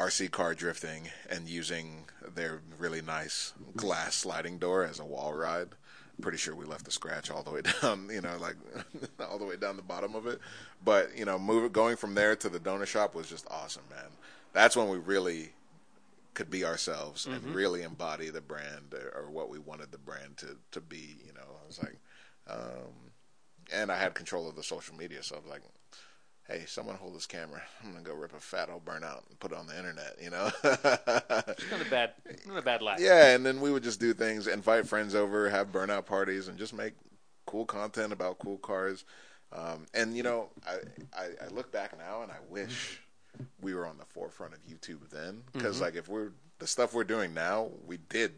[0.00, 5.68] RC car drifting and using their really nice glass sliding door as a wall ride.
[6.22, 8.56] Pretty sure we left the scratch all the way down, you know, like
[9.30, 10.40] all the way down the bottom of it.
[10.82, 14.08] But you know, move going from there to the donut shop was just awesome, man.
[14.52, 15.52] That's when we really
[16.34, 20.36] could be ourselves and really embody the brand or, or what we wanted the brand
[20.38, 21.16] to to be.
[21.26, 21.96] You know, I was like,
[22.48, 23.12] um,
[23.72, 25.62] and I had control of the social media, so I was like,
[26.48, 27.62] hey, someone hold this camera.
[27.82, 30.16] I'm gonna go rip a fat old burnout and put it on the internet.
[30.20, 30.50] You know.
[30.64, 32.12] Not a bad,
[32.46, 32.98] not a bad life.
[33.00, 36.58] yeah, and then we would just do things, invite friends over, have burnout parties, and
[36.58, 36.94] just make
[37.46, 39.04] cool content about cool cars.
[39.52, 40.76] Um, and you know, I,
[41.16, 43.00] I I look back now and I wish
[43.60, 47.04] we were on the forefront of YouTube then, because like if we're the stuff we're
[47.04, 48.32] doing now, we did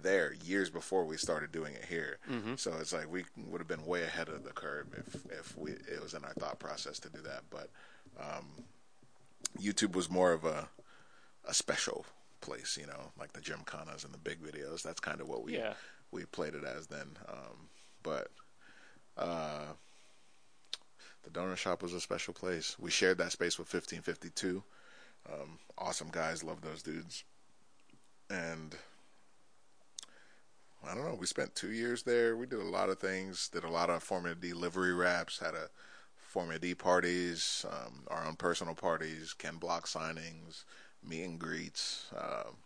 [0.00, 2.18] there years before we started doing it here.
[2.56, 5.72] So it's like we would have been way ahead of the curve if if we
[5.72, 7.42] it was in our thought process to do that.
[7.50, 7.70] But
[8.20, 8.46] um,
[9.60, 10.68] YouTube was more of a
[11.44, 12.04] a special
[12.40, 14.82] place, you know, like the gymkhanas and the big videos.
[14.82, 15.74] That's kind of what we Yeah.
[16.12, 17.16] we played it as then.
[17.28, 17.68] Um,
[18.02, 18.30] but
[19.16, 19.72] uh,
[21.32, 22.76] the donut shop was a special place.
[22.78, 24.62] We shared that space with 1552.
[25.30, 27.24] Um, awesome guys, love those dudes.
[28.30, 28.74] And
[30.86, 31.16] I don't know.
[31.18, 32.36] We spent two years there.
[32.36, 33.48] We did a lot of things.
[33.48, 35.38] Did a lot of Formula D livery wraps.
[35.38, 35.68] Had a
[36.16, 40.64] Formula D parties, um, our own personal parties, Ken Block signings,
[41.02, 42.06] meet and greets.
[42.16, 42.56] Um,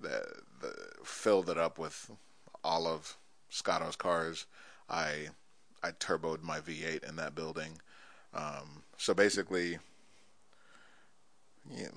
[0.00, 0.22] the,
[0.60, 2.10] the filled it up with
[2.62, 3.16] all of
[3.48, 4.46] Scotto's cars.
[4.88, 5.28] I
[5.84, 7.78] I turboed my V8 in that building.
[8.32, 9.78] Um, so basically,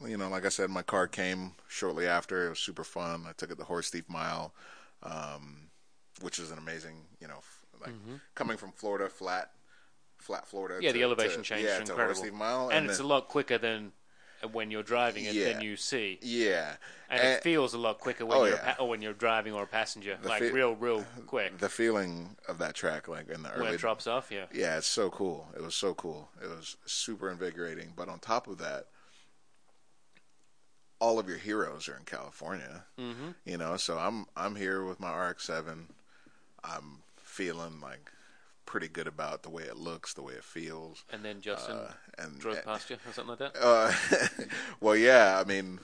[0.05, 2.45] you know, like I said, my car came shortly after.
[2.47, 3.23] It was super fun.
[3.27, 4.53] I took it the Horse Thief Mile,
[5.03, 5.69] um,
[6.21, 7.39] which is an amazing, you know,
[7.79, 7.93] like
[8.35, 9.51] coming from Florida, flat,
[10.17, 10.79] flat Florida.
[10.81, 12.31] Yeah, to- the elevation to, change yeah, is incredible.
[12.33, 13.93] Mile, and it's then- a lot quicker than
[14.51, 15.53] when you're driving it Yeah.
[15.53, 16.75] than you see, Yeah,
[17.09, 18.71] and, it feels a lot quicker when Oh, you're yeah.
[18.71, 21.57] a pa- or when you're driving or a passenger, The like fe- real, real quick.
[21.57, 24.45] the feeling of that track, like in the early when it drops off, yeah.
[24.53, 25.49] Yeah, it's so cool.
[25.55, 26.29] It was so cool.
[26.41, 27.93] It was super invigorating.
[27.95, 28.87] But on top of that,
[30.99, 32.85] all of your heroes are in California.
[32.99, 33.29] Mm-hmm.
[33.45, 35.85] You know, so I'm I'm here with my RX-7.
[36.63, 38.11] I'm feeling like
[38.67, 41.03] pretty good about the way it looks, the way it feels.
[41.11, 43.55] And then Justin Uh, and drove past you or something like that.
[43.59, 43.91] uh,
[44.79, 45.41] well, yeah.
[45.43, 45.79] I mean,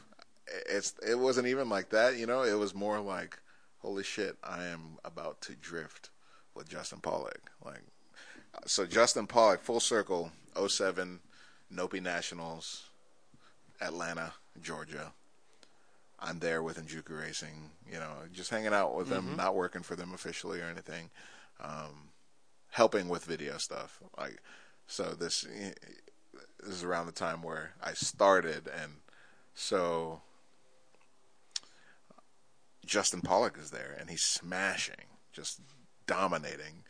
[0.69, 2.17] it's it wasn't even like that.
[2.17, 3.39] You know, it was more like,
[3.79, 6.11] holy shit, I am about to drift
[6.53, 7.49] with Justin Pawlak.
[7.65, 7.81] Like,
[8.67, 10.31] so Justin Pawlak, full circle,
[10.67, 11.21] 07,
[11.73, 12.89] Nopi Nationals,
[13.81, 15.13] Atlanta, Georgia.
[16.19, 17.71] I'm there with Enjuku Racing.
[17.91, 21.09] You know, just hanging out with them, not working for them officially or anything.
[21.59, 22.09] Um,
[22.73, 24.01] helping with video stuff.
[24.17, 24.39] Like,
[24.87, 25.45] so this
[26.59, 28.93] this is around the time where I started, and
[29.53, 30.21] so
[32.85, 35.61] Justin Pawlak is there, and he's smashing, just
[36.07, 36.83] dominating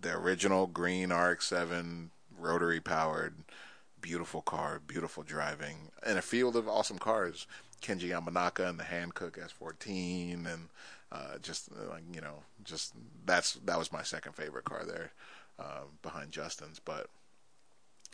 [0.00, 3.34] the original green RX-7 rotary powered,
[4.00, 7.46] beautiful car, beautiful driving, in a field of awesome cars.
[7.82, 10.68] Kenji Yamanaka and the Hankook S14, and
[11.12, 15.12] uh, just uh, like you know, just that's that was my second favorite car there,
[15.58, 17.08] um, behind Justin's, but.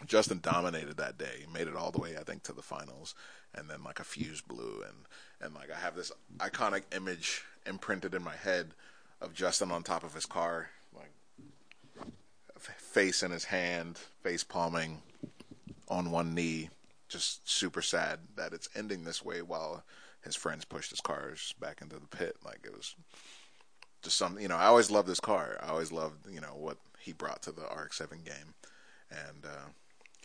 [0.07, 1.45] Justin dominated that day.
[1.47, 3.15] He made it all the way, I think, to the finals,
[3.55, 4.97] and then like a fuse blew, and
[5.41, 8.75] and like I have this iconic image imprinted in my head
[9.21, 11.13] of Justin on top of his car, like
[12.59, 15.03] face in his hand, face palming,
[15.89, 16.71] on one knee,
[17.09, 19.85] just super sad that it's ending this way while
[20.25, 22.37] his friends pushed his cars back into the pit.
[22.45, 22.95] Like it was
[24.03, 24.57] just some, you know.
[24.57, 25.59] I always loved this car.
[25.63, 28.55] I always loved, you know, what he brought to the RX-7 game,
[29.11, 29.45] and.
[29.45, 29.69] uh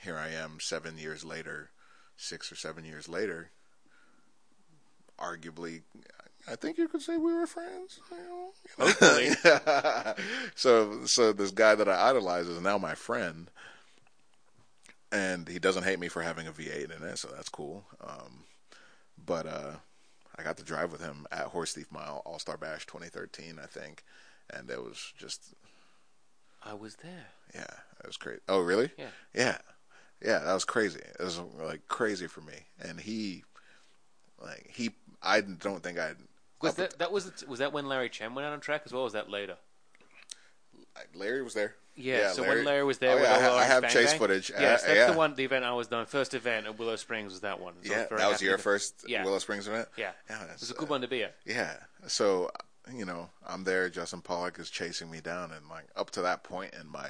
[0.01, 1.71] here I am seven years later,
[2.15, 3.49] six or seven years later.
[5.19, 5.81] Arguably,
[6.49, 7.99] I think you could say we were friends.
[8.11, 8.51] You know?
[8.79, 9.29] Hopefully.
[10.55, 13.49] so, so this guy that I idolize is now my friend,
[15.11, 17.83] and he doesn't hate me for having a V8 in it, so that's cool.
[17.99, 18.43] Um,
[19.25, 19.71] but uh,
[20.37, 23.65] I got to drive with him at Horse Thief Mile All Star Bash 2013, I
[23.65, 24.03] think,
[24.49, 25.53] and it was just
[26.63, 27.27] I was there.
[27.53, 28.41] yeah, it was crazy.
[28.47, 28.91] Oh, really?
[28.97, 29.09] Yeah.
[29.33, 29.57] Yeah.
[30.21, 30.99] Yeah, that was crazy.
[30.99, 32.65] It was like crazy for me.
[32.81, 33.43] And he
[34.41, 34.91] like he
[35.21, 36.17] I don't think I'd
[36.61, 39.01] Was that that was was that when Larry Chen went out on track as well?
[39.01, 39.57] Or was that later?
[41.13, 41.75] Larry was there.
[41.97, 42.31] Yeah.
[42.31, 44.19] so when Larry was there, Oh, with yeah, I ha- I have bang chase bang?
[44.19, 44.49] footage.
[44.51, 45.11] Yes, Uh, that's yeah.
[45.11, 45.35] the one.
[45.35, 46.05] The event I was done.
[46.05, 47.73] First event at Willow Springs was that one.
[47.83, 49.23] So I Yeah, very that was happy your first Yeah.
[49.23, 49.89] Willow Springs event.
[49.97, 50.11] Yeah.
[50.29, 51.35] yeah, It that's, was a good uh, one to be at.
[51.45, 51.75] Yeah.
[52.07, 52.51] So,
[52.93, 53.89] you know, I'm there.
[53.89, 57.09] Justin Pawlak is chasing me down, and like up to that point in my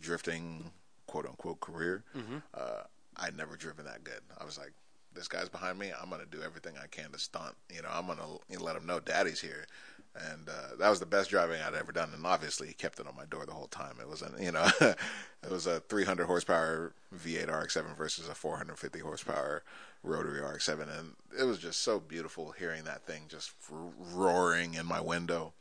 [0.00, 0.72] drifting,
[1.06, 2.38] quote unquote, career, Mm-hmm.
[2.54, 2.82] uh,
[3.16, 4.20] I'd never driven that good.
[4.38, 4.72] I was like,
[5.14, 5.92] this guy's behind me.
[6.00, 7.54] I'm gonna do everything I can to stunt.
[7.72, 9.66] You know, I'm gonna you know, let him know Daddy's here.
[10.14, 12.10] And uh, that was the best driving I'd ever done.
[12.14, 13.96] And obviously, he kept it on my door the whole time.
[13.98, 18.98] It was a, you know, it was a 300 horsepower V8 RX-7 versus a 450
[18.98, 19.62] horsepower
[20.02, 25.00] rotary RX-7, and it was just so beautiful hearing that thing just roaring in my
[25.00, 25.52] window.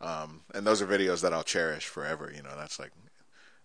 [0.00, 2.32] Um, and those are videos that I'll cherish forever.
[2.34, 2.92] You know, that's like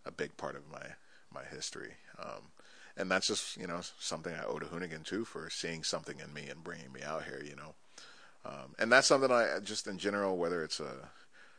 [0.06, 0.85] a big part of my
[1.34, 1.93] my history.
[2.19, 2.52] Um,
[2.97, 6.34] and that's just you know something I owe to Hoonigan too for seeing something in
[6.34, 7.41] me and bringing me out here.
[7.43, 7.76] You know,
[8.45, 11.09] um, and that's something I just in general, whether it's a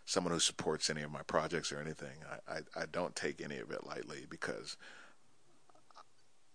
[0.05, 2.17] someone who supports any of my projects or anything,
[2.49, 4.77] I, I, I don't take any of it lightly because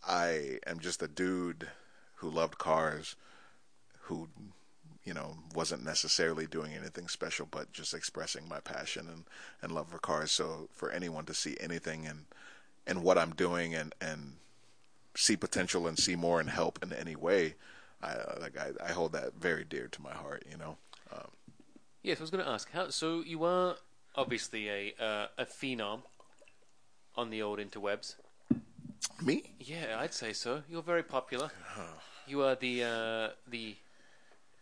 [0.06, 1.68] I am just a dude
[2.16, 3.16] who loved cars,
[4.02, 4.28] who
[5.04, 9.24] you know wasn't necessarily doing anything special, but just expressing my passion and,
[9.62, 10.32] and love for cars.
[10.32, 12.26] So for anyone to see anything and
[12.86, 14.34] in what I'm doing and and
[15.18, 17.56] see potential and see more and help in any way,
[18.02, 20.44] I like I, I hold that very dear to my heart.
[20.50, 20.78] You know.
[21.12, 21.32] Um,
[22.04, 22.72] Yes, I was going to ask.
[22.72, 22.90] How?
[22.90, 23.76] So you are
[24.16, 26.02] obviously a uh, a phenom
[27.16, 28.16] on the old interwebs.
[29.22, 29.44] me?
[29.60, 30.62] Yeah, I'd say so.
[30.70, 31.52] You're very popular.
[32.30, 33.78] You are the uh, the.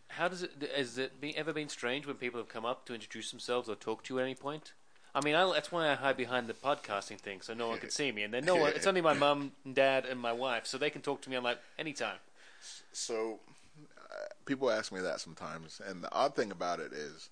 [0.08, 0.52] How does it?
[0.76, 3.74] Has it been, ever been strange when people have come up to introduce themselves or
[3.74, 4.72] talk to you at any point?
[5.16, 7.88] I mean, I, that's why I hide behind the podcasting thing, so no one can
[8.00, 8.74] see me, and then no one.
[8.76, 11.36] It's only my mum, and dad, and my wife, so they can talk to me.
[11.36, 12.18] I'm like anytime.
[12.92, 13.40] So
[13.98, 14.14] uh,
[14.44, 17.30] people ask me that sometimes, and the odd thing about it is,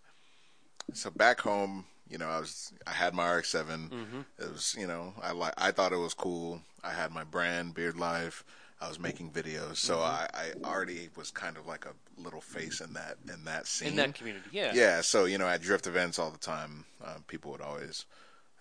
[0.95, 3.91] so back home, you know, I was I had my RX-7.
[4.39, 6.63] It was, you know, I like I thought it was cool.
[6.83, 8.45] I had my brand, Beard Life.
[8.81, 12.81] I was making videos, so I, I already was kind of like a little face
[12.81, 13.89] in that in that scene.
[13.89, 14.73] In that community, yeah.
[14.75, 18.05] Yeah, so you know, at drift events all the time, uh, people would always,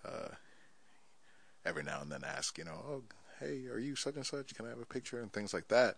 [0.04, 0.28] uh,
[1.66, 3.02] every now and then, ask, you know, oh,
[3.40, 4.54] "Hey, are you such and such?
[4.54, 5.96] Can I have a picture?" and things like that.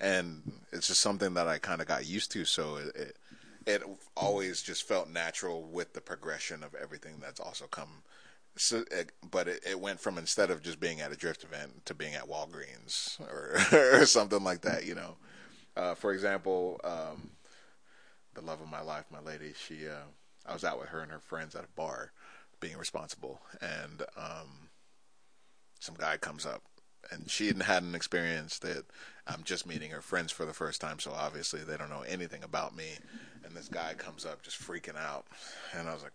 [0.00, 0.42] And
[0.72, 2.44] it's just something that I kind of got used to.
[2.44, 3.16] So it, it
[3.66, 3.82] it
[4.16, 8.02] always just felt natural with the progression of everything that's also come.
[8.58, 11.86] So, it, but it, it went from instead of just being at a drift event
[11.86, 13.56] to being at Walgreens or
[14.00, 14.84] or something like that.
[14.84, 15.16] You know,
[15.76, 17.30] uh, for example, um,
[18.34, 20.06] the love of my life, my lady, she uh,
[20.46, 22.12] I was out with her and her friends at a bar,
[22.60, 24.70] being responsible, and um,
[25.78, 26.62] some guy comes up,
[27.12, 28.86] and she hadn't had an experience that
[29.26, 32.42] I'm just meeting her friends for the first time, so obviously they don't know anything
[32.42, 32.88] about me,
[33.44, 35.26] and this guy comes up just freaking out,
[35.74, 36.12] and I was like.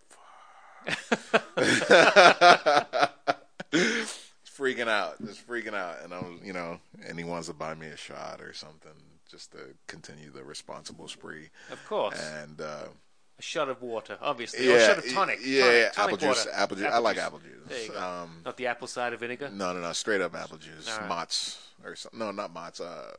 [4.45, 7.87] Freaking out, just freaking out, and I'm, you know, and he wants to buy me
[7.87, 8.91] a shot or something,
[9.29, 11.49] just to continue the responsible spree.
[11.71, 12.19] Of course.
[12.41, 12.85] And uh,
[13.37, 14.71] a shot of water, obviously.
[14.71, 15.39] or a shot of tonic.
[15.43, 16.47] Yeah, tonic, yeah, tonic apple juice.
[16.53, 16.91] Apple juice.
[16.91, 17.67] I like apple juice.
[17.67, 18.01] There you go.
[18.01, 19.49] Um, Not the apple cider vinegar.
[19.49, 20.89] no, no, no, straight up apple juice.
[20.99, 21.09] Right.
[21.09, 22.19] Mott's or something.
[22.19, 22.79] No, not Mott's.
[22.79, 23.13] Uh,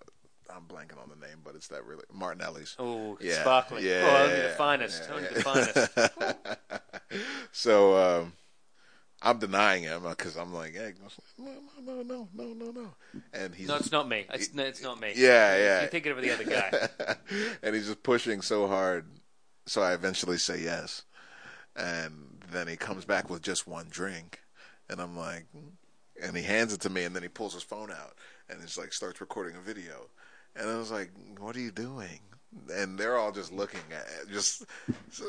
[0.54, 2.76] I'm blanking on the name, but it's that really Martinelli's.
[2.78, 3.84] Oh, Yeah, sparkling.
[3.84, 5.02] yeah, oh, only the finest.
[5.08, 5.34] yeah, only yeah.
[5.34, 6.60] the finest.
[7.52, 8.32] So um,
[9.22, 10.92] I'm denying him because I'm like, hey,
[11.38, 12.88] no, no, no, no, no, no,
[13.32, 14.26] and he's No, it's not me.
[14.34, 15.12] It's, no, it's not me.
[15.14, 15.80] Yeah, yeah.
[15.82, 17.14] You're thinking of the other guy.
[17.62, 19.06] and he's just pushing so hard.
[19.66, 21.02] So I eventually say yes.
[21.76, 24.40] And then he comes back with just one drink.
[24.90, 25.46] And I'm like,
[26.22, 27.04] and he hands it to me.
[27.04, 28.14] And then he pulls his phone out
[28.48, 30.08] and he's like, starts recording a video.
[30.56, 32.20] And I was like, what are you doing?
[32.72, 34.32] And they're all just looking at it.
[34.32, 34.64] Just,
[35.10, 35.24] so,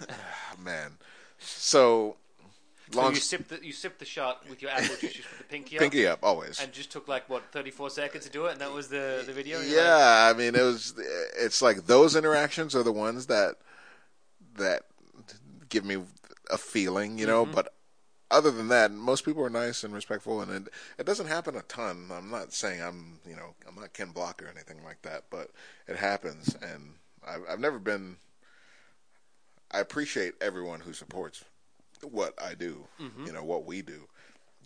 [0.62, 0.92] man.
[1.38, 2.16] So,
[2.92, 5.44] So you sipped the you sipped the shot with your apple juice, just with the
[5.44, 6.60] pinky up, pinky up, always.
[6.60, 9.32] and just took like what 34 seconds to do it, and that was the the
[9.32, 9.60] video.
[9.60, 10.94] You're like, Yeah, I mean, it was.
[11.38, 13.56] It's like those interactions are the ones that
[14.56, 14.82] that
[15.68, 15.98] give me
[16.50, 17.44] a feeling, you know.
[17.44, 17.54] Mm-hmm.
[17.54, 17.74] But
[18.30, 21.62] other than that, most people are nice and respectful, and it it doesn't happen a
[21.62, 22.10] ton.
[22.12, 25.50] I'm not saying I'm, you know, I'm not Ken Block or anything like that, but
[25.86, 26.94] it happens, and
[27.26, 28.16] I've, I've never been.
[29.70, 31.44] I appreciate everyone who supports
[32.02, 33.26] what I do, Mm-hmm.
[33.26, 34.06] you know, what we do.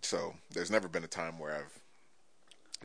[0.02, 1.79] So there's never been a time where I've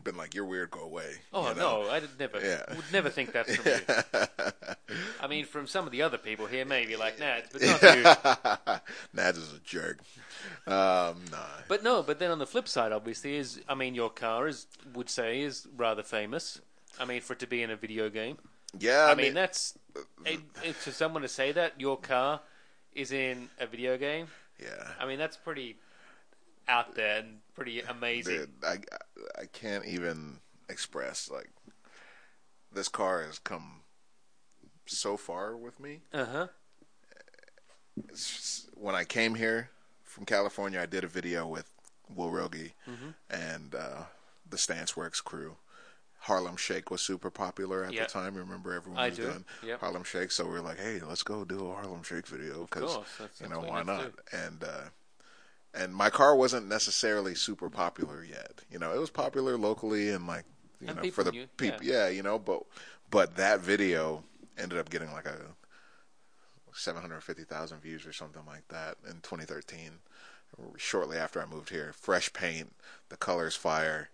[0.03, 1.83] been like, "You're weird, go away." Oh you know?
[1.83, 2.75] no, I would never Yeah.
[2.75, 4.95] would never think that from you.
[5.21, 8.81] I mean, from some of the other people here, maybe like Nads, but not you.
[9.21, 9.99] Nads is a jerk.
[10.67, 11.47] Um, nah.
[11.67, 14.67] But no, but then on the flip side, obviously, is I mean, your car is
[14.93, 16.61] would say is rather famous.
[16.99, 18.37] I mean, for it to be in a video game.
[18.77, 19.77] Yeah, I, mean, that's
[20.25, 22.41] it, it, for someone to say that your car
[22.93, 24.27] is in a video game.
[24.61, 24.91] yeah.
[24.99, 25.77] I mean, that's pretty
[26.67, 28.35] out there and pretty amazing.
[28.37, 28.77] Dude, I,
[29.39, 30.39] I can't even
[30.69, 31.49] express like
[32.71, 33.81] this car has come
[34.85, 36.01] so far with me.
[36.13, 36.47] Uh huh.
[38.73, 39.69] When I came here
[40.03, 41.69] from California, I did a video with
[42.13, 43.09] Will Roegge Mm-hmm.
[43.29, 44.03] and uh,
[44.49, 45.55] the Stance Works crew.
[46.19, 48.07] Harlem Shake was super popular at Yep.
[48.07, 48.35] the time.
[48.35, 49.23] Remember, everyone I was do.
[49.23, 49.79] doing Yep.
[49.79, 52.95] Harlem Shake, so we are like, "Hey, let's go do a Harlem Shake video." Because
[52.95, 54.11] course, that's- you know why not?
[54.31, 54.85] And uh,
[55.75, 58.61] and my car wasn't necessarily super popular yet.
[58.71, 60.45] You know, it was popular locally and like
[60.81, 61.85] you And know for the knew, people.
[61.85, 62.05] yeah.
[62.05, 62.63] Yeah, you know, but
[63.09, 64.23] but that video
[64.57, 65.37] ended up getting like a
[66.73, 69.99] 750,000 views or something like that in 2013.
[70.77, 72.73] Shortly after I moved here, fresh paint,
[73.09, 74.09] the colors fire.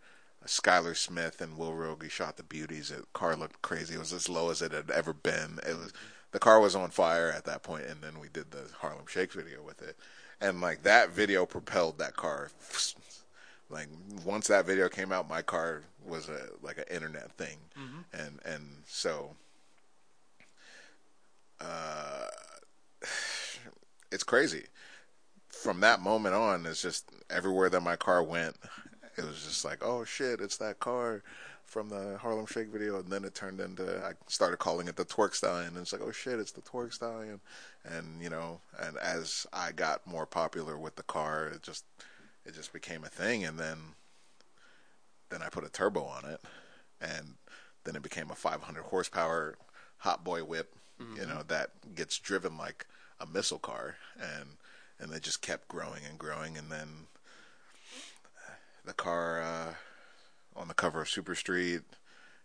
[0.45, 2.89] Skylar Smith and Will Roegge shot the beauties.
[2.89, 3.93] The car looked crazy.
[3.95, 5.59] It was as low as it had ever been.
[5.67, 5.93] It was
[6.31, 9.33] the car was on fire at that point, and then we did the Harlem Shake
[9.33, 9.97] video with it,
[10.41, 12.49] and like that video propelled that car.
[13.69, 13.87] Like
[14.25, 17.57] once that video came out, my car was a like an internet thing,
[18.13, 19.35] and and so
[21.61, 22.27] uh,
[24.11, 24.65] it's crazy.
[25.47, 28.55] From that moment on, it's just everywhere that my car went,
[29.17, 31.21] it was just like, oh shit, it's that car
[31.71, 35.05] from the Harlem Shake video, and then it turned into I started calling it the
[35.05, 37.39] Twerk Stallion, and it's like, oh shit, it's the Twerk Stallion,
[37.85, 41.85] and you know, and as I got more popular with the car, it just
[42.45, 43.77] it just became a thing, and then
[45.29, 46.41] then I put a turbo on it,
[46.99, 47.35] and
[47.85, 49.55] then it became a 500 horsepower
[49.99, 50.75] hot boy whip,
[51.15, 52.85] you know, that gets driven like
[53.17, 54.57] a missile car, and
[54.99, 57.07] and it just kept growing and growing, and then
[58.83, 59.73] the car uh,
[60.55, 61.81] on the cover of Super Street.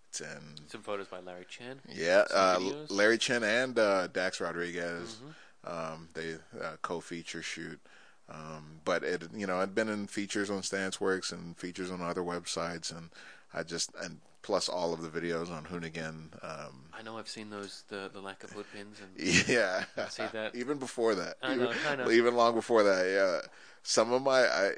[0.09, 1.81] It's in Some photos by Larry Chen.
[1.93, 2.59] yeah, uh.
[2.89, 5.19] Larry Chen and uh, Dax Rodriguez.
[5.65, 7.81] Um, they uh, co-feature shoot,
[8.28, 12.23] um, but it you know I'd been in features on Stanceworks and features on other
[12.23, 13.11] websites, and
[13.53, 16.33] I just and plus all of the videos on Hoonigan.
[16.45, 20.23] Um, I know I've seen those the the lack of hood pins and yeah, see
[20.33, 20.55] that.
[20.55, 22.11] even before that, I know, even, I know.
[22.12, 23.07] even long before that.
[23.07, 23.49] Yeah,
[23.83, 24.74] some of my I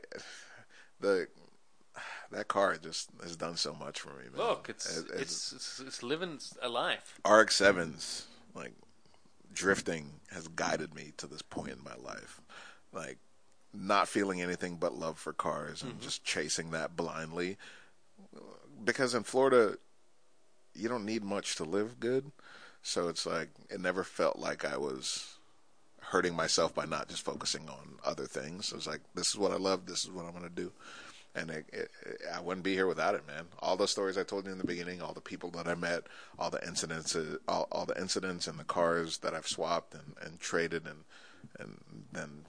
[1.00, 1.28] the
[2.30, 4.24] that car just has done so much for me.
[4.30, 4.36] Man.
[4.36, 7.20] Look, it's It- it's, it's it's living a life.
[7.28, 8.72] RX sevens like
[9.52, 12.40] drifting has guided me to this point in my life.
[12.92, 13.18] Like
[13.72, 16.02] not feeling anything but love for cars and mm-hmm.
[16.02, 17.56] just chasing that blindly.
[18.84, 19.76] Because in Florida,
[20.74, 22.30] you don't need much to live good.
[22.82, 25.38] So it's like it never felt like I was
[26.00, 28.72] hurting myself by not just focusing on other things.
[28.72, 29.86] It was like this is what I love.
[29.86, 30.72] This is what I'm going to do.
[31.34, 33.44] And it, it, it, I wouldn't be here without it, man.
[33.60, 36.04] All the stories I told you in the beginning, all the people that I met,
[36.38, 40.14] all the incidents, uh, all, all the incidents and the cars that I've swapped and,
[40.20, 41.04] and traded, and
[41.58, 41.78] and
[42.12, 42.44] then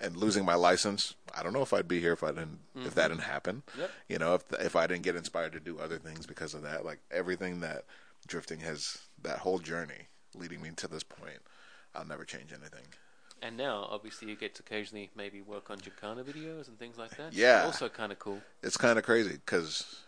[0.00, 1.14] and losing my license.
[1.34, 3.62] I don't know if I'd be here if I didn't if that didn't happen.
[3.78, 3.90] Yep.
[4.08, 6.84] You know, if if I didn't get inspired to do other things because of that,
[6.84, 7.84] like everything that
[8.26, 11.40] drifting has, that whole journey leading me to this point,
[11.94, 12.86] I'll never change anything.
[13.42, 17.16] And now, obviously, you get to occasionally maybe work on Gymkhana videos and things like
[17.16, 17.32] that.
[17.32, 17.62] Yeah.
[17.64, 18.40] also kind of cool.
[18.62, 20.02] it's kind of crazy because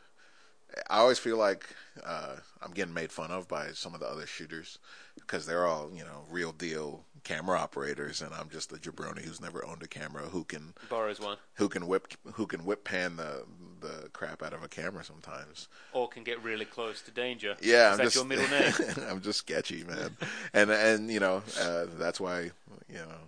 [0.91, 1.67] I always feel like
[2.05, 4.79] uh, I'm getting made fun of by some of the other shooters
[5.17, 9.41] because they're all you know real deal camera operators, and I'm just a jabroni who's
[9.41, 13.17] never owned a camera who can Borrows one, who can whip who can whip pan
[13.17, 13.45] the
[13.81, 15.69] the crap out of a camera sometimes.
[15.93, 17.57] or can get really close to danger.
[17.61, 18.49] Yeah, is I'm that just, your middle
[18.99, 19.09] name?
[19.11, 20.17] I'm just sketchy, man,
[20.53, 22.51] and and you know uh, that's why
[22.93, 23.23] you know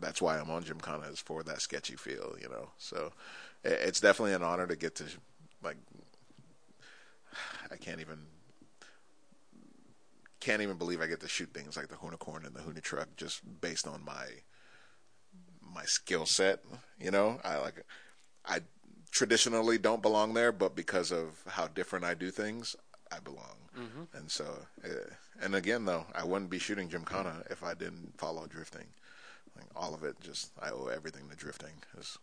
[0.00, 2.70] that's why I'm on Gymkhana is for that sketchy feel, you know.
[2.78, 3.12] So
[3.64, 5.04] it's definitely an honor to get to
[5.62, 5.76] like
[7.70, 8.18] I can't even
[10.40, 13.42] can't even believe I get to shoot things like the Hoonicorn and the Hoonitruck just
[13.60, 14.26] based on my
[15.60, 16.60] my skill set.
[17.00, 17.84] You know, I like
[18.44, 18.60] I
[19.10, 22.76] traditionally don't belong there, but because of how different I do things,
[23.10, 23.56] I belong.
[23.76, 24.16] Mm-hmm.
[24.16, 24.44] And so,
[24.84, 24.88] uh,
[25.40, 28.86] and again, though, I wouldn't be shooting Gymkhana if I didn't follow drifting.
[29.58, 31.72] Like all of it, just I owe everything to drifting.
[31.98, 32.18] Is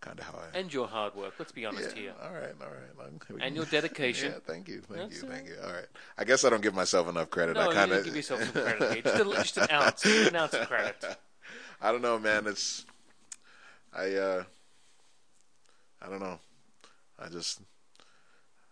[0.00, 0.58] kind of how I.
[0.58, 1.34] and your hard work.
[1.38, 2.14] Let's be honest yeah, here.
[2.22, 3.08] all right, all right.
[3.10, 4.32] And can- your dedication.
[4.32, 5.56] Yeah, thank you, thank That's you, all thank you.
[5.62, 5.86] All right.
[6.16, 7.54] I guess I don't give myself enough credit.
[7.54, 9.02] No, I kind you of give yourself some credit here.
[9.02, 11.04] Just, a, just an ounce, an ounce of credit.
[11.82, 12.46] I don't know, man.
[12.46, 12.84] It's
[13.92, 14.44] I uh
[16.02, 16.38] I don't know.
[17.18, 17.60] I just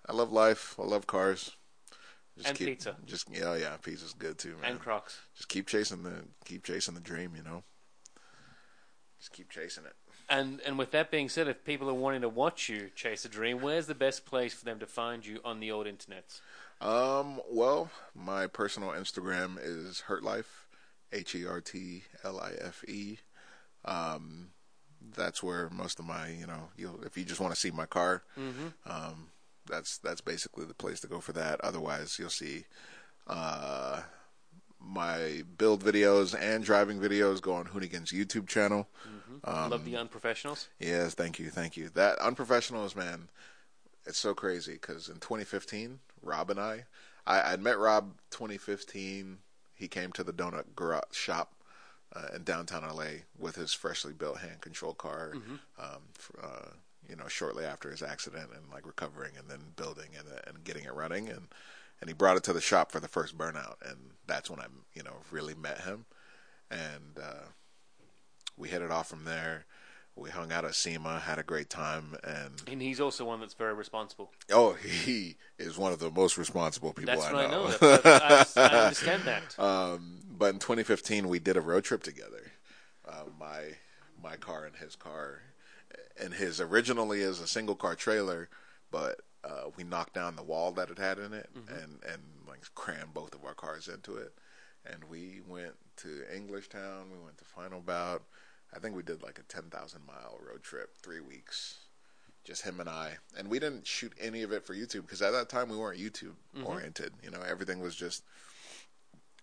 [0.09, 0.77] I love life.
[0.79, 1.57] I love cars.
[2.37, 2.97] Just And keep, pizza.
[3.05, 4.73] Just yeah, yeah, pizza's good too, man.
[4.73, 5.19] And Crocs.
[5.37, 7.65] just keep chasing the keep chasing the dream, you know.
[9.19, 9.95] Just keep chasing it.
[10.29, 13.29] And and with that being said, if people are wanting to watch you chase a
[13.29, 16.41] dream, where's the best place for them to find you on the old internets?
[16.81, 20.69] Um, well, my personal Instagram is Hert Life,
[21.13, 23.19] H E R T L I F E.
[23.85, 24.51] Um,
[25.17, 27.87] that's where most of my, you know, you if you just want to see my
[27.87, 28.23] car,
[28.87, 29.29] um,
[29.67, 31.61] that's that's basically the place to go for that.
[31.63, 32.65] Otherwise, you'll see
[33.27, 34.03] uh,
[34.81, 38.89] my build videos and driving videos go on Hoonigan's YouTube channel.
[39.45, 40.67] Um, Love the unprofessionals.
[40.79, 41.89] Yes, thank you, thank you.
[41.91, 43.29] That unprofessionals, man,
[44.07, 46.85] it's so crazy because in 2015, Rob and I,
[47.27, 49.39] I I'd met Rob 2015.
[49.75, 51.55] He came to the donut garage shop
[52.17, 55.33] uh, in downtown LA with his freshly built hand control car.
[55.79, 56.71] Um, f- uh,
[57.09, 60.85] you know, shortly after his accident and like recovering and then building and and getting
[60.85, 61.49] it running and
[62.01, 64.67] and he brought it to the shop for the first burnout and that's when I
[64.95, 66.05] you know really met him
[66.71, 67.19] and.
[67.23, 67.45] uh
[68.57, 69.67] we hit it off from there.
[70.17, 73.55] We hung out at SEMA, had a great time, and And he's also one that's
[73.55, 74.33] very responsible.
[74.51, 77.69] oh, he is one of the most responsible people That's I what I know.
[77.69, 77.77] know.
[78.03, 79.59] That's, I, I understand that.
[79.61, 82.51] um, but in 2015, we did a road trip together.
[83.07, 83.77] Uh, my
[84.21, 85.43] my car and his car,
[86.21, 88.49] and his originally is a single car trailer,
[88.91, 92.61] but uh, we knocked down the wall that it had in it, and and like
[92.75, 94.33] crammed both of our cars into it,
[94.85, 97.11] and we went to English Town.
[97.13, 98.23] We went to Final Bout.
[98.75, 101.79] I think we did like a 10,000 mile road trip, three weeks,
[102.45, 103.17] just him and I.
[103.37, 105.99] And we didn't shoot any of it for YouTube because at that time we weren't
[105.99, 106.35] YouTube
[106.65, 107.15] oriented.
[107.23, 108.25] You know, everything was just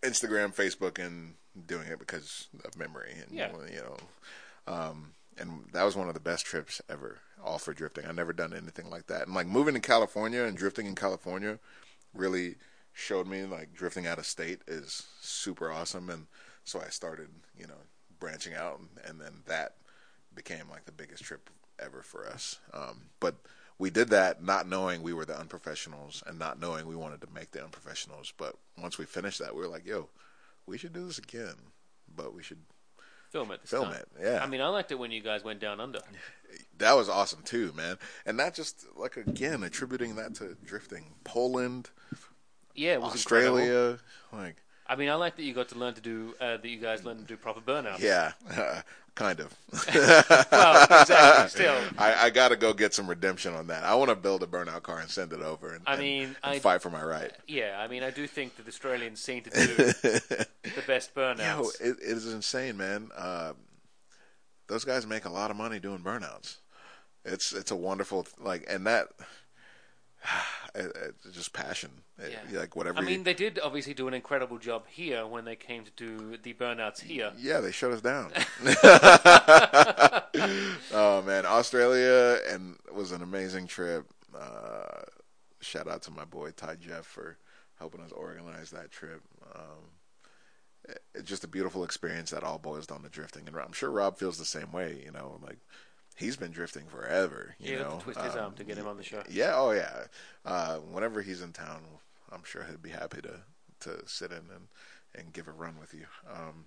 [0.02, 1.34] Instagram, Facebook, and
[1.66, 3.16] doing it because of memory.
[3.26, 3.52] And, Yeah.
[3.72, 3.98] you know,
[4.72, 8.06] um, and that was one of the best trips ever, all for drifting.
[8.06, 9.28] I've never done anything like that.
[9.28, 11.60] And like moving to California and drifting in California
[12.14, 12.56] really
[12.94, 16.10] showed me like drifting out of state is super awesome.
[16.10, 16.26] And
[16.64, 17.74] so I started, you know,
[18.20, 19.76] branching out, and, then that
[20.34, 21.50] became like the biggest trip
[21.80, 22.60] ever for us.
[22.74, 23.36] Um, but
[23.78, 27.28] we did that not knowing we were the unprofessionals and not knowing we wanted to
[27.34, 28.32] make the unprofessionals.
[28.36, 30.10] But once we finished that, we were like, yo,
[30.66, 31.56] we should do this again,
[32.16, 32.64] but we should
[33.36, 33.68] Film it.
[33.68, 33.96] Film time.
[33.96, 34.08] it.
[34.22, 34.42] Yeah.
[34.42, 36.00] I mean, I liked it when you guys went down under.
[36.78, 37.98] that was awesome too, man.
[38.26, 41.16] And that just like again attributing that to drifting.
[41.26, 41.90] Poland,
[42.76, 43.58] Yeah, was incredible.
[43.58, 44.00] Australia,
[44.32, 44.56] like
[44.88, 46.66] I mean, I like that you got to learn to do uh, that.
[46.66, 48.00] You guys learned to do proper burnout.
[48.00, 48.32] Yeah,
[49.16, 49.56] kind of.
[50.52, 51.50] Well, exactly.
[51.50, 53.84] Still, I, I got to go get some redemption on that.
[53.84, 56.56] I want to build a burnout car and send it over and, I mean, and
[56.56, 57.32] I- fight for my right.
[57.48, 57.78] yeah.
[57.80, 60.48] I mean, I do think that Australians seem to do the
[60.88, 61.80] best burnouts.
[61.82, 63.10] Yo, it, it is insane, man.
[63.16, 63.54] Uh,
[64.68, 66.58] those guys make a lot of money doing burnouts.
[67.24, 69.08] It's it's a wonderful like, and that
[70.76, 71.92] it's just passion.
[72.18, 72.60] It- Yeah.
[72.60, 73.00] like whatever.
[73.00, 75.92] I you- mean, they did obviously do an incredible job here when they came to
[75.96, 77.32] do the burnouts here.
[77.38, 78.32] Yeah, they shut us down.
[80.94, 84.06] oh man, Australia and it was an amazing trip.
[84.38, 85.02] Uh,
[85.62, 87.38] shout out to my boy Ty Jeff for
[87.80, 89.22] helping us organize that trip.
[89.54, 93.90] Um, it's just a beautiful experience that all boils down to drifting, and I'm sure
[93.90, 95.02] Rob feels the same way.
[95.04, 95.60] You know, like
[96.16, 97.56] he's been drifting forever.
[97.60, 99.24] You You know, twist his Um, arm to get him on the show.
[99.30, 100.06] yeah, oh yeah.
[100.44, 101.82] Uh, whenever he's in town,
[102.32, 103.42] I'm sure he'd be happy to
[103.82, 104.68] to sit in and
[105.14, 106.06] and give a run with you.
[106.30, 106.66] Um,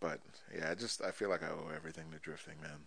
[0.00, 0.20] but
[0.56, 2.86] yeah, I just I feel like I owe everything to drifting, man.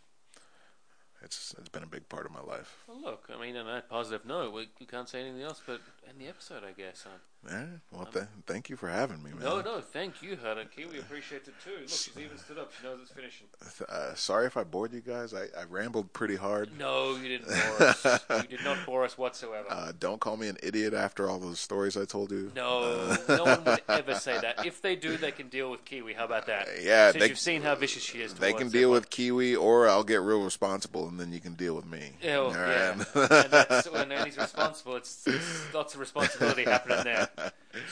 [1.21, 2.83] It's it's been a big part of my life.
[2.87, 5.81] Well, look, I mean, on that positive note, we, we can't say anything else but
[6.07, 7.05] end the episode, I guess.
[7.47, 9.41] Yeah, well, th- thank you for having me, man.
[9.43, 10.67] No, no, thank you, Hudden.
[10.75, 11.71] Kiwi appreciate it too.
[11.81, 12.71] Look, she's even stood up.
[12.79, 13.47] She knows it's finishing.
[13.87, 15.33] Uh, sorry if I bored you guys.
[15.33, 16.69] I, I rambled pretty hard.
[16.79, 18.05] No, you didn't bore us.
[18.41, 19.67] you did not bore us whatsoever.
[19.69, 22.51] Uh, don't call me an idiot after all those stories I told you.
[22.55, 24.65] no, no one would ever say that.
[24.65, 26.13] If they do, they can deal with Kiwi.
[26.13, 26.67] How about that?
[26.81, 28.33] Yeah, Since they- you've seen how vicious she is.
[28.33, 31.75] They can deal with Kiwi, or I'll get real responsible, and then you can deal
[31.75, 32.11] with me.
[32.23, 32.89] Yeah, All yeah.
[32.97, 33.07] right?
[33.15, 34.95] and that's when he's responsible.
[34.95, 37.29] It's, it's lots of responsibility happening there.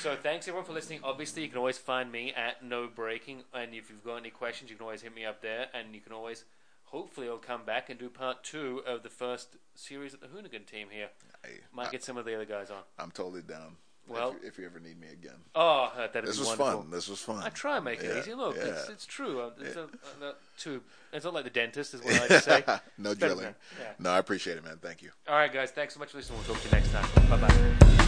[0.01, 0.99] So thanks everyone for listening.
[1.03, 4.77] Obviously, you can always find me at NoBraking, and if you've got any questions, you
[4.77, 6.45] can always hit me up there, and you can always.
[6.85, 10.65] Hopefully, I'll come back and do part two of the first series of the Hoonigan
[10.67, 11.09] team here.
[11.43, 12.77] Hey, Might get some of the other guys on.
[12.99, 13.77] I'm totally down.
[14.07, 16.49] Well- if, you, if you ever need me again, Oh, uh, that'd this be was
[16.49, 16.81] wonderful.
[16.83, 16.91] fun.
[16.91, 17.41] This was fun.
[17.43, 18.33] I try and make it Yeah, easy.
[18.35, 18.65] Look, yeah.
[18.65, 19.41] it's, it's true.
[19.41, 20.83] Uh, It's, a, uh, too,
[21.13, 22.63] it's not like the dentist, is what I like to say.
[22.97, 23.55] no It's drilling.
[23.79, 23.93] yeah.
[23.99, 24.77] No, I appreciate it, man.
[24.81, 25.09] Thank you.
[25.27, 25.71] All right, guys.
[25.71, 26.37] Thanks so much for listening.
[26.45, 27.29] We'll talk to you next time.
[27.29, 28.02] Bye bye.